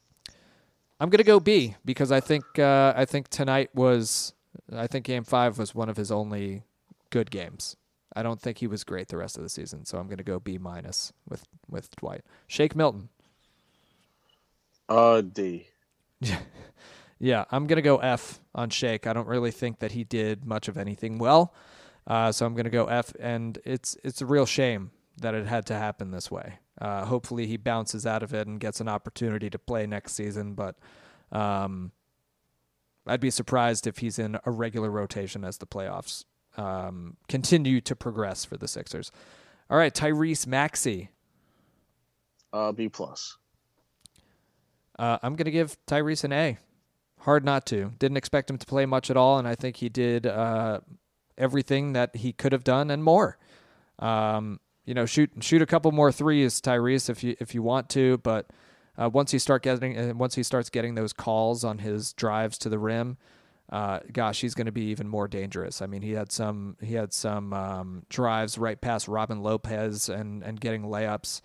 I'm 1.00 1.10
gonna 1.10 1.24
go 1.24 1.40
B 1.40 1.76
because 1.84 2.12
I 2.12 2.20
think 2.20 2.44
uh, 2.60 2.94
I 2.96 3.06
think 3.06 3.30
tonight 3.30 3.70
was 3.74 4.34
I 4.74 4.88
think 4.88 5.06
Game 5.06 5.24
Five 5.24 5.58
was 5.58 5.76
one 5.76 5.90
of 5.90 5.98
his 5.98 6.12
only 6.12 6.64
good 7.10 7.32
games. 7.32 7.76
I 8.16 8.24
don't 8.24 8.42
think 8.42 8.60
he 8.60 8.68
was 8.68 8.84
great 8.84 9.10
the 9.10 9.18
rest 9.18 9.38
of 9.38 9.44
the 9.44 9.50
season, 9.50 9.86
so 9.86 9.98
I'm 9.98 10.08
gonna 10.08 10.24
go 10.24 10.40
B 10.40 10.58
minus 10.58 11.14
with 11.28 11.48
with 11.70 11.96
Dwight. 11.96 12.22
Shake 12.48 12.76
Milton. 12.76 13.10
Uh, 14.88 15.22
D. 15.22 15.68
Yeah, 17.20 17.46
I'm 17.50 17.66
gonna 17.66 17.82
go 17.82 17.98
F 17.98 18.40
on 18.54 18.70
Shake. 18.70 19.08
I 19.08 19.14
don't 19.14 19.28
really 19.28 19.52
think 19.52 19.80
that 19.80 19.94
he 19.94 20.04
did 20.04 20.46
much 20.46 20.68
of 20.68 20.78
anything 20.78 21.18
well, 21.18 21.54
uh, 22.06 22.32
so 22.32 22.46
I'm 22.46 22.56
gonna 22.56 22.70
go 22.70 22.88
F. 22.88 23.14
And 23.20 23.58
it's 23.64 23.98
it's 24.04 24.22
a 24.22 24.26
real 24.26 24.46
shame 24.46 24.92
that 25.22 25.34
it 25.34 25.48
had 25.48 25.66
to 25.68 25.76
happen 25.76 26.12
this 26.12 26.30
way. 26.30 26.60
Uh, 26.80 27.06
hopefully, 27.06 27.48
he 27.48 27.58
bounces 27.58 28.06
out 28.06 28.22
of 28.22 28.34
it 28.34 28.48
and 28.48 28.60
gets 28.60 28.82
an 28.82 28.90
opportunity 28.90 29.50
to 29.50 29.58
play 29.58 29.88
next 29.88 30.14
season. 30.14 30.56
But 30.56 30.76
um, 31.32 31.92
I'd 33.08 33.20
be 33.20 33.30
surprised 33.30 33.88
if 33.88 34.00
he's 34.00 34.18
in 34.20 34.38
a 34.46 34.52
regular 34.52 34.90
rotation 34.90 35.44
as 35.44 35.58
the 35.58 35.68
playoffs 35.68 36.26
um, 36.58 37.18
continue 37.28 37.82
to 37.82 37.96
progress 37.96 38.46
for 38.46 38.58
the 38.58 38.68
Sixers. 38.68 39.12
All 39.70 39.78
right, 39.78 39.94
Tyrese 39.94 40.48
Maxey. 40.48 41.10
Uh, 42.54 42.72
B 42.72 42.90
plus. 42.90 43.38
Uh, 44.98 45.18
I'm 45.22 45.36
going 45.36 45.46
to 45.46 45.52
give 45.52 45.78
Tyrese 45.88 46.24
an 46.24 46.34
A. 46.34 46.58
Hard 47.20 47.44
not 47.44 47.66
to. 47.68 47.92
Didn't 48.00 48.18
expect 48.18 48.50
him 48.50 48.58
to 48.58 48.66
play 48.66 48.86
much 48.86 49.10
at 49.10 49.18
all, 49.18 49.40
and 49.40 49.48
I 49.48 49.56
think 49.56 49.78
he 49.78 49.90
did 49.90 50.26
uh, 50.28 50.80
everything 51.38 51.94
that 51.94 52.16
he 52.16 52.32
could 52.32 52.52
have 52.52 52.64
done 52.64 52.92
and 52.92 53.04
more. 53.04 53.38
Um, 54.00 54.60
you 54.86 54.94
know, 54.94 55.06
shoot 55.06 55.32
shoot 55.42 55.62
a 55.62 55.66
couple 55.66 55.92
more 55.92 56.12
threes, 56.12 56.62
Tyrese, 56.62 57.10
if 57.10 57.24
you 57.24 57.36
if 57.40 57.56
you 57.56 57.64
want 57.64 57.90
to. 57.90 58.20
But 58.20 58.48
uh, 58.98 59.10
once 59.12 59.32
he 59.32 59.40
start 59.40 59.64
getting 59.64 59.98
uh, 59.98 60.14
once 60.14 60.36
he 60.36 60.44
starts 60.44 60.70
getting 60.70 60.96
those 60.96 61.14
calls 61.14 61.64
on 61.64 61.80
his 61.80 62.14
drives 62.14 62.58
to 62.60 62.70
the 62.70 62.80
rim, 62.80 63.18
uh, 63.70 64.00
gosh, 64.12 64.42
he's 64.42 64.56
going 64.56 64.66
to 64.66 64.72
be 64.72 64.86
even 64.86 65.08
more 65.08 65.28
dangerous. 65.28 65.82
I 65.82 65.88
mean, 65.88 66.02
he 66.02 66.12
had 66.12 66.32
some 66.32 66.78
he 66.82 66.94
had 66.94 67.14
some 67.14 67.54
um, 67.54 68.04
drives 68.10 68.58
right 68.58 68.80
past 68.80 69.08
Robin 69.08 69.42
Lopez 69.42 70.10
and 70.10 70.44
and 70.44 70.60
getting 70.60 70.84
layups 70.84 71.42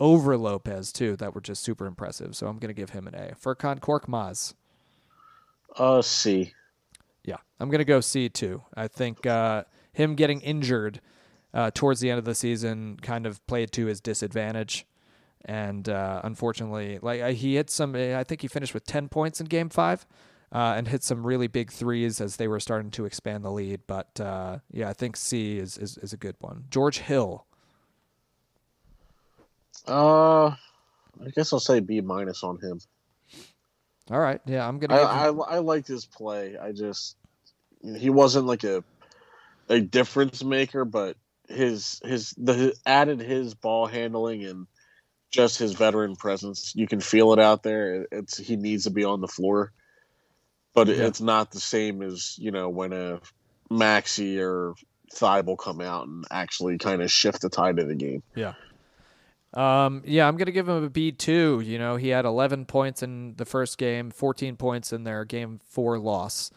over 0.00 0.36
Lopez 0.36 0.92
too 0.92 1.16
that 1.16 1.34
were 1.34 1.40
just 1.40 1.62
super 1.62 1.86
impressive. 1.86 2.34
So 2.34 2.48
I'm 2.48 2.58
going 2.58 2.74
to 2.74 2.74
give 2.74 2.90
him 2.90 3.06
an 3.06 3.14
A. 3.14 3.34
Furkan 3.34 3.78
Korkmaz. 3.78 4.54
Uh, 5.76 6.02
C. 6.02 6.52
Yeah, 7.24 7.36
I'm 7.60 7.68
going 7.68 7.78
to 7.78 7.84
go 7.84 8.00
C 8.00 8.28
too. 8.28 8.62
I 8.74 8.88
think 8.88 9.26
uh, 9.26 9.64
him 9.92 10.16
getting 10.16 10.40
injured 10.40 11.00
uh, 11.54 11.70
towards 11.72 12.00
the 12.00 12.10
end 12.10 12.18
of 12.18 12.24
the 12.24 12.34
season 12.34 12.98
kind 13.00 13.26
of 13.26 13.46
played 13.46 13.70
to 13.72 13.86
his 13.86 14.00
disadvantage. 14.00 14.86
And 15.44 15.88
uh, 15.88 16.20
unfortunately, 16.24 16.98
like 17.02 17.34
he 17.34 17.56
hit 17.56 17.70
some, 17.70 17.94
I 17.94 18.24
think 18.24 18.42
he 18.42 18.48
finished 18.48 18.74
with 18.74 18.86
10 18.86 19.08
points 19.08 19.40
in 19.40 19.46
game 19.46 19.68
five 19.68 20.06
uh, 20.52 20.74
and 20.76 20.88
hit 20.88 21.02
some 21.02 21.26
really 21.26 21.46
big 21.46 21.70
threes 21.70 22.20
as 22.20 22.36
they 22.36 22.46
were 22.46 22.60
starting 22.60 22.90
to 22.92 23.04
expand 23.04 23.44
the 23.44 23.50
lead. 23.50 23.80
But 23.86 24.20
uh, 24.20 24.58
yeah, 24.70 24.88
I 24.88 24.92
think 24.92 25.16
C 25.16 25.58
is, 25.58 25.78
is, 25.78 25.98
is 25.98 26.12
a 26.12 26.16
good 26.16 26.36
one. 26.40 26.64
George 26.70 26.98
Hill. 26.98 27.46
Uh, 29.86 30.46
I 30.46 31.30
guess 31.34 31.52
I'll 31.52 31.60
say 31.60 31.80
B 31.80 32.00
minus 32.00 32.44
on 32.44 32.58
him. 32.60 32.80
All 34.10 34.20
right. 34.20 34.40
Yeah, 34.46 34.66
I'm 34.66 34.78
going 34.78 34.92
I, 34.92 35.30
to. 35.30 35.42
I 35.42 35.56
I 35.56 35.58
liked 35.58 35.88
his 35.88 36.04
play. 36.04 36.56
I 36.58 36.72
just 36.72 37.16
he 37.96 38.10
wasn't 38.10 38.46
like 38.46 38.64
a 38.64 38.84
a 39.68 39.80
difference 39.80 40.42
maker, 40.44 40.84
but 40.84 41.16
his 41.48 42.00
his 42.04 42.34
the 42.36 42.74
added 42.84 43.20
his 43.20 43.54
ball 43.54 43.86
handling 43.86 44.44
and 44.44 44.66
just 45.32 45.58
his 45.58 45.72
veteran 45.72 46.14
presence. 46.14 46.72
You 46.76 46.86
can 46.86 47.00
feel 47.00 47.32
it 47.32 47.38
out 47.40 47.62
there. 47.64 48.06
It's 48.12 48.36
he 48.38 48.54
needs 48.56 48.84
to 48.84 48.90
be 48.90 49.02
on 49.04 49.20
the 49.20 49.26
floor, 49.28 49.72
but 50.74 50.86
Yeah. 50.88 51.06
it's 51.06 51.20
not 51.20 51.50
the 51.50 51.60
same 51.60 52.02
as 52.02 52.38
you 52.38 52.50
know 52.52 52.68
when 52.68 52.92
a 52.92 53.20
Maxey 53.70 54.40
or 54.40 54.74
Thybulle 55.14 55.58
come 55.58 55.80
out 55.80 56.06
and 56.06 56.24
actually 56.30 56.78
kind 56.78 57.02
of 57.02 57.10
shift 57.10 57.40
the 57.42 57.48
tide 57.48 57.78
of 57.78 57.88
the 57.88 57.94
game. 57.94 58.22
Yeah. 58.36 58.52
Um, 59.54 60.02
yeah, 60.06 60.26
I'm 60.28 60.36
gonna 60.36 60.50
give 60.52 60.68
him 60.68 60.82
a 60.84 60.88
B 60.90 61.12
two. 61.12 61.60
You 61.64 61.78
know, 61.78 61.96
he 61.96 62.08
had 62.08 62.24
11 62.24 62.64
points 62.66 63.02
in 63.02 63.34
the 63.36 63.44
first 63.44 63.76
game, 63.76 64.10
14 64.10 64.56
points 64.56 64.92
in 64.92 65.04
their 65.04 65.24
game 65.24 65.60
four 65.64 65.98
loss. 65.98 66.50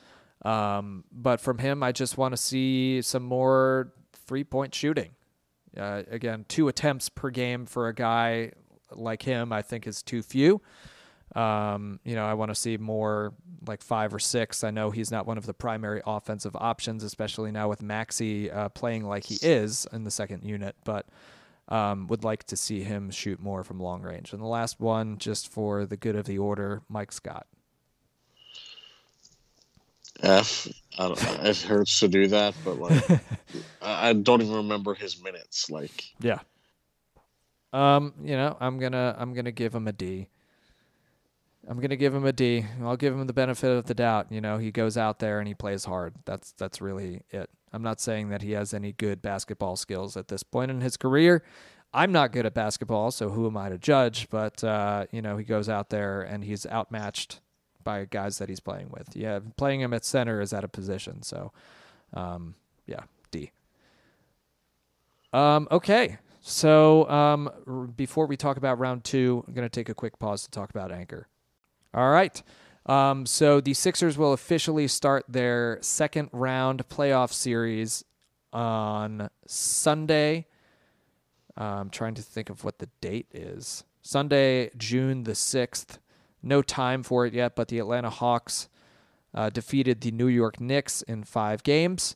Um, 0.43 1.03
but 1.11 1.41
from 1.41 1.57
him, 1.57 1.81
I 1.83 1.91
just 1.91 2.17
want 2.17 2.33
to 2.33 2.37
see 2.37 3.01
some 3.01 3.23
more 3.23 3.91
three 4.13 4.43
point 4.43 4.73
shooting. 4.75 5.11
Uh, 5.75 6.03
again, 6.09 6.45
two 6.47 6.69
attempts 6.69 7.09
per 7.09 7.29
game 7.29 7.65
for 7.65 7.89
a 7.89 7.93
guy 7.93 8.51
like 8.95 9.21
him, 9.21 9.51
I 9.51 9.61
think 9.61 9.87
is 9.87 10.01
too 10.01 10.21
few. 10.21 10.61
Um, 11.35 11.99
you 12.03 12.15
know, 12.15 12.25
I 12.25 12.33
want 12.33 12.51
to 12.51 12.55
see 12.55 12.77
more 12.77 13.33
like 13.67 13.81
five 13.81 14.13
or 14.13 14.19
six. 14.19 14.63
I 14.63 14.71
know 14.71 14.91
he's 14.91 15.11
not 15.11 15.25
one 15.25 15.37
of 15.37 15.45
the 15.45 15.53
primary 15.53 16.01
offensive 16.05 16.55
options, 16.55 17.03
especially 17.03 17.51
now 17.51 17.67
with 17.67 17.81
Maxey 17.81 18.49
uh, 18.49 18.69
playing 18.69 19.03
like 19.03 19.25
he 19.25 19.37
is 19.41 19.87
in 19.91 20.03
the 20.03 20.11
second 20.11 20.43
unit, 20.43 20.75
but 20.85 21.07
um, 21.67 22.07
would 22.07 22.23
like 22.23 22.43
to 22.45 22.55
see 22.55 22.83
him 22.83 23.09
shoot 23.09 23.41
more 23.41 23.63
from 23.63 23.79
long 23.79 24.01
range. 24.01 24.33
And 24.33 24.41
the 24.41 24.47
last 24.47 24.79
one, 24.79 25.17
just 25.17 25.51
for 25.51 25.85
the 25.85 25.97
good 25.97 26.15
of 26.15 26.25
the 26.25 26.37
order, 26.37 26.83
Mike 26.87 27.11
Scott. 27.11 27.47
F. 30.21 30.67
I 30.97 31.07
don't, 31.09 31.21
it 31.45 31.57
hurts 31.57 31.99
to 31.99 32.07
do 32.07 32.27
that, 32.27 32.53
but 32.63 32.79
like 32.79 33.21
I 33.81 34.13
don't 34.13 34.41
even 34.41 34.55
remember 34.55 34.93
his 34.93 35.21
minutes. 35.21 35.69
Like 35.69 36.05
Yeah. 36.21 36.39
Um, 37.75 38.13
you 38.23 38.37
know, 38.37 38.55
I'm 38.61 38.79
gonna 38.79 39.15
I'm 39.19 39.33
gonna 39.33 39.51
give 39.51 39.75
him 39.75 39.85
a 39.85 39.91
D. 39.91 40.29
I'm 41.67 41.81
gonna 41.81 41.97
give 41.97 42.15
him 42.15 42.25
a 42.25 42.31
D. 42.31 42.65
I'll 42.81 42.95
give 42.95 43.13
him 43.13 43.27
the 43.27 43.33
benefit 43.33 43.69
of 43.69 43.85
the 43.85 43.93
doubt. 43.93 44.27
You 44.29 44.39
know, 44.39 44.57
he 44.57 44.71
goes 44.71 44.97
out 44.97 45.19
there 45.19 45.39
and 45.39 45.47
he 45.47 45.53
plays 45.53 45.83
hard. 45.83 46.13
That's 46.23 46.53
that's 46.53 46.79
really 46.79 47.23
it. 47.31 47.49
I'm 47.73 47.83
not 47.83 47.99
saying 47.99 48.29
that 48.29 48.41
he 48.41 48.53
has 48.53 48.73
any 48.73 48.93
good 48.93 49.21
basketball 49.21 49.75
skills 49.75 50.15
at 50.15 50.29
this 50.29 50.41
point 50.41 50.71
in 50.71 50.79
his 50.79 50.95
career. 50.95 51.43
I'm 51.93 52.13
not 52.13 52.31
good 52.31 52.45
at 52.45 52.53
basketball, 52.53 53.11
so 53.11 53.29
who 53.29 53.45
am 53.45 53.57
I 53.57 53.67
to 53.67 53.77
judge? 53.77 54.29
But 54.29 54.63
uh, 54.63 55.07
you 55.11 55.21
know, 55.21 55.35
he 55.35 55.43
goes 55.43 55.67
out 55.67 55.89
there 55.89 56.21
and 56.21 56.45
he's 56.45 56.65
outmatched 56.65 57.41
by 57.83 58.05
guys 58.05 58.37
that 58.37 58.47
he's 58.47 58.61
playing 58.61 58.87
with. 58.89 59.09
Yeah, 59.17 59.39
playing 59.57 59.81
him 59.81 59.93
at 59.93 60.05
center 60.05 60.39
is 60.39 60.53
out 60.53 60.63
of 60.63 60.71
position. 60.71 61.23
So, 61.23 61.51
um, 62.13 62.55
yeah, 62.87 63.01
D. 63.31 63.51
Um, 65.33 65.67
okay. 65.69 66.19
So 66.47 67.09
um, 67.09 67.49
r- 67.65 67.87
before 67.87 68.27
we 68.27 68.37
talk 68.37 68.57
about 68.57 68.77
round 68.77 69.03
two, 69.03 69.43
I'm 69.47 69.55
going 69.55 69.65
to 69.65 69.69
take 69.69 69.89
a 69.89 69.95
quick 69.95 70.19
pause 70.19 70.43
to 70.43 70.51
talk 70.51 70.69
about 70.69 70.91
Anchor. 70.91 71.27
All 71.91 72.11
right. 72.11 72.39
Um, 72.85 73.25
so 73.25 73.59
the 73.59 73.73
Sixers 73.73 74.15
will 74.15 74.31
officially 74.31 74.87
start 74.87 75.25
their 75.27 75.79
second 75.81 76.29
round 76.31 76.87
playoff 76.87 77.33
series 77.33 78.05
on 78.53 79.31
Sunday. 79.47 80.45
I'm 81.57 81.89
trying 81.89 82.13
to 82.13 82.21
think 82.21 82.51
of 82.51 82.63
what 82.63 82.77
the 82.77 82.89
date 83.01 83.25
is. 83.33 83.83
Sunday, 84.03 84.69
June 84.77 85.23
the 85.23 85.31
6th. 85.31 85.97
No 86.43 86.61
time 86.61 87.01
for 87.01 87.25
it 87.25 87.33
yet, 87.33 87.55
but 87.55 87.69
the 87.69 87.79
Atlanta 87.79 88.11
Hawks 88.11 88.69
uh, 89.33 89.49
defeated 89.49 90.01
the 90.01 90.11
New 90.11 90.27
York 90.27 90.61
Knicks 90.61 91.01
in 91.01 91.23
five 91.23 91.63
games. 91.63 92.15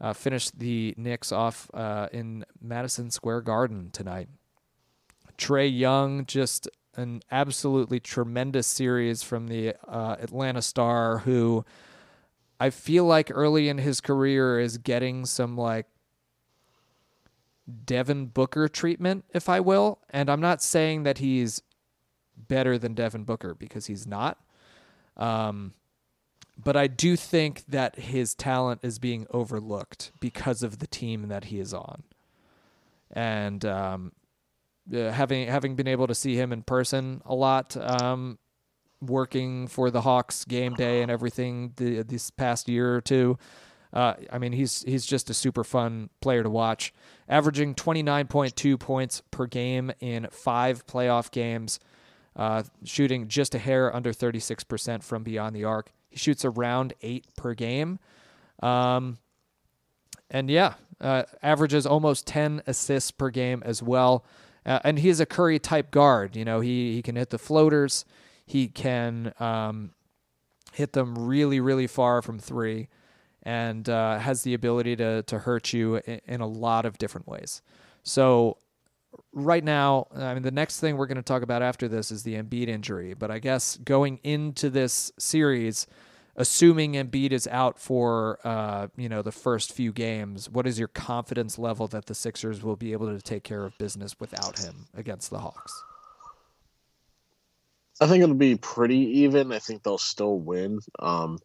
Uh, 0.00 0.12
finished 0.14 0.58
the 0.58 0.94
Knicks 0.96 1.30
off 1.30 1.70
uh, 1.74 2.08
in 2.12 2.44
Madison 2.60 3.10
Square 3.10 3.42
Garden 3.42 3.90
tonight. 3.92 4.28
Trae 5.36 5.70
Young, 5.78 6.24
just 6.24 6.68
an 6.96 7.22
absolutely 7.30 8.00
tremendous 8.00 8.66
series 8.66 9.22
from 9.22 9.48
the 9.48 9.74
uh, 9.86 10.16
Atlanta 10.20 10.62
Star, 10.62 11.18
who 11.18 11.64
I 12.58 12.70
feel 12.70 13.04
like 13.04 13.30
early 13.32 13.68
in 13.68 13.78
his 13.78 14.00
career 14.00 14.58
is 14.58 14.78
getting 14.78 15.24
some 15.26 15.56
like 15.56 15.86
Devin 17.84 18.26
Booker 18.26 18.68
treatment, 18.68 19.24
if 19.32 19.48
I 19.48 19.60
will. 19.60 20.00
And 20.10 20.28
I'm 20.28 20.40
not 20.40 20.62
saying 20.62 21.04
that 21.04 21.18
he's 21.18 21.62
better 22.36 22.78
than 22.78 22.94
Devin 22.94 23.24
Booker 23.24 23.54
because 23.54 23.86
he's 23.86 24.06
not. 24.06 24.38
Um, 25.16 25.74
but 26.62 26.76
I 26.76 26.86
do 26.86 27.16
think 27.16 27.64
that 27.68 27.98
his 27.98 28.34
talent 28.34 28.80
is 28.82 28.98
being 28.98 29.26
overlooked 29.30 30.12
because 30.20 30.62
of 30.62 30.78
the 30.78 30.86
team 30.86 31.28
that 31.28 31.44
he 31.44 31.58
is 31.58 31.72
on. 31.72 32.02
And 33.10 33.64
um, 33.64 34.12
uh, 34.94 35.10
having 35.10 35.48
having 35.48 35.74
been 35.74 35.88
able 35.88 36.06
to 36.06 36.14
see 36.14 36.36
him 36.36 36.52
in 36.52 36.62
person 36.62 37.22
a 37.24 37.34
lot, 37.34 37.76
um, 37.76 38.38
working 39.00 39.66
for 39.66 39.90
the 39.90 40.02
Hawks 40.02 40.44
game 40.44 40.74
day 40.74 41.02
and 41.02 41.10
everything 41.10 41.72
the, 41.76 42.02
this 42.02 42.30
past 42.30 42.68
year 42.68 42.94
or 42.94 43.00
two, 43.00 43.38
uh, 43.92 44.14
I 44.30 44.38
mean 44.38 44.52
he's 44.52 44.82
he's 44.82 45.06
just 45.06 45.30
a 45.30 45.34
super 45.34 45.64
fun 45.64 46.10
player 46.20 46.42
to 46.42 46.50
watch. 46.50 46.92
Averaging 47.28 47.74
29.2 47.74 48.78
points 48.78 49.22
per 49.30 49.46
game 49.46 49.92
in 50.00 50.28
five 50.30 50.86
playoff 50.86 51.30
games, 51.30 51.80
uh, 52.36 52.64
shooting 52.84 53.28
just 53.28 53.54
a 53.54 53.58
hair 53.58 53.94
under 53.94 54.12
36% 54.12 55.02
from 55.02 55.22
beyond 55.22 55.56
the 55.56 55.64
arc. 55.64 55.92
He 56.10 56.18
shoots 56.18 56.44
around 56.44 56.92
eight 57.00 57.24
per 57.36 57.54
game. 57.54 57.98
Um, 58.62 59.18
and 60.30 60.50
yeah, 60.50 60.74
uh, 61.00 61.22
averages 61.42 61.86
almost 61.86 62.26
10 62.26 62.62
assists 62.66 63.10
per 63.10 63.30
game 63.30 63.62
as 63.64 63.82
well. 63.82 64.24
Uh, 64.66 64.78
and 64.84 64.98
he's 64.98 65.20
a 65.20 65.26
Curry 65.26 65.58
type 65.58 65.90
guard. 65.90 66.36
You 66.36 66.44
know, 66.44 66.60
he, 66.60 66.94
he 66.94 67.02
can 67.02 67.16
hit 67.16 67.30
the 67.30 67.38
floaters, 67.38 68.04
he 68.44 68.68
can 68.68 69.32
um, 69.40 69.92
hit 70.72 70.92
them 70.92 71.16
really, 71.16 71.60
really 71.60 71.86
far 71.86 72.20
from 72.20 72.38
three, 72.38 72.88
and 73.42 73.88
uh, 73.88 74.18
has 74.18 74.42
the 74.42 74.54
ability 74.54 74.96
to, 74.96 75.22
to 75.22 75.38
hurt 75.38 75.72
you 75.72 75.96
in, 75.96 76.20
in 76.26 76.40
a 76.40 76.46
lot 76.46 76.84
of 76.84 76.98
different 76.98 77.26
ways. 77.26 77.62
So, 78.02 78.58
right 79.32 79.62
now, 79.62 80.06
I 80.14 80.34
mean, 80.34 80.42
the 80.42 80.50
next 80.50 80.80
thing 80.80 80.96
we're 80.96 81.06
going 81.06 81.16
to 81.16 81.22
talk 81.22 81.42
about 81.42 81.62
after 81.62 81.88
this 81.88 82.10
is 82.10 82.22
the 82.22 82.34
Embiid 82.34 82.68
injury. 82.68 83.14
But 83.14 83.30
I 83.30 83.38
guess 83.38 83.76
going 83.78 84.18
into 84.22 84.70
this 84.70 85.12
series, 85.18 85.86
assuming 86.36 86.94
Embiid 86.94 87.32
is 87.32 87.46
out 87.48 87.78
for 87.78 88.38
uh, 88.44 88.88
you 88.96 89.08
know 89.08 89.22
the 89.22 89.32
first 89.32 89.72
few 89.72 89.92
games, 89.92 90.48
what 90.48 90.66
is 90.66 90.78
your 90.78 90.88
confidence 90.88 91.58
level 91.58 91.86
that 91.88 92.06
the 92.06 92.14
Sixers 92.14 92.62
will 92.62 92.76
be 92.76 92.92
able 92.92 93.06
to 93.14 93.22
take 93.22 93.44
care 93.44 93.64
of 93.64 93.76
business 93.78 94.18
without 94.18 94.58
him 94.58 94.86
against 94.94 95.30
the 95.30 95.38
Hawks? 95.38 95.82
I 98.00 98.06
think 98.06 98.22
it'll 98.22 98.34
be 98.34 98.56
pretty 98.56 99.20
even. 99.20 99.52
I 99.52 99.58
think 99.58 99.82
they'll 99.82 99.98
still 99.98 100.38
win. 100.38 100.80
Um, 100.98 101.38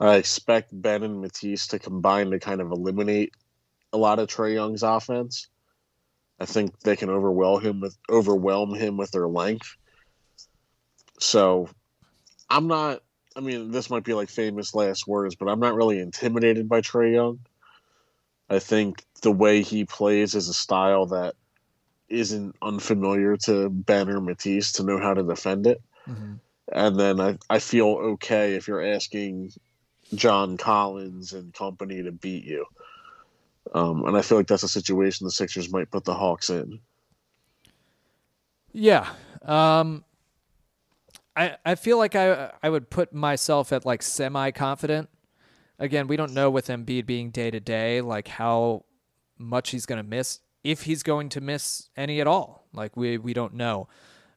I 0.00 0.16
expect 0.16 0.68
Ben 0.72 1.04
and 1.04 1.20
Matisse 1.20 1.68
to 1.68 1.78
combine 1.78 2.32
to 2.32 2.40
kind 2.40 2.60
of 2.60 2.72
eliminate 2.72 3.32
a 3.92 3.96
lot 3.98 4.18
of 4.18 4.28
Trae 4.28 4.54
Young's 4.54 4.82
offense. 4.82 5.48
I 6.40 6.46
think 6.46 6.80
they 6.80 6.96
can 6.96 7.10
overwhelm 7.10 7.62
him 7.62 7.80
with 7.80 7.96
overwhelm 8.08 8.74
him 8.74 8.96
with 8.96 9.10
their 9.12 9.28
length. 9.28 9.76
So 11.20 11.68
I'm 12.50 12.66
not 12.66 13.02
I 13.36 13.40
mean, 13.40 13.72
this 13.72 13.90
might 13.90 14.04
be 14.04 14.14
like 14.14 14.28
famous 14.28 14.74
last 14.74 15.06
words, 15.06 15.34
but 15.34 15.48
I'm 15.48 15.60
not 15.60 15.74
really 15.74 15.98
intimidated 15.98 16.68
by 16.68 16.80
Trae 16.80 17.14
Young. 17.14 17.40
I 18.48 18.58
think 18.58 19.04
the 19.22 19.32
way 19.32 19.62
he 19.62 19.84
plays 19.84 20.34
is 20.34 20.48
a 20.48 20.54
style 20.54 21.06
that 21.06 21.34
isn't 22.08 22.54
unfamiliar 22.62 23.36
to 23.38 23.70
Ben 23.70 24.08
or 24.08 24.20
Matisse 24.20 24.72
to 24.72 24.84
know 24.84 24.98
how 24.98 25.14
to 25.14 25.22
defend 25.22 25.66
it. 25.66 25.82
Mm-hmm. 26.06 26.34
And 26.72 27.00
then 27.00 27.20
I, 27.20 27.38
I 27.50 27.58
feel 27.58 27.86
okay 27.86 28.54
if 28.54 28.68
you're 28.68 28.84
asking 28.84 29.52
John 30.14 30.56
Collins 30.56 31.32
and 31.32 31.52
company 31.52 32.02
to 32.02 32.12
beat 32.12 32.44
you. 32.44 32.66
Um, 33.72 34.04
and 34.04 34.16
I 34.16 34.22
feel 34.22 34.38
like 34.38 34.46
that's 34.46 34.62
a 34.62 34.68
situation 34.68 35.24
the 35.24 35.30
Sixers 35.30 35.72
might 35.72 35.90
put 35.90 36.04
the 36.04 36.14
Hawks 36.14 36.50
in. 36.50 36.80
Yeah. 38.72 39.08
Um, 39.42 40.04
I, 41.36 41.56
I 41.64 41.74
feel 41.74 41.98
like 41.98 42.14
I 42.14 42.50
I 42.62 42.68
would 42.68 42.90
put 42.90 43.12
myself 43.12 43.72
at 43.72 43.84
like 43.84 44.02
semi 44.02 44.50
confident. 44.50 45.08
Again, 45.78 46.06
we 46.06 46.16
don't 46.16 46.32
know 46.32 46.50
with 46.50 46.68
Embiid 46.68 47.06
being 47.06 47.30
day 47.30 47.50
to 47.50 47.60
day, 47.60 48.00
like 48.00 48.28
how 48.28 48.84
much 49.38 49.70
he's 49.70 49.86
going 49.86 50.02
to 50.02 50.08
miss, 50.08 50.40
if 50.62 50.82
he's 50.82 51.02
going 51.02 51.28
to 51.30 51.40
miss 51.40 51.88
any 51.96 52.20
at 52.20 52.26
all. 52.26 52.66
Like 52.72 52.96
we 52.96 53.18
we 53.18 53.32
don't 53.32 53.54
know. 53.54 53.88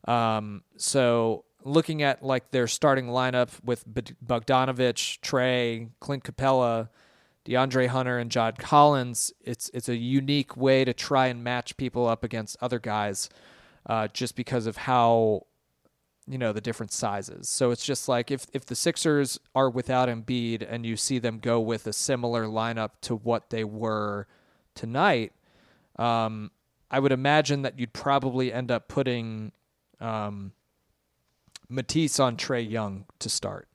Um, 0.08 0.64
so 0.78 1.46
looking 1.64 2.02
at 2.02 2.24
like 2.24 2.52
their 2.52 2.68
starting 2.68 3.08
lineup 3.08 3.50
with 3.64 3.86
Bogdanovich, 3.88 5.20
Trae, 5.20 5.90
Clint 6.00 6.24
Capela, 6.24 6.90
DeAndre 7.48 7.88
Hunter, 7.88 8.18
and 8.20 8.30
John 8.30 8.54
Collins, 8.54 9.32
it's 9.42 9.70
it's 9.74 9.88
a 9.88 9.96
unique 9.96 10.58
way 10.58 10.84
to 10.84 10.94
try 10.94 11.28
and 11.28 11.44
match 11.44 11.78
people 11.78 12.06
up 12.06 12.24
against 12.24 12.58
other 12.62 12.78
guys, 12.78 13.30
uh, 13.86 14.10
just 14.10 14.36
because 14.36 14.68
of 14.68 14.76
how 14.76 15.46
you 16.28 16.38
know 16.38 16.52
the 16.52 16.60
different 16.60 16.92
sizes. 16.92 17.48
So 17.48 17.72
it's 17.72 17.86
just 17.86 18.10
like 18.10 18.32
if 18.32 18.48
if 18.52 18.66
the 18.66 18.76
Sixers 18.76 19.40
are 19.56 19.70
without 19.70 20.10
Embiid 20.10 20.66
and 20.70 20.86
you 20.86 20.98
see 20.98 21.20
them 21.20 21.40
go 21.40 21.60
with 21.60 21.88
a 21.88 21.94
similar 21.94 22.46
lineup 22.46 22.92
to 23.02 23.16
what 23.16 23.50
they 23.50 23.64
were 23.64 24.28
tonight, 24.76 25.32
um, 25.98 26.52
I 26.92 27.00
would 27.00 27.14
imagine 27.14 27.62
that 27.62 27.80
you'd 27.80 27.94
probably 27.94 28.52
end 28.52 28.72
up 28.72 28.90
putting 28.90 29.54
um, 30.02 30.52
Matisse 31.70 32.20
on 32.20 32.36
Trae 32.36 32.70
Young 32.70 33.06
to 33.20 33.30
start 33.30 33.70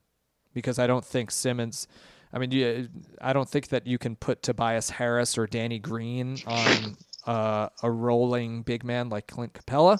because 0.52 0.78
I 0.78 0.86
don't 0.86 1.04
think 1.04 1.30
Simmons. 1.30 1.88
I 2.32 2.38
mean, 2.38 2.50
you, 2.50 2.88
I 3.20 3.32
don't 3.32 3.48
think 3.48 3.68
that 3.68 3.86
you 3.86 3.98
can 3.98 4.16
put 4.16 4.42
Tobias 4.42 4.90
Harris 4.90 5.36
or 5.36 5.46
Danny 5.46 5.78
Green 5.78 6.38
on 6.46 6.96
uh, 7.26 7.68
a 7.82 7.90
rolling 7.90 8.62
big 8.62 8.84
man 8.84 9.08
like 9.08 9.26
Clint 9.26 9.52
Capela. 9.52 9.98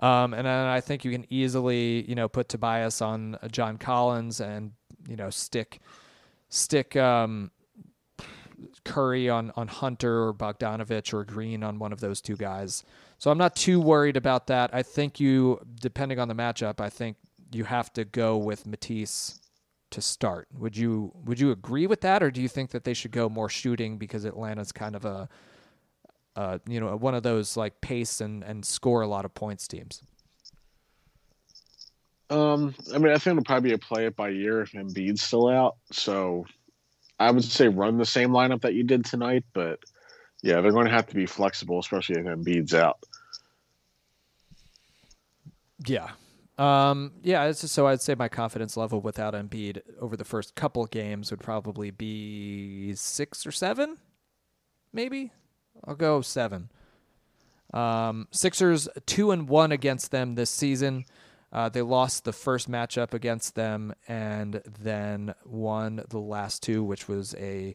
Um, 0.00 0.32
and 0.32 0.48
I 0.48 0.80
think 0.80 1.04
you 1.04 1.10
can 1.10 1.26
easily, 1.28 2.08
you 2.08 2.14
know, 2.14 2.28
put 2.28 2.48
Tobias 2.48 3.02
on 3.02 3.36
uh, 3.42 3.48
John 3.48 3.76
Collins 3.76 4.40
and 4.40 4.72
you 5.06 5.16
know 5.16 5.28
stick 5.28 5.80
stick 6.48 6.96
um, 6.96 7.50
Curry 8.84 9.28
on 9.28 9.52
on 9.56 9.68
Hunter 9.68 10.24
or 10.26 10.32
Bogdanovich 10.32 11.12
or 11.12 11.24
Green 11.24 11.62
on 11.62 11.78
one 11.78 11.92
of 11.92 12.00
those 12.00 12.22
two 12.22 12.36
guys. 12.36 12.82
So 13.18 13.30
I'm 13.30 13.38
not 13.38 13.54
too 13.54 13.78
worried 13.80 14.16
about 14.16 14.46
that. 14.46 14.70
I 14.72 14.82
think 14.82 15.20
you, 15.20 15.60
depending 15.78 16.18
on 16.18 16.28
the 16.28 16.34
matchup, 16.34 16.80
I 16.80 16.88
think 16.88 17.18
you 17.52 17.64
have 17.64 17.92
to 17.92 18.06
go 18.06 18.38
with 18.38 18.66
Matisse 18.66 19.39
to 19.90 20.00
start. 20.00 20.48
Would 20.56 20.76
you 20.76 21.12
would 21.24 21.40
you 21.40 21.50
agree 21.50 21.86
with 21.86 22.00
that, 22.02 22.22
or 22.22 22.30
do 22.30 22.40
you 22.40 22.48
think 22.48 22.70
that 22.70 22.84
they 22.84 22.94
should 22.94 23.12
go 23.12 23.28
more 23.28 23.48
shooting 23.48 23.98
because 23.98 24.24
Atlanta's 24.24 24.72
kind 24.72 24.96
of 24.96 25.04
a 25.04 25.28
uh, 26.36 26.58
you 26.66 26.80
know, 26.80 26.96
one 26.96 27.14
of 27.14 27.22
those 27.22 27.56
like 27.56 27.80
pace 27.80 28.20
and, 28.20 28.42
and 28.44 28.64
score 28.64 29.02
a 29.02 29.06
lot 29.06 29.24
of 29.24 29.34
points 29.34 29.66
teams? 29.66 30.02
Um, 32.30 32.74
I 32.94 32.98
mean, 32.98 33.12
I 33.12 33.18
think 33.18 33.32
it'll 33.32 33.44
probably 33.44 33.70
be 33.70 33.74
a 33.74 33.78
play 33.78 34.06
it 34.06 34.16
by 34.16 34.28
year 34.28 34.62
if 34.62 34.72
Embiid's 34.72 35.22
still 35.22 35.48
out. 35.48 35.76
So 35.92 36.46
I 37.18 37.30
would 37.30 37.44
say 37.44 37.68
run 37.68 37.98
the 37.98 38.06
same 38.06 38.30
lineup 38.30 38.60
that 38.62 38.74
you 38.74 38.84
did 38.84 39.04
tonight, 39.04 39.44
but 39.52 39.80
yeah, 40.42 40.60
they're 40.60 40.72
going 40.72 40.86
to 40.86 40.92
have 40.92 41.08
to 41.08 41.14
be 41.14 41.26
flexible, 41.26 41.80
especially 41.80 42.20
if 42.20 42.26
Embiid's 42.26 42.74
out. 42.74 43.04
Yeah. 45.86 46.10
Um, 46.60 47.12
yeah, 47.22 47.52
so 47.52 47.86
I'd 47.86 48.02
say 48.02 48.14
my 48.14 48.28
confidence 48.28 48.76
level 48.76 49.00
without 49.00 49.32
Embiid 49.32 49.80
over 49.98 50.14
the 50.14 50.26
first 50.26 50.54
couple 50.54 50.84
games 50.84 51.30
would 51.30 51.40
probably 51.40 51.90
be 51.90 52.92
six 52.94 53.46
or 53.46 53.50
seven, 53.50 53.96
maybe. 54.92 55.32
I'll 55.86 55.94
go 55.94 56.20
seven. 56.20 56.68
Um, 57.72 58.28
Sixers 58.30 58.90
two 59.06 59.30
and 59.30 59.48
one 59.48 59.72
against 59.72 60.10
them 60.10 60.34
this 60.34 60.50
season. 60.50 61.06
Uh, 61.50 61.70
they 61.70 61.80
lost 61.80 62.24
the 62.24 62.32
first 62.32 62.70
matchup 62.70 63.14
against 63.14 63.54
them 63.54 63.94
and 64.06 64.60
then 64.78 65.34
won 65.46 66.04
the 66.10 66.18
last 66.18 66.62
two, 66.62 66.84
which 66.84 67.08
was 67.08 67.34
a 67.36 67.74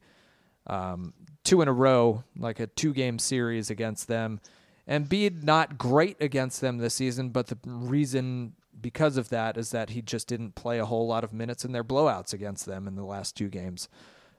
um, 0.67 1.11
two 1.43 1.63
in 1.63 1.67
a 1.67 1.73
row, 1.73 2.23
like 2.37 2.59
a 2.59 2.67
two 2.67 2.93
game 2.93 3.17
series 3.17 3.71
against 3.71 4.07
them. 4.07 4.41
Embiid 4.87 5.41
not 5.41 5.79
great 5.79 6.21
against 6.21 6.61
them 6.61 6.77
this 6.77 6.93
season, 6.93 7.29
but 7.29 7.47
the 7.47 7.57
reason 7.65 8.53
because 8.79 9.17
of 9.17 9.29
that 9.29 9.57
is 9.57 9.71
that 9.71 9.91
he 9.91 10.01
just 10.01 10.27
didn't 10.27 10.55
play 10.55 10.79
a 10.79 10.85
whole 10.85 11.07
lot 11.07 11.23
of 11.23 11.33
minutes 11.33 11.65
in 11.65 11.71
their 11.71 11.83
blowouts 11.83 12.33
against 12.33 12.65
them 12.65 12.87
in 12.87 12.95
the 12.95 13.05
last 13.05 13.35
two 13.35 13.49
games 13.49 13.87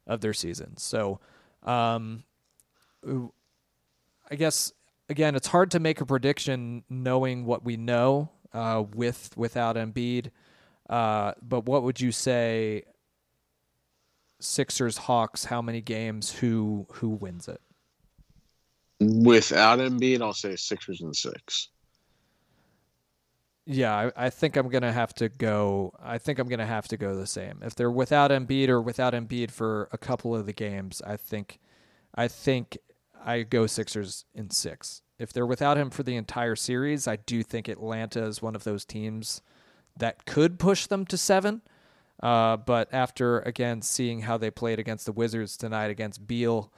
of 0.07 0.21
their 0.21 0.35
season. 0.35 0.77
So 0.77 1.21
um, 1.63 2.25
I 4.31 4.35
guess 4.37 4.73
again, 5.09 5.35
it's 5.35 5.49
hard 5.49 5.71
to 5.73 5.81
make 5.81 6.01
a 6.01 6.07
prediction 6.07 6.85
knowing 6.89 7.45
what 7.45 7.65
we 7.65 7.77
know 7.77 8.31
uh, 8.53 8.85
with 8.95 9.33
without 9.37 9.77
Embiid. 9.77 10.31
Uh, 10.89 11.33
but 11.43 11.67
what 11.67 11.83
would 11.83 12.01
you 12.01 12.13
say? 12.13 12.85
Sixers 14.39 14.99
Hawks. 14.99 15.47
How 15.47 15.63
many 15.63 15.81
games? 15.81 16.31
Who 16.31 16.87
who 16.93 17.09
wins 17.09 17.49
it? 17.49 17.61
Without 19.01 19.79
Embiid, 19.79 20.23
I'll 20.23 20.33
say 20.33 20.57
Sixers 20.57 21.01
and 21.01 21.15
six. 21.15 21.69
Yeah, 23.67 24.11
I, 24.17 24.27
I, 24.27 24.31
think 24.31 24.57
I'm 24.57 24.69
gonna 24.69 24.93
have 24.93 25.13
to 25.15 25.29
go. 25.29 25.93
I 26.01 26.19
think 26.19 26.39
I'm 26.39 26.47
gonna 26.47 26.67
have 26.67 26.87
to 26.89 26.97
go 26.97 27.17
the 27.17 27.27
same. 27.27 27.59
If 27.63 27.75
they're 27.75 27.91
without 27.91 28.31
Embiid 28.31 28.69
or 28.69 28.81
without 28.81 29.13
Embiid 29.13 29.51
for 29.51 29.89
a 29.91 29.99
couple 29.99 30.37
of 30.37 30.47
the 30.47 30.53
games, 30.53 31.03
I 31.05 31.17
think, 31.17 31.59
I 32.15 32.29
think 32.29 32.79
I 33.25 33.43
go 33.43 33.67
Sixers 33.67 34.25
in 34.35 34.51
six. 34.51 35.03
If 35.19 35.33
they're 35.33 35.47
without 35.47 35.79
him 35.79 35.91
for 35.91 36.05
the 36.05 36.15
entire 36.15 36.55
series, 36.55 37.09
I 37.09 37.17
do 37.17 37.43
think 37.43 37.67
Atlanta 37.67 38.25
is 38.25 38.41
one 38.41 38.55
of 38.55 38.63
those 38.63 38.85
teams 38.85 39.43
that 39.97 40.27
could 40.27 40.61
push 40.61 40.87
them 40.87 41.05
to 41.07 41.19
seven. 41.19 41.63
Uh, 42.23 42.57
but 42.57 42.89
after 42.95 43.41
again 43.41 43.83
seeing 43.83 44.21
how 44.21 44.39
they 44.39 44.51
played 44.51 44.79
against 44.79 45.07
the 45.07 45.13
Wizards 45.13 45.57
tonight 45.57 45.91
against 45.91 46.27
Beal, 46.27 46.73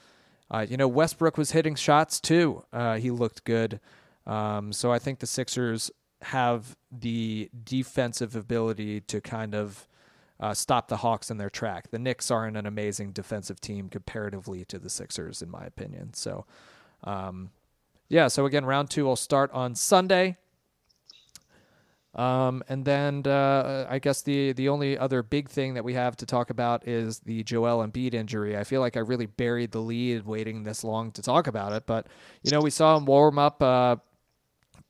uh, 0.50 0.64
you 0.66 0.78
know 0.78 0.88
Westbrook 0.88 1.36
was 1.36 1.50
hitting 1.50 1.74
shots 1.74 2.18
too. 2.18 2.64
Uh, 2.72 2.96
he 2.96 3.10
looked 3.10 3.44
good. 3.44 3.78
Um, 4.26 4.72
so 4.72 4.92
I 4.92 4.98
think 4.98 5.20
the 5.20 5.26
Sixers 5.26 5.90
have 6.22 6.76
the 6.90 7.50
defensive 7.64 8.34
ability 8.34 9.00
to 9.02 9.20
kind 9.20 9.54
of 9.54 9.86
uh, 10.40 10.54
stop 10.54 10.88
the 10.88 10.98
Hawks 10.98 11.30
in 11.30 11.36
their 11.36 11.50
track. 11.50 11.90
The 11.90 11.98
Knicks 11.98 12.30
aren't 12.30 12.56
an 12.56 12.66
amazing 12.66 13.12
defensive 13.12 13.60
team 13.60 13.88
comparatively 13.88 14.64
to 14.66 14.78
the 14.78 14.90
Sixers, 14.90 15.42
in 15.42 15.50
my 15.50 15.64
opinion. 15.64 16.14
So, 16.14 16.44
um, 17.04 17.50
yeah. 18.08 18.28
So 18.28 18.46
again, 18.46 18.64
round 18.64 18.90
two 18.90 19.04
will 19.04 19.16
start 19.16 19.50
on 19.52 19.74
Sunday. 19.74 20.36
Um, 22.14 22.64
and 22.68 22.84
then 22.84 23.22
uh, 23.26 23.86
I 23.88 23.98
guess 23.98 24.22
the 24.22 24.52
the 24.52 24.70
only 24.70 24.98
other 24.98 25.22
big 25.22 25.48
thing 25.48 25.74
that 25.74 25.84
we 25.84 25.94
have 25.94 26.16
to 26.16 26.26
talk 26.26 26.50
about 26.50 26.88
is 26.88 27.20
the 27.20 27.44
Joel 27.44 27.86
Embiid 27.86 28.14
injury. 28.14 28.56
I 28.56 28.64
feel 28.64 28.80
like 28.80 28.96
I 28.96 29.00
really 29.00 29.26
buried 29.26 29.72
the 29.72 29.80
lead 29.80 30.24
waiting 30.24 30.64
this 30.64 30.82
long 30.82 31.12
to 31.12 31.22
talk 31.22 31.46
about 31.46 31.72
it, 31.72 31.84
but 31.86 32.06
you 32.42 32.50
know 32.50 32.60
we 32.60 32.70
saw 32.70 32.96
him 32.96 33.04
warm 33.04 33.38
up 33.38 33.62
uh, 33.62 33.96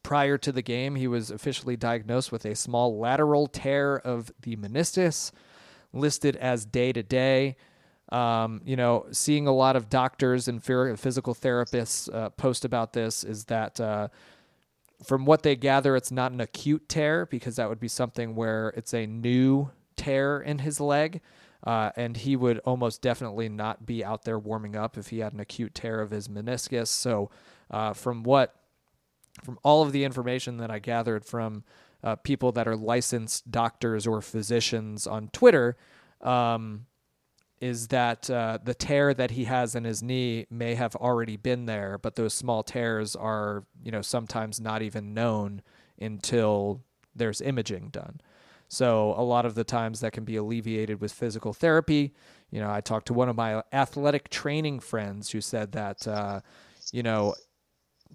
prior 0.09 0.39
to 0.39 0.51
the 0.51 0.63
game. 0.63 0.95
He 0.95 1.07
was 1.07 1.31
officially 1.31 1.77
diagnosed 1.77 2.33
with 2.33 2.47
a 2.47 2.55
small 2.55 2.99
lateral 2.99 3.47
tear 3.47 3.99
of 3.99 4.33
the 4.41 4.57
meniscus, 4.57 5.33
listed 5.93 6.35
as 6.37 6.65
day 6.65 6.95
to 6.95 7.03
day. 7.03 7.57
You 8.11 8.77
know, 8.77 9.05
seeing 9.11 9.47
a 9.47 9.53
lot 9.53 9.77
of 9.77 9.91
doctors 9.91 10.49
and 10.49 10.65
physical 10.65 11.35
therapists 11.35 12.11
uh, 12.11 12.31
post 12.31 12.65
about 12.65 12.95
this 12.95 13.23
is 13.23 13.45
that 13.45 13.79
uh, 13.79 14.09
from 15.05 15.27
what 15.27 15.43
they 15.43 15.55
gather, 15.55 15.95
it's 15.95 16.11
not 16.11 16.33
an 16.33 16.41
acute 16.41 16.89
tear 16.89 17.27
because 17.27 17.57
that 17.57 17.69
would 17.69 17.79
be 17.79 17.87
something 17.87 18.35
where 18.35 18.71
it's 18.79 18.95
a 18.95 19.05
new 19.05 19.71
tear 19.97 20.41
in 20.41 20.61
his 20.61 20.81
leg. 20.81 21.21
Uh, 21.65 21.91
and 21.97 22.17
he 22.17 22.35
would 22.35 22.61
almost 22.61 23.03
definitely 23.03 23.51
not 23.51 23.85
be 23.85 24.03
out 24.03 24.25
there 24.25 24.39
warming 24.39 24.75
up 24.75 24.97
if 24.97 25.09
he 25.09 25.19
had 25.19 25.35
an 25.35 25.41
acute 25.41 25.75
tear 25.75 26.01
of 26.01 26.13
his 26.13 26.29
meniscus. 26.29 26.89
So, 26.89 27.31
uh, 27.71 27.93
from 27.93 28.23
what, 28.23 28.55
from 29.43 29.59
all 29.63 29.83
of 29.83 29.93
the 29.93 30.05
information 30.05 30.59
that 30.59 30.71
I 30.71 30.79
gathered 30.79 31.25
from 31.25 31.65
uh, 32.03 32.17
people 32.17 32.53
that 32.53 32.69
are 32.69 32.77
licensed 32.77 33.51
doctors 33.51 34.07
or 34.07 34.21
physicians 34.23 35.07
on 35.07 35.29
Twitter, 35.29 35.77
um, 36.21 36.87
is 37.61 37.89
that 37.89 38.31
uh, 38.31 38.59
the 38.63 38.75
tear 38.75 39.13
that 39.13 39.33
he 39.33 39.45
has 39.45 39.75
in 39.75 39.85
his 39.85 40.03
knee 40.03 40.47
may 40.49 40.75
have 40.75 40.95
already 40.97 41.37
been 41.37 41.67
there, 41.67 41.99
but 41.99 42.15
those 42.15 42.33
small 42.33 42.63
tears 42.63 43.17
are, 43.17 43.65
you 43.83 43.91
know, 43.91 44.03
sometimes 44.03 44.61
not 44.61 44.81
even 44.81 45.13
known 45.13 45.63
until 46.01 46.85
there's 47.17 47.41
imaging 47.41 47.89
done. 47.89 48.21
So 48.69 49.15
a 49.17 49.23
lot 49.23 49.47
of 49.47 49.55
the 49.55 49.65
times 49.65 50.01
that 50.01 50.13
can 50.13 50.25
be 50.25 50.37
alleviated 50.37 51.01
with 51.01 51.11
physical 51.11 51.53
therapy. 51.53 52.15
You 52.51 52.61
know, 52.61 52.71
I 52.71 52.81
talked 52.81 53.07
to 53.07 53.15
one 53.15 53.29
of 53.29 53.35
my 53.35 53.63
athletic 53.73 54.29
training 54.29 54.81
friends 54.81 55.31
who 55.31 55.41
said 55.41 55.73
that, 55.73 56.07
uh, 56.07 56.41
you 56.93 57.03
know, 57.03 57.35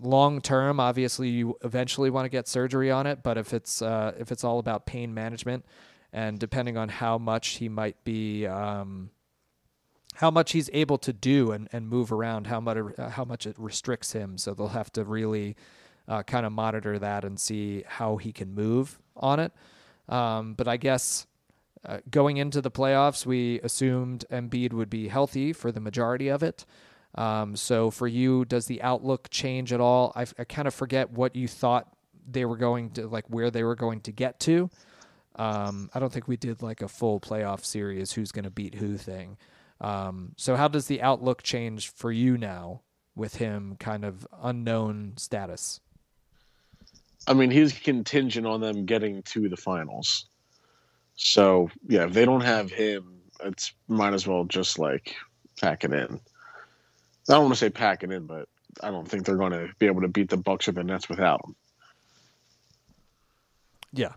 long 0.01 0.41
term, 0.41 0.79
obviously 0.79 1.29
you 1.29 1.57
eventually 1.63 2.09
want 2.09 2.25
to 2.25 2.29
get 2.29 2.47
surgery 2.47 2.91
on 2.91 3.07
it, 3.07 3.23
but 3.23 3.37
if 3.37 3.53
it's 3.53 3.81
uh, 3.81 4.13
if 4.17 4.31
it's 4.31 4.43
all 4.43 4.59
about 4.59 4.85
pain 4.85 5.13
management, 5.13 5.65
and 6.11 6.39
depending 6.39 6.77
on 6.77 6.89
how 6.89 7.17
much 7.17 7.49
he 7.49 7.69
might 7.69 8.03
be. 8.03 8.47
Um, 8.47 9.09
how 10.15 10.29
much 10.29 10.51
he's 10.51 10.69
able 10.73 10.97
to 10.99 11.11
do 11.11 11.51
and, 11.51 11.67
and 11.73 11.89
move 11.89 12.11
around, 12.11 12.45
how 12.47 12.59
much 12.59 12.77
uh, 12.97 13.09
how 13.09 13.25
much 13.25 13.47
it 13.47 13.57
restricts 13.57 14.11
him. 14.13 14.37
So 14.37 14.53
they'll 14.53 14.67
have 14.67 14.93
to 14.93 15.03
really 15.03 15.55
uh, 16.07 16.23
kind 16.23 16.45
of 16.45 16.51
monitor 16.51 16.99
that 16.99 17.25
and 17.25 17.39
see 17.39 17.83
how 17.87 18.17
he 18.17 18.31
can 18.31 18.53
move 18.53 18.99
on 19.15 19.39
it. 19.39 19.51
Um, 20.09 20.53
but 20.53 20.67
I 20.67 20.77
guess 20.77 21.25
uh, 21.85 21.99
going 22.09 22.37
into 22.37 22.61
the 22.61 22.71
playoffs, 22.71 23.25
we 23.25 23.59
assumed 23.61 24.25
Embiid 24.31 24.73
would 24.73 24.89
be 24.89 25.07
healthy 25.07 25.53
for 25.53 25.71
the 25.71 25.79
majority 25.79 26.27
of 26.27 26.43
it. 26.43 26.65
Um, 27.16 27.55
so 27.55 27.91
for 27.91 28.07
you, 28.07 28.45
does 28.45 28.66
the 28.66 28.82
outlook 28.82 29.30
change 29.30 29.72
at 29.72 29.80
all? 29.80 30.11
I, 30.16 30.26
I 30.38 30.43
kind 30.45 30.68
of 30.68 30.74
forget 30.74 31.11
what 31.11 31.36
you 31.36 31.47
thought 31.47 31.88
they 32.30 32.45
were 32.45 32.57
going 32.57 32.91
to 32.91 33.07
like 33.07 33.26
where 33.30 33.51
they 33.51 33.64
were 33.64 33.76
going 33.76 34.01
to 34.01 34.11
get 34.11 34.39
to. 34.41 34.70
Um, 35.36 35.89
I 35.93 35.99
don't 35.99 36.11
think 36.11 36.28
we 36.28 36.38
did 36.38 36.61
like 36.61 36.82
a 36.82 36.88
full 36.88 37.20
playoff 37.20 37.66
series, 37.66 38.11
who's 38.14 38.32
going 38.32 38.43
to 38.43 38.51
beat 38.51 38.76
who 38.76 38.97
thing. 38.97 39.38
Um, 39.82 40.34
so 40.38 40.55
how 40.55 40.68
does 40.68 40.88
the 40.88 41.01
outlook 41.01 41.43
change 41.43 41.89
for 41.89 42.11
you 42.11 42.38
now 42.38 42.82
with 43.16 43.36
him 43.36 43.76
kind 43.80 44.05
of 44.05 44.28
unknown 44.41 45.14
status? 45.18 45.82
I 47.28 47.34
mean, 47.34 47.51
he's 47.51 47.74
contingent 47.74 48.45
on 48.45 48.61
them 48.61 48.86
getting 48.86 49.24
to 49.24 49.49
the 49.49 49.57
finals. 49.57 50.28
So 51.16 51.70
yeah, 51.88 52.05
if 52.05 52.14
they 52.14 52.26
don't 52.26 52.41
have 52.41 52.72
him, 52.72 53.22
it's 53.43 53.74
might 53.88 54.14
as 54.14 54.28
well 54.28 54.45
just 54.45 54.80
like 54.80 55.16
pack 55.59 55.84
it 55.84 55.93
in. 55.93 56.20
I 57.30 57.34
don't 57.34 57.43
want 57.43 57.53
to 57.53 57.59
say 57.59 57.69
pack 57.69 58.03
it 58.03 58.11
in, 58.11 58.26
but 58.26 58.47
I 58.82 58.91
don't 58.91 59.07
think 59.07 59.26
they're 59.26 59.38
going 59.38 59.51
to 59.51 59.69
be 59.80 59.86
able 59.86 60.01
to 60.01 60.07
beat 60.07 60.30
the 60.30 60.38
Bucks 60.38 60.67
or 60.67 60.74
the 60.74 60.84
Nets 60.84 61.09
without 61.09 61.41
him. 61.45 61.55
Yeah. 63.93 64.13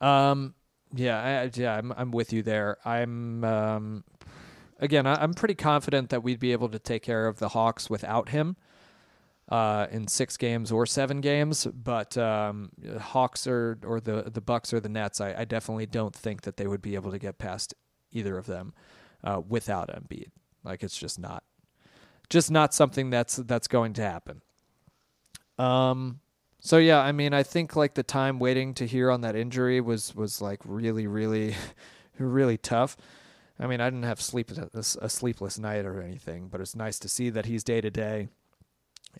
Um. 0.00 0.54
Yeah. 0.94 1.20
I, 1.20 1.50
yeah. 1.54 1.76
I'm. 1.76 1.92
I'm 1.96 2.10
with 2.10 2.32
you 2.32 2.42
there. 2.42 2.76
I'm. 2.84 3.44
Um 3.44 4.04
again, 4.82 5.06
I, 5.06 5.22
am 5.22 5.32
pretty 5.32 5.54
confident 5.54 6.10
that 6.10 6.22
we'd 6.22 6.40
be 6.40 6.52
able 6.52 6.68
to 6.68 6.78
take 6.78 7.02
care 7.02 7.26
of 7.26 7.38
the 7.38 7.48
Hawks 7.48 7.88
without 7.88 8.28
him 8.30 8.56
uh, 9.48 9.86
in 9.90 10.08
six 10.08 10.36
games 10.36 10.70
or 10.70 10.84
seven 10.84 11.22
games. 11.22 11.66
But 11.66 12.18
um, 12.18 12.70
Hawks 13.00 13.46
or 13.46 13.78
or 13.84 14.00
the 14.00 14.30
the 14.30 14.42
Bucks 14.42 14.74
or 14.74 14.80
the 14.80 14.90
Nets, 14.90 15.20
I, 15.20 15.34
I, 15.38 15.44
definitely 15.46 15.86
don't 15.86 16.14
think 16.14 16.42
that 16.42 16.58
they 16.58 16.66
would 16.66 16.82
be 16.82 16.96
able 16.96 17.12
to 17.12 17.18
get 17.18 17.38
past 17.38 17.72
either 18.10 18.36
of 18.36 18.46
them 18.46 18.74
uh, 19.24 19.40
without 19.48 19.88
Embiid. 19.88 20.30
Like 20.64 20.82
it's 20.82 20.98
just 20.98 21.18
not, 21.18 21.44
just 22.32 22.50
not 22.50 22.72
something 22.72 23.10
that's 23.10 23.36
that's 23.36 23.68
going 23.68 23.92
to 23.94 24.02
happen. 24.02 24.40
Um. 25.58 26.20
So 26.60 26.78
yeah, 26.78 27.00
I 27.00 27.12
mean, 27.12 27.34
I 27.34 27.42
think 27.42 27.76
like 27.76 27.94
the 27.94 28.02
time 28.02 28.38
waiting 28.38 28.72
to 28.74 28.86
hear 28.86 29.10
on 29.10 29.20
that 29.20 29.36
injury 29.36 29.80
was 29.80 30.14
was 30.14 30.40
like 30.40 30.60
really, 30.64 31.06
really, 31.06 31.54
really 32.18 32.56
tough. 32.56 32.96
I 33.60 33.66
mean, 33.66 33.80
I 33.80 33.86
didn't 33.90 34.04
have 34.04 34.20
sleep 34.20 34.50
a, 34.50 34.82
sleepless 34.82 35.58
night 35.58 35.84
or 35.84 36.00
anything, 36.00 36.48
but 36.48 36.60
it's 36.60 36.74
nice 36.74 36.98
to 37.00 37.08
see 37.08 37.30
that 37.30 37.46
he's 37.46 37.62
day 37.62 37.80
to 37.80 37.90
day. 37.90 38.28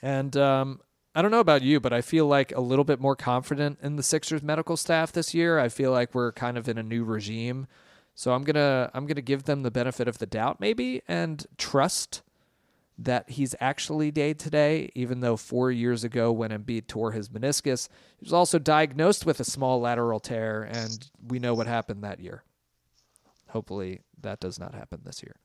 And 0.01 0.37
um, 0.37 0.81
I 1.15 1.21
don't 1.21 1.31
know 1.31 1.41
about 1.41 1.63
you, 1.63 1.81
but 1.81 1.93
I 1.93 2.01
feel 2.01 2.27
like 2.27 2.53
a 2.53 2.61
little 2.61 2.85
bit 2.85 2.99
more 2.99 3.15
confident 3.15 3.79
in 3.83 3.97
the 3.97 4.03
Sixers 4.03 4.43
medical 4.43 4.77
staff 4.77 5.13
this 5.13 5.35
year. 5.35 5.59
I 5.59 5.69
feel 5.69 5.93
like 5.93 6.15
we're 6.15 6.33
kind 6.33 6.57
of 6.57 6.69
in 6.69 6.79
a 6.79 6.83
new 6.83 7.05
regime. 7.05 7.67
So 8.15 8.33
I'm 8.33 8.45
gonna 8.45 8.91
I'm 8.95 9.07
gonna 9.07 9.21
give 9.21 9.45
them 9.45 9.63
the 9.63 9.71
benefit 9.71 10.09
of 10.09 10.19
the 10.19 10.27
doubt 10.27 10.61
maybe 10.61 11.03
and 11.07 11.45
trust 11.59 12.23
that 13.05 13.31
he's 13.31 13.55
actually 13.61 14.11
day 14.11 14.35
to 14.35 14.51
day, 14.51 14.91
even 14.95 15.21
though 15.21 15.37
four 15.37 15.71
years 15.71 16.05
ago 16.05 16.31
when 16.33 16.51
Embiid 16.51 16.87
tore 16.87 17.13
his 17.13 17.29
meniscus, 17.29 17.89
he 18.19 18.25
was 18.25 18.33
also 18.33 18.59
diagnosed 18.59 19.27
with 19.27 19.41
a 19.41 19.45
small 19.45 19.81
lateral 19.81 20.21
tear, 20.21 20.63
and 20.63 21.11
we 21.27 21.39
know 21.39 21.55
what 21.55 21.67
happened 21.67 22.05
that 22.05 22.21
year. 22.21 22.45
Hopefully, 23.49 24.01
that 24.21 24.41
does 24.41 24.59
not 24.59 24.75
happen 24.75 25.01
this 25.05 25.23
year. 25.23 25.37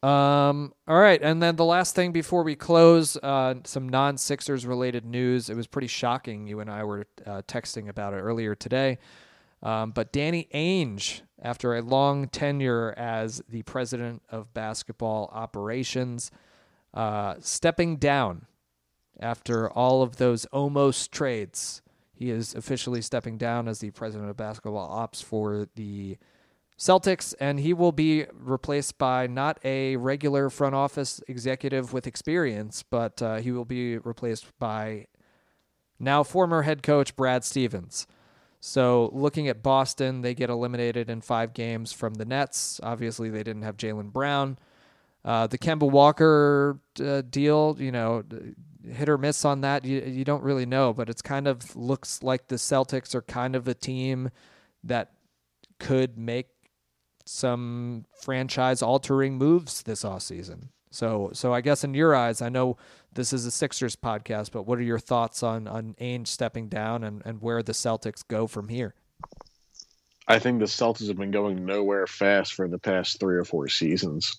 Um, 0.00 0.72
all 0.86 0.98
right, 0.98 1.20
and 1.20 1.42
then 1.42 1.56
the 1.56 1.64
last 1.64 1.96
thing 1.96 2.12
before 2.12 2.44
we 2.44 2.54
close, 2.54 3.16
uh, 3.16 3.54
some 3.64 3.88
non-Sixers 3.88 4.64
related 4.64 5.04
news. 5.04 5.50
It 5.50 5.56
was 5.56 5.66
pretty 5.66 5.88
shocking. 5.88 6.46
You 6.46 6.60
and 6.60 6.70
I 6.70 6.84
were 6.84 7.06
uh, 7.26 7.42
texting 7.48 7.88
about 7.88 8.14
it 8.14 8.18
earlier 8.18 8.54
today. 8.54 8.98
Um, 9.60 9.90
but 9.90 10.12
Danny 10.12 10.48
Ainge, 10.54 11.22
after 11.40 11.74
a 11.74 11.82
long 11.82 12.28
tenure 12.28 12.94
as 12.96 13.42
the 13.48 13.62
president 13.62 14.22
of 14.30 14.52
basketball 14.54 15.30
operations, 15.32 16.30
uh, 16.94 17.34
stepping 17.40 17.96
down 17.96 18.46
after 19.20 19.70
all 19.70 20.02
of 20.02 20.16
those 20.16 20.44
almost 20.46 21.12
trades 21.12 21.82
he 22.18 22.30
is 22.32 22.52
officially 22.56 23.00
stepping 23.00 23.38
down 23.38 23.68
as 23.68 23.78
the 23.78 23.92
president 23.92 24.28
of 24.28 24.36
basketball 24.36 24.90
ops 24.90 25.22
for 25.22 25.68
the 25.76 26.18
Celtics, 26.76 27.32
and 27.38 27.60
he 27.60 27.72
will 27.72 27.92
be 27.92 28.26
replaced 28.32 28.98
by 28.98 29.28
not 29.28 29.60
a 29.64 29.94
regular 29.96 30.50
front 30.50 30.74
office 30.74 31.20
executive 31.28 31.92
with 31.92 32.08
experience, 32.08 32.82
but 32.82 33.22
uh, 33.22 33.36
he 33.36 33.52
will 33.52 33.64
be 33.64 33.98
replaced 33.98 34.46
by 34.58 35.06
now 36.00 36.24
former 36.24 36.62
head 36.62 36.82
coach 36.82 37.14
Brad 37.14 37.44
Stevens. 37.44 38.08
So, 38.60 39.10
looking 39.12 39.48
at 39.48 39.62
Boston, 39.62 40.22
they 40.22 40.34
get 40.34 40.50
eliminated 40.50 41.08
in 41.08 41.20
five 41.20 41.54
games 41.54 41.92
from 41.92 42.14
the 42.14 42.24
Nets. 42.24 42.80
Obviously, 42.82 43.30
they 43.30 43.44
didn't 43.44 43.62
have 43.62 43.76
Jaylen 43.76 44.12
Brown. 44.12 44.58
Uh, 45.24 45.46
the 45.46 45.58
Kemba 45.58 45.88
Walker 45.88 46.80
uh, 47.00 47.22
deal, 47.22 47.76
you 47.78 47.92
know, 47.92 48.24
hit 48.84 49.08
or 49.08 49.18
miss 49.18 49.44
on 49.44 49.60
that. 49.60 49.84
You 49.84 50.00
you 50.00 50.24
don't 50.24 50.42
really 50.42 50.66
know, 50.66 50.92
but 50.92 51.08
it's 51.08 51.22
kind 51.22 51.46
of 51.46 51.76
looks 51.76 52.22
like 52.22 52.48
the 52.48 52.56
Celtics 52.56 53.14
are 53.14 53.22
kind 53.22 53.54
of 53.54 53.68
a 53.68 53.74
team 53.74 54.30
that 54.84 55.12
could 55.78 56.18
make 56.18 56.48
some 57.24 58.06
franchise 58.22 58.82
altering 58.82 59.36
moves 59.36 59.82
this 59.82 60.04
off 60.04 60.22
season. 60.22 60.70
So 60.90 61.30
so 61.32 61.52
I 61.52 61.60
guess 61.60 61.84
in 61.84 61.94
your 61.94 62.14
eyes, 62.14 62.40
I 62.42 62.48
know 62.48 62.76
this 63.12 63.32
is 63.32 63.44
a 63.44 63.50
Sixers 63.50 63.96
podcast, 63.96 64.52
but 64.52 64.62
what 64.66 64.78
are 64.78 64.82
your 64.82 64.98
thoughts 64.98 65.42
on 65.42 65.66
on 65.68 65.94
Ainge 66.00 66.28
stepping 66.28 66.68
down 66.68 67.04
and, 67.04 67.22
and 67.24 67.40
where 67.42 67.62
the 67.62 67.72
Celtics 67.72 68.26
go 68.26 68.46
from 68.46 68.68
here? 68.68 68.94
I 70.26 70.38
think 70.38 70.58
the 70.58 70.66
Celtics 70.66 71.08
have 71.08 71.16
been 71.16 71.30
going 71.30 71.64
nowhere 71.64 72.06
fast 72.06 72.54
for 72.54 72.68
the 72.68 72.78
past 72.78 73.18
three 73.18 73.36
or 73.36 73.44
four 73.44 73.68
seasons. 73.68 74.36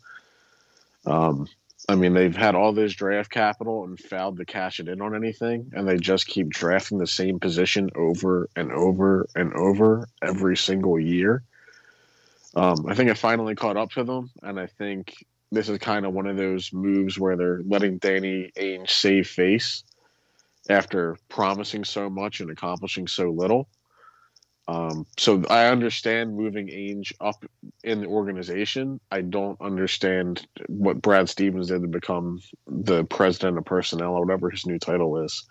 Um, 1.05 1.47
I 1.87 1.95
mean, 1.95 2.13
they've 2.13 2.35
had 2.35 2.53
all 2.53 2.71
this 2.71 2.93
draft 2.93 3.31
capital 3.31 3.83
and 3.83 3.99
failed 3.99 4.37
to 4.37 4.45
cash 4.45 4.79
it 4.79 4.87
in 4.87 5.01
on 5.01 5.15
anything, 5.15 5.71
and 5.73 5.87
they 5.87 5.97
just 5.97 6.27
keep 6.27 6.49
drafting 6.49 6.99
the 6.99 7.07
same 7.07 7.39
position 7.39 7.89
over 7.95 8.47
and 8.55 8.71
over 8.71 9.27
and 9.35 9.51
over 9.53 10.07
every 10.21 10.55
single 10.55 10.99
year. 10.99 11.41
Um, 12.55 12.85
I 12.87 12.93
think 12.93 13.09
I 13.09 13.15
finally 13.15 13.55
caught 13.55 13.77
up 13.77 13.91
to 13.91 14.03
them, 14.03 14.29
and 14.43 14.59
I 14.59 14.67
think 14.67 15.25
this 15.51 15.69
is 15.69 15.77
kind 15.79 16.05
of 16.05 16.13
one 16.13 16.27
of 16.27 16.37
those 16.37 16.71
moves 16.71 17.17
where 17.17 17.35
they're 17.35 17.61
letting 17.65 17.97
Danny 17.97 18.51
Ainge 18.55 18.89
save 18.89 19.27
face 19.27 19.83
after 20.69 21.17
promising 21.27 21.83
so 21.83 22.09
much 22.09 22.39
and 22.39 22.51
accomplishing 22.51 23.07
so 23.07 23.29
little. 23.29 23.67
Um, 24.67 25.07
so 25.17 25.43
I 25.49 25.65
understand 25.65 26.35
moving 26.35 26.67
Ainge 26.67 27.11
up 27.19 27.43
in 27.83 28.01
the 28.01 28.07
organization. 28.07 28.99
I 29.09 29.21
don't 29.21 29.59
understand 29.59 30.45
what 30.67 31.01
Brad 31.01 31.27
Stevens 31.27 31.69
did 31.69 31.81
to 31.81 31.87
become 31.87 32.39
the 32.67 33.03
president 33.05 33.57
of 33.57 33.65
personnel 33.65 34.13
or 34.13 34.23
whatever 34.23 34.51
his 34.51 34.67
new 34.67 34.77
title 34.77 35.23
is. 35.23 35.43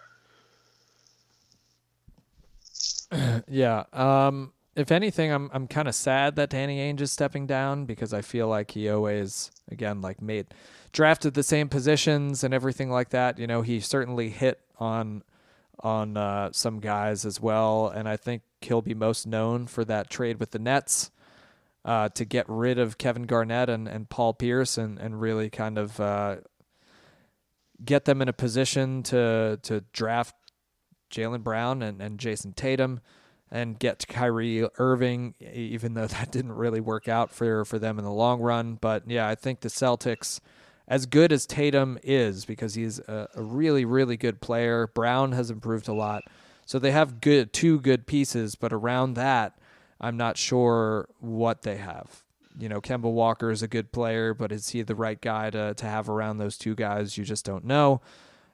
yeah. 3.49 3.85
Um, 3.93 4.53
if 4.79 4.93
anything, 4.93 5.33
I'm 5.33 5.51
I'm 5.53 5.67
kind 5.67 5.89
of 5.89 5.95
sad 5.95 6.37
that 6.37 6.51
Danny 6.51 6.79
Ainge 6.79 7.01
is 7.01 7.11
stepping 7.11 7.47
down 7.47 7.85
because 7.85 8.15
I 8.15 8.23
feel 8.23 8.47
like 8.47 8.71
he 8.71 8.89
always 8.89 9.51
again 9.71 10.01
like 10.01 10.23
made 10.23 10.47
drafted 10.93 11.35
the 11.35 11.43
same 11.43 11.69
positions 11.69 12.45
and 12.45 12.55
everything 12.55 12.89
like 12.89 13.11
that. 13.11 13.39
You 13.39 13.49
know, 13.49 13.63
he 13.63 13.81
certainly 13.81 14.31
hit 14.31 14.61
on 14.79 15.25
on 15.81 16.17
uh, 16.17 16.51
some 16.53 16.79
guys 16.79 17.25
as 17.25 17.41
well, 17.41 17.89
and 17.89 18.09
I 18.09 18.17
think 18.17 18.43
he'll 18.61 18.83
be 18.83 18.95
most 18.95 19.27
known 19.27 19.67
for 19.67 19.85
that 19.85 20.11
trade 20.11 20.39
with 20.39 20.53
the 20.53 20.59
Nets 20.61 21.11
uh, 21.85 22.09
to 22.11 22.25
get 22.25 22.47
rid 22.49 22.79
of 22.79 22.99
Kevin 22.99 23.25
Garnett 23.25 23.69
and, 23.69 23.89
and 23.89 24.09
Paul 24.09 24.35
Pierce 24.35 24.79
and, 24.79 24.99
and 24.99 25.21
really 25.21 25.51
kind 25.51 25.77
of 25.79 25.99
uh, 25.99 26.37
get 27.85 28.05
them 28.05 28.23
in 28.23 28.29
a 28.29 28.33
position 28.33 29.03
to 29.05 29.59
to 29.65 29.81
draft 29.93 30.37
Jaylen 31.11 31.43
Brown 31.43 31.83
and, 31.83 32.01
and 32.01 32.21
Jayson 32.21 32.55
Tatum 32.55 33.01
and 33.51 33.79
get 33.79 34.07
Kyrie 34.09 34.69
Irving, 34.79 35.35
even 35.41 35.95
though 35.95 36.07
that 36.09 36.31
didn't 36.31 36.53
really 36.53 36.81
work 36.81 37.09
out 37.09 37.31
for, 37.33 37.65
for 37.65 37.79
them 37.79 37.99
in 37.99 38.05
the 38.05 38.13
long 38.13 38.41
run. 38.41 38.75
But 38.75 39.09
yeah, 39.09 39.29
I 39.29 39.35
think 39.35 39.61
the 39.61 39.69
Celtics, 39.69 40.41
as 40.87 41.07
good 41.07 41.33
as 41.33 41.47
Tatum 41.47 41.99
is, 42.03 42.45
because 42.45 42.75
he's 42.75 42.99
a, 43.01 43.29
a 43.35 43.43
really, 43.43 43.85
really 43.85 44.17
good 44.17 44.41
player, 44.41 44.87
Brown 44.89 45.33
has 45.33 45.51
improved 45.51 45.89
a 45.89 45.95
lot. 45.95 46.23
So 46.67 46.79
they 46.79 46.91
have 46.91 47.23
good 47.23 47.55
two 47.55 47.81
good 47.81 48.07
pieces, 48.07 48.55
but 48.55 48.75
around 48.75 49.15
that, 49.15 49.59
I'm 50.01 50.19
not 50.19 50.37
sure 50.37 51.09
what 51.19 51.63
they 51.63 51.79
have. 51.79 52.23
You 52.59 52.69
know, 52.69 52.81
Kemba 52.81 53.11
Walker 53.11 53.51
is 53.51 53.63
a 53.63 53.69
good 53.69 53.91
player, 53.91 54.35
but 54.35 54.53
is 54.53 54.69
he 54.69 54.83
the 54.83 54.95
right 54.95 55.19
guy 55.19 55.49
to 55.49 55.73
to 55.73 55.87
have 55.87 56.11
around 56.11 56.37
those 56.37 56.59
two 56.59 56.75
guys? 56.75 57.17
You 57.17 57.25
just 57.25 57.47
don't 57.47 57.65
know. 57.65 58.03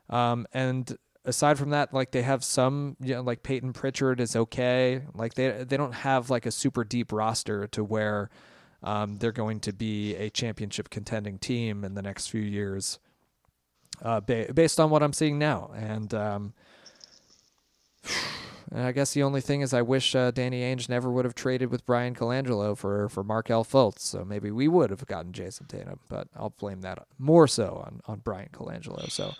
Um, 0.08 0.46
and 0.52 0.96
aside 1.24 1.58
from 1.58 1.70
that, 1.70 1.92
like 1.92 2.10
they 2.10 2.22
have 2.22 2.44
some, 2.44 2.96
you 3.00 3.14
know, 3.14 3.22
like 3.22 3.42
Payton 3.42 3.72
Pritchard 3.72 4.20
is 4.20 4.36
okay. 4.36 5.02
Like 5.14 5.34
they 5.34 5.64
they 5.64 5.76
don't 5.76 5.94
have 5.94 6.30
like 6.30 6.46
a 6.46 6.50
super 6.50 6.84
deep 6.84 7.12
roster 7.12 7.66
to 7.68 7.82
where 7.82 8.30
um, 8.82 9.16
they're 9.16 9.32
going 9.32 9.60
to 9.60 9.72
be 9.72 10.14
a 10.16 10.30
championship 10.30 10.90
contending 10.90 11.38
team 11.38 11.84
in 11.84 11.94
the 11.94 12.02
next 12.02 12.26
few 12.28 12.42
years, 12.42 12.98
uh, 14.02 14.20
ba- 14.20 14.52
based 14.52 14.78
on 14.78 14.90
what 14.90 15.02
I'm 15.02 15.14
seeing 15.14 15.38
now. 15.38 15.70
And 15.74 16.12
um, 16.12 16.52
I 18.74 18.92
guess 18.92 19.12
the 19.12 19.22
only 19.22 19.40
thing 19.40 19.60
is 19.60 19.72
I 19.72 19.82
wish 19.82 20.14
uh, 20.14 20.30
Danny 20.32 20.62
Ainge 20.62 20.88
never 20.88 21.10
would 21.10 21.24
have 21.24 21.34
traded 21.34 21.70
with 21.70 21.86
Bryan 21.86 22.14
Colangelo 22.14 22.76
for 22.76 23.08
for 23.08 23.24
Markelle 23.24 23.64
Fultz. 23.64 24.00
So 24.00 24.24
maybe 24.24 24.50
we 24.50 24.68
would 24.68 24.90
have 24.90 25.06
gotten 25.06 25.32
Jayson 25.32 25.66
Tatum, 25.68 26.00
but 26.08 26.28
I'll 26.36 26.50
blame 26.50 26.82
that 26.82 27.06
more 27.18 27.48
so 27.48 27.82
on 27.86 28.00
on 28.06 28.18
Bryan 28.18 28.50
Colangelo. 28.52 29.10
So 29.10 29.32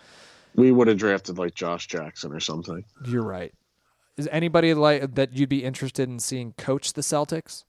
we 0.55 0.71
would 0.71 0.87
have 0.87 0.97
drafted 0.97 1.37
like 1.37 1.53
Josh 1.53 1.87
Jackson 1.87 2.31
or 2.31 2.39
something. 2.39 2.83
You're 3.05 3.23
right. 3.23 3.53
Is 4.17 4.29
anybody 4.31 4.73
like 4.73 5.15
that 5.15 5.35
you'd 5.35 5.49
be 5.49 5.63
interested 5.63 6.09
in 6.09 6.19
seeing 6.19 6.53
coach 6.53 6.93
the 6.93 7.01
Celtics? 7.01 7.65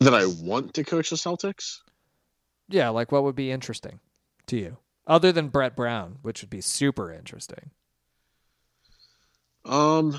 That 0.00 0.14
I 0.14 0.26
want 0.26 0.74
to 0.74 0.84
coach 0.84 1.10
the 1.10 1.16
Celtics? 1.16 1.78
Yeah, 2.68 2.88
like 2.88 3.12
what 3.12 3.22
would 3.22 3.36
be 3.36 3.50
interesting 3.50 4.00
to 4.46 4.56
you? 4.56 4.78
Other 5.06 5.30
than 5.30 5.48
Brett 5.48 5.76
Brown, 5.76 6.18
which 6.22 6.42
would 6.42 6.50
be 6.50 6.60
super 6.60 7.12
interesting. 7.12 7.70
Um, 9.64 10.18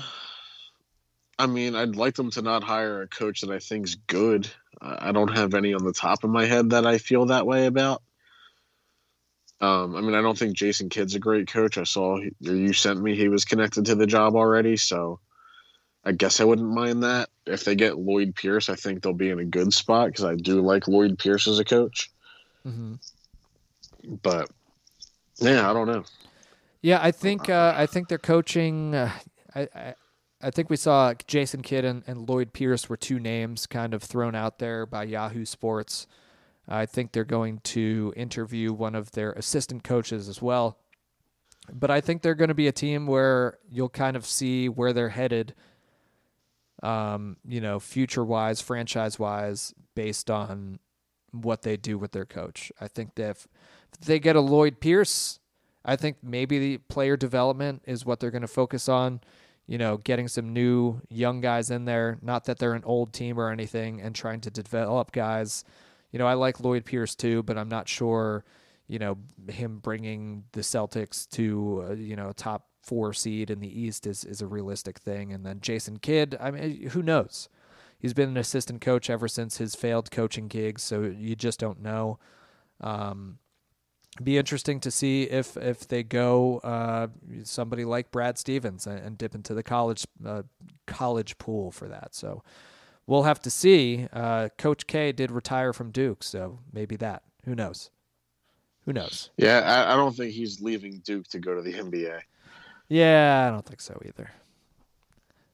I 1.38 1.46
mean, 1.46 1.74
I'd 1.74 1.96
like 1.96 2.14
them 2.14 2.30
to 2.32 2.42
not 2.42 2.62
hire 2.62 3.02
a 3.02 3.08
coach 3.08 3.40
that 3.40 3.50
I 3.50 3.58
think's 3.58 3.94
good. 3.94 4.48
I 4.80 5.12
don't 5.12 5.36
have 5.36 5.54
any 5.54 5.74
on 5.74 5.84
the 5.84 5.92
top 5.92 6.22
of 6.22 6.30
my 6.30 6.44
head 6.44 6.70
that 6.70 6.86
I 6.86 6.98
feel 6.98 7.26
that 7.26 7.46
way 7.46 7.66
about. 7.66 8.02
Um, 9.60 9.96
I 9.96 10.00
mean, 10.00 10.14
I 10.14 10.22
don't 10.22 10.38
think 10.38 10.56
Jason 10.56 10.88
Kidd's 10.88 11.14
a 11.14 11.18
great 11.18 11.48
coach. 11.48 11.78
I 11.78 11.84
saw 11.84 12.18
you 12.40 12.72
sent 12.72 13.02
me 13.02 13.16
he 13.16 13.28
was 13.28 13.44
connected 13.44 13.86
to 13.86 13.94
the 13.94 14.06
job 14.06 14.36
already, 14.36 14.76
so 14.76 15.18
I 16.04 16.12
guess 16.12 16.40
I 16.40 16.44
wouldn't 16.44 16.68
mind 16.68 17.02
that. 17.02 17.28
If 17.44 17.64
they 17.64 17.74
get 17.74 17.98
Lloyd 17.98 18.34
Pierce, 18.36 18.68
I 18.68 18.76
think 18.76 19.02
they'll 19.02 19.12
be 19.12 19.30
in 19.30 19.40
a 19.40 19.44
good 19.44 19.72
spot 19.72 20.08
because 20.08 20.24
I 20.24 20.36
do 20.36 20.60
like 20.60 20.86
Lloyd 20.86 21.18
Pierce 21.18 21.48
as 21.48 21.58
a 21.58 21.64
coach. 21.64 22.10
Mm-hmm. 22.66 22.94
But 24.22 24.48
yeah, 25.38 25.68
I 25.68 25.72
don't 25.72 25.88
know. 25.88 26.04
Yeah, 26.80 27.00
I 27.02 27.10
think 27.10 27.48
uh, 27.48 27.74
I 27.76 27.86
think 27.86 28.08
they're 28.08 28.18
coaching. 28.18 28.94
Uh, 28.94 29.10
I, 29.54 29.68
I, 29.74 29.94
I 30.40 30.50
think 30.50 30.70
we 30.70 30.76
saw 30.76 31.14
Jason 31.26 31.62
Kidd 31.62 31.84
and, 31.84 32.04
and 32.06 32.28
Lloyd 32.28 32.52
Pierce 32.52 32.88
were 32.88 32.96
two 32.96 33.18
names 33.18 33.66
kind 33.66 33.92
of 33.92 34.02
thrown 34.02 34.36
out 34.36 34.60
there 34.60 34.86
by 34.86 35.02
Yahoo 35.02 35.44
Sports. 35.44 36.06
I 36.68 36.86
think 36.86 37.12
they're 37.12 37.24
going 37.24 37.60
to 37.64 38.12
interview 38.16 38.72
one 38.72 38.94
of 38.94 39.12
their 39.12 39.32
assistant 39.32 39.84
coaches 39.84 40.28
as 40.28 40.42
well. 40.42 40.78
But 41.72 41.90
I 41.90 42.00
think 42.00 42.22
they're 42.22 42.34
going 42.34 42.48
to 42.48 42.54
be 42.54 42.68
a 42.68 42.72
team 42.72 43.06
where 43.06 43.58
you'll 43.70 43.88
kind 43.88 44.16
of 44.16 44.24
see 44.24 44.68
where 44.68 44.92
they're 44.92 45.10
headed, 45.10 45.54
um, 46.82 47.36
you 47.46 47.60
know, 47.60 47.78
future 47.78 48.24
wise, 48.24 48.60
franchise 48.60 49.18
wise, 49.18 49.74
based 49.94 50.30
on 50.30 50.78
what 51.32 51.62
they 51.62 51.76
do 51.76 51.98
with 51.98 52.12
their 52.12 52.24
coach. 52.24 52.72
I 52.80 52.88
think 52.88 53.14
that 53.16 53.30
if, 53.30 53.48
if 54.00 54.06
they 54.06 54.18
get 54.18 54.36
a 54.36 54.40
Lloyd 54.40 54.80
Pierce, 54.80 55.40
I 55.84 55.96
think 55.96 56.18
maybe 56.22 56.58
the 56.58 56.78
player 56.78 57.16
development 57.16 57.82
is 57.86 58.04
what 58.04 58.20
they're 58.20 58.30
going 58.30 58.42
to 58.42 58.48
focus 58.48 58.88
on. 58.88 59.20
You 59.66 59.76
know, 59.76 59.98
getting 59.98 60.28
some 60.28 60.54
new 60.54 61.02
young 61.10 61.42
guys 61.42 61.70
in 61.70 61.84
there. 61.84 62.18
Not 62.22 62.44
that 62.44 62.58
they're 62.58 62.72
an 62.72 62.84
old 62.84 63.12
team 63.12 63.38
or 63.38 63.50
anything, 63.50 64.00
and 64.00 64.14
trying 64.14 64.40
to 64.42 64.50
develop 64.50 65.12
guys 65.12 65.64
you 66.10 66.18
know, 66.18 66.26
I 66.26 66.34
like 66.34 66.60
Lloyd 66.60 66.84
Pierce 66.84 67.14
too, 67.14 67.42
but 67.42 67.58
I'm 67.58 67.68
not 67.68 67.88
sure, 67.88 68.44
you 68.86 68.98
know, 68.98 69.18
him 69.48 69.78
bringing 69.78 70.44
the 70.52 70.60
Celtics 70.60 71.28
to, 71.30 71.86
uh, 71.88 71.94
you 71.94 72.16
know, 72.16 72.32
top 72.32 72.68
four 72.82 73.12
seed 73.12 73.50
in 73.50 73.60
the 73.60 73.80
East 73.80 74.06
is, 74.06 74.24
is 74.24 74.40
a 74.40 74.46
realistic 74.46 74.98
thing. 74.98 75.32
And 75.32 75.44
then 75.44 75.60
Jason 75.60 75.98
Kidd, 75.98 76.36
I 76.40 76.50
mean, 76.50 76.88
who 76.90 77.02
knows? 77.02 77.48
He's 77.98 78.14
been 78.14 78.28
an 78.28 78.36
assistant 78.36 78.80
coach 78.80 79.10
ever 79.10 79.28
since 79.28 79.58
his 79.58 79.74
failed 79.74 80.10
coaching 80.10 80.48
gigs, 80.48 80.82
so 80.82 81.02
you 81.02 81.34
just 81.34 81.58
don't 81.58 81.82
know. 81.82 82.18
Um, 82.80 83.38
be 84.22 84.38
interesting 84.38 84.80
to 84.80 84.90
see 84.90 85.24
if 85.24 85.56
if 85.56 85.86
they 85.86 86.02
go 86.02 86.58
uh, 86.58 87.08
somebody 87.42 87.84
like 87.84 88.10
Brad 88.10 88.38
Stevens 88.38 88.86
and, 88.86 88.98
and 88.98 89.18
dip 89.18 89.34
into 89.34 89.54
the 89.54 89.62
college 89.62 90.06
uh, 90.24 90.42
college 90.86 91.38
pool 91.38 91.70
for 91.70 91.88
that. 91.88 92.14
So 92.14 92.42
we'll 93.08 93.24
have 93.24 93.40
to 93.40 93.50
see. 93.50 94.06
Uh, 94.12 94.50
Coach 94.56 94.86
K 94.86 95.10
did 95.10 95.32
retire 95.32 95.72
from 95.72 95.90
Duke, 95.90 96.22
so 96.22 96.60
maybe 96.72 96.94
that. 96.96 97.22
Who 97.44 97.56
knows? 97.56 97.90
Who 98.84 98.92
knows? 98.92 99.30
Yeah, 99.36 99.60
I, 99.60 99.94
I 99.94 99.96
don't 99.96 100.14
think 100.14 100.32
he's 100.32 100.60
leaving 100.60 101.02
Duke 101.04 101.26
to 101.28 101.40
go 101.40 101.54
to 101.54 101.62
the 101.62 101.72
NBA. 101.72 102.20
Yeah, 102.88 103.46
I 103.48 103.50
don't 103.50 103.66
think 103.66 103.80
so 103.80 104.00
either. 104.06 104.30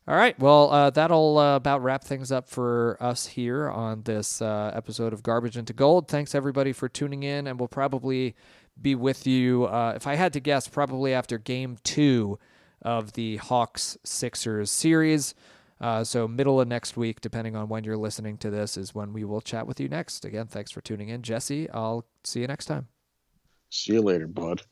All 0.07 0.14
right. 0.14 0.38
Well, 0.38 0.70
uh, 0.70 0.90
that'll 0.90 1.38
uh, 1.38 1.57
about 1.57 1.82
wrap 1.82 2.05
things 2.05 2.30
up 2.30 2.48
for 2.48 2.98
us 3.00 3.26
here 3.26 3.70
on 3.70 4.02
this 4.02 4.42
uh, 4.42 4.70
episode 4.74 5.14
of 5.14 5.22
Garbage 5.22 5.57
into 5.57 5.72
Gold. 5.72 6.09
Thanks, 6.09 6.34
everybody, 6.34 6.72
for 6.74 6.88
tuning 6.90 7.22
in, 7.22 7.46
and 7.46 7.59
we'll 7.59 7.68
probably 7.68 8.34
be 8.80 8.94
with 8.94 9.26
you, 9.26 9.64
uh, 9.64 9.94
if 9.96 10.07
I 10.07 10.16
had 10.16 10.32
to 10.34 10.40
guess, 10.40 10.68
probably 10.68 11.14
after 11.14 11.38
game 11.38 11.78
two 11.84 12.38
of 12.82 13.14
the 13.14 13.36
Hawks 13.38 13.96
Sixers 14.05 14.70
series. 14.70 15.34
Uh, 15.80 16.04
so, 16.04 16.28
middle 16.28 16.60
of 16.60 16.68
next 16.68 16.96
week, 16.96 17.20
depending 17.20 17.56
on 17.56 17.68
when 17.68 17.84
you're 17.84 17.96
listening 17.96 18.38
to 18.38 18.50
this, 18.50 18.76
is 18.76 18.94
when 18.94 19.12
we 19.12 19.24
will 19.24 19.40
chat 19.40 19.66
with 19.66 19.80
you 19.80 19.88
next. 19.88 20.24
Again, 20.24 20.46
thanks 20.46 20.70
for 20.70 20.80
tuning 20.80 21.08
in. 21.08 21.22
Jesse, 21.22 21.68
I'll 21.70 22.06
see 22.22 22.40
you 22.40 22.46
next 22.46 22.66
time. 22.66 22.88
See 23.70 23.94
you 23.94 24.02
later, 24.02 24.28
bud. 24.28 24.62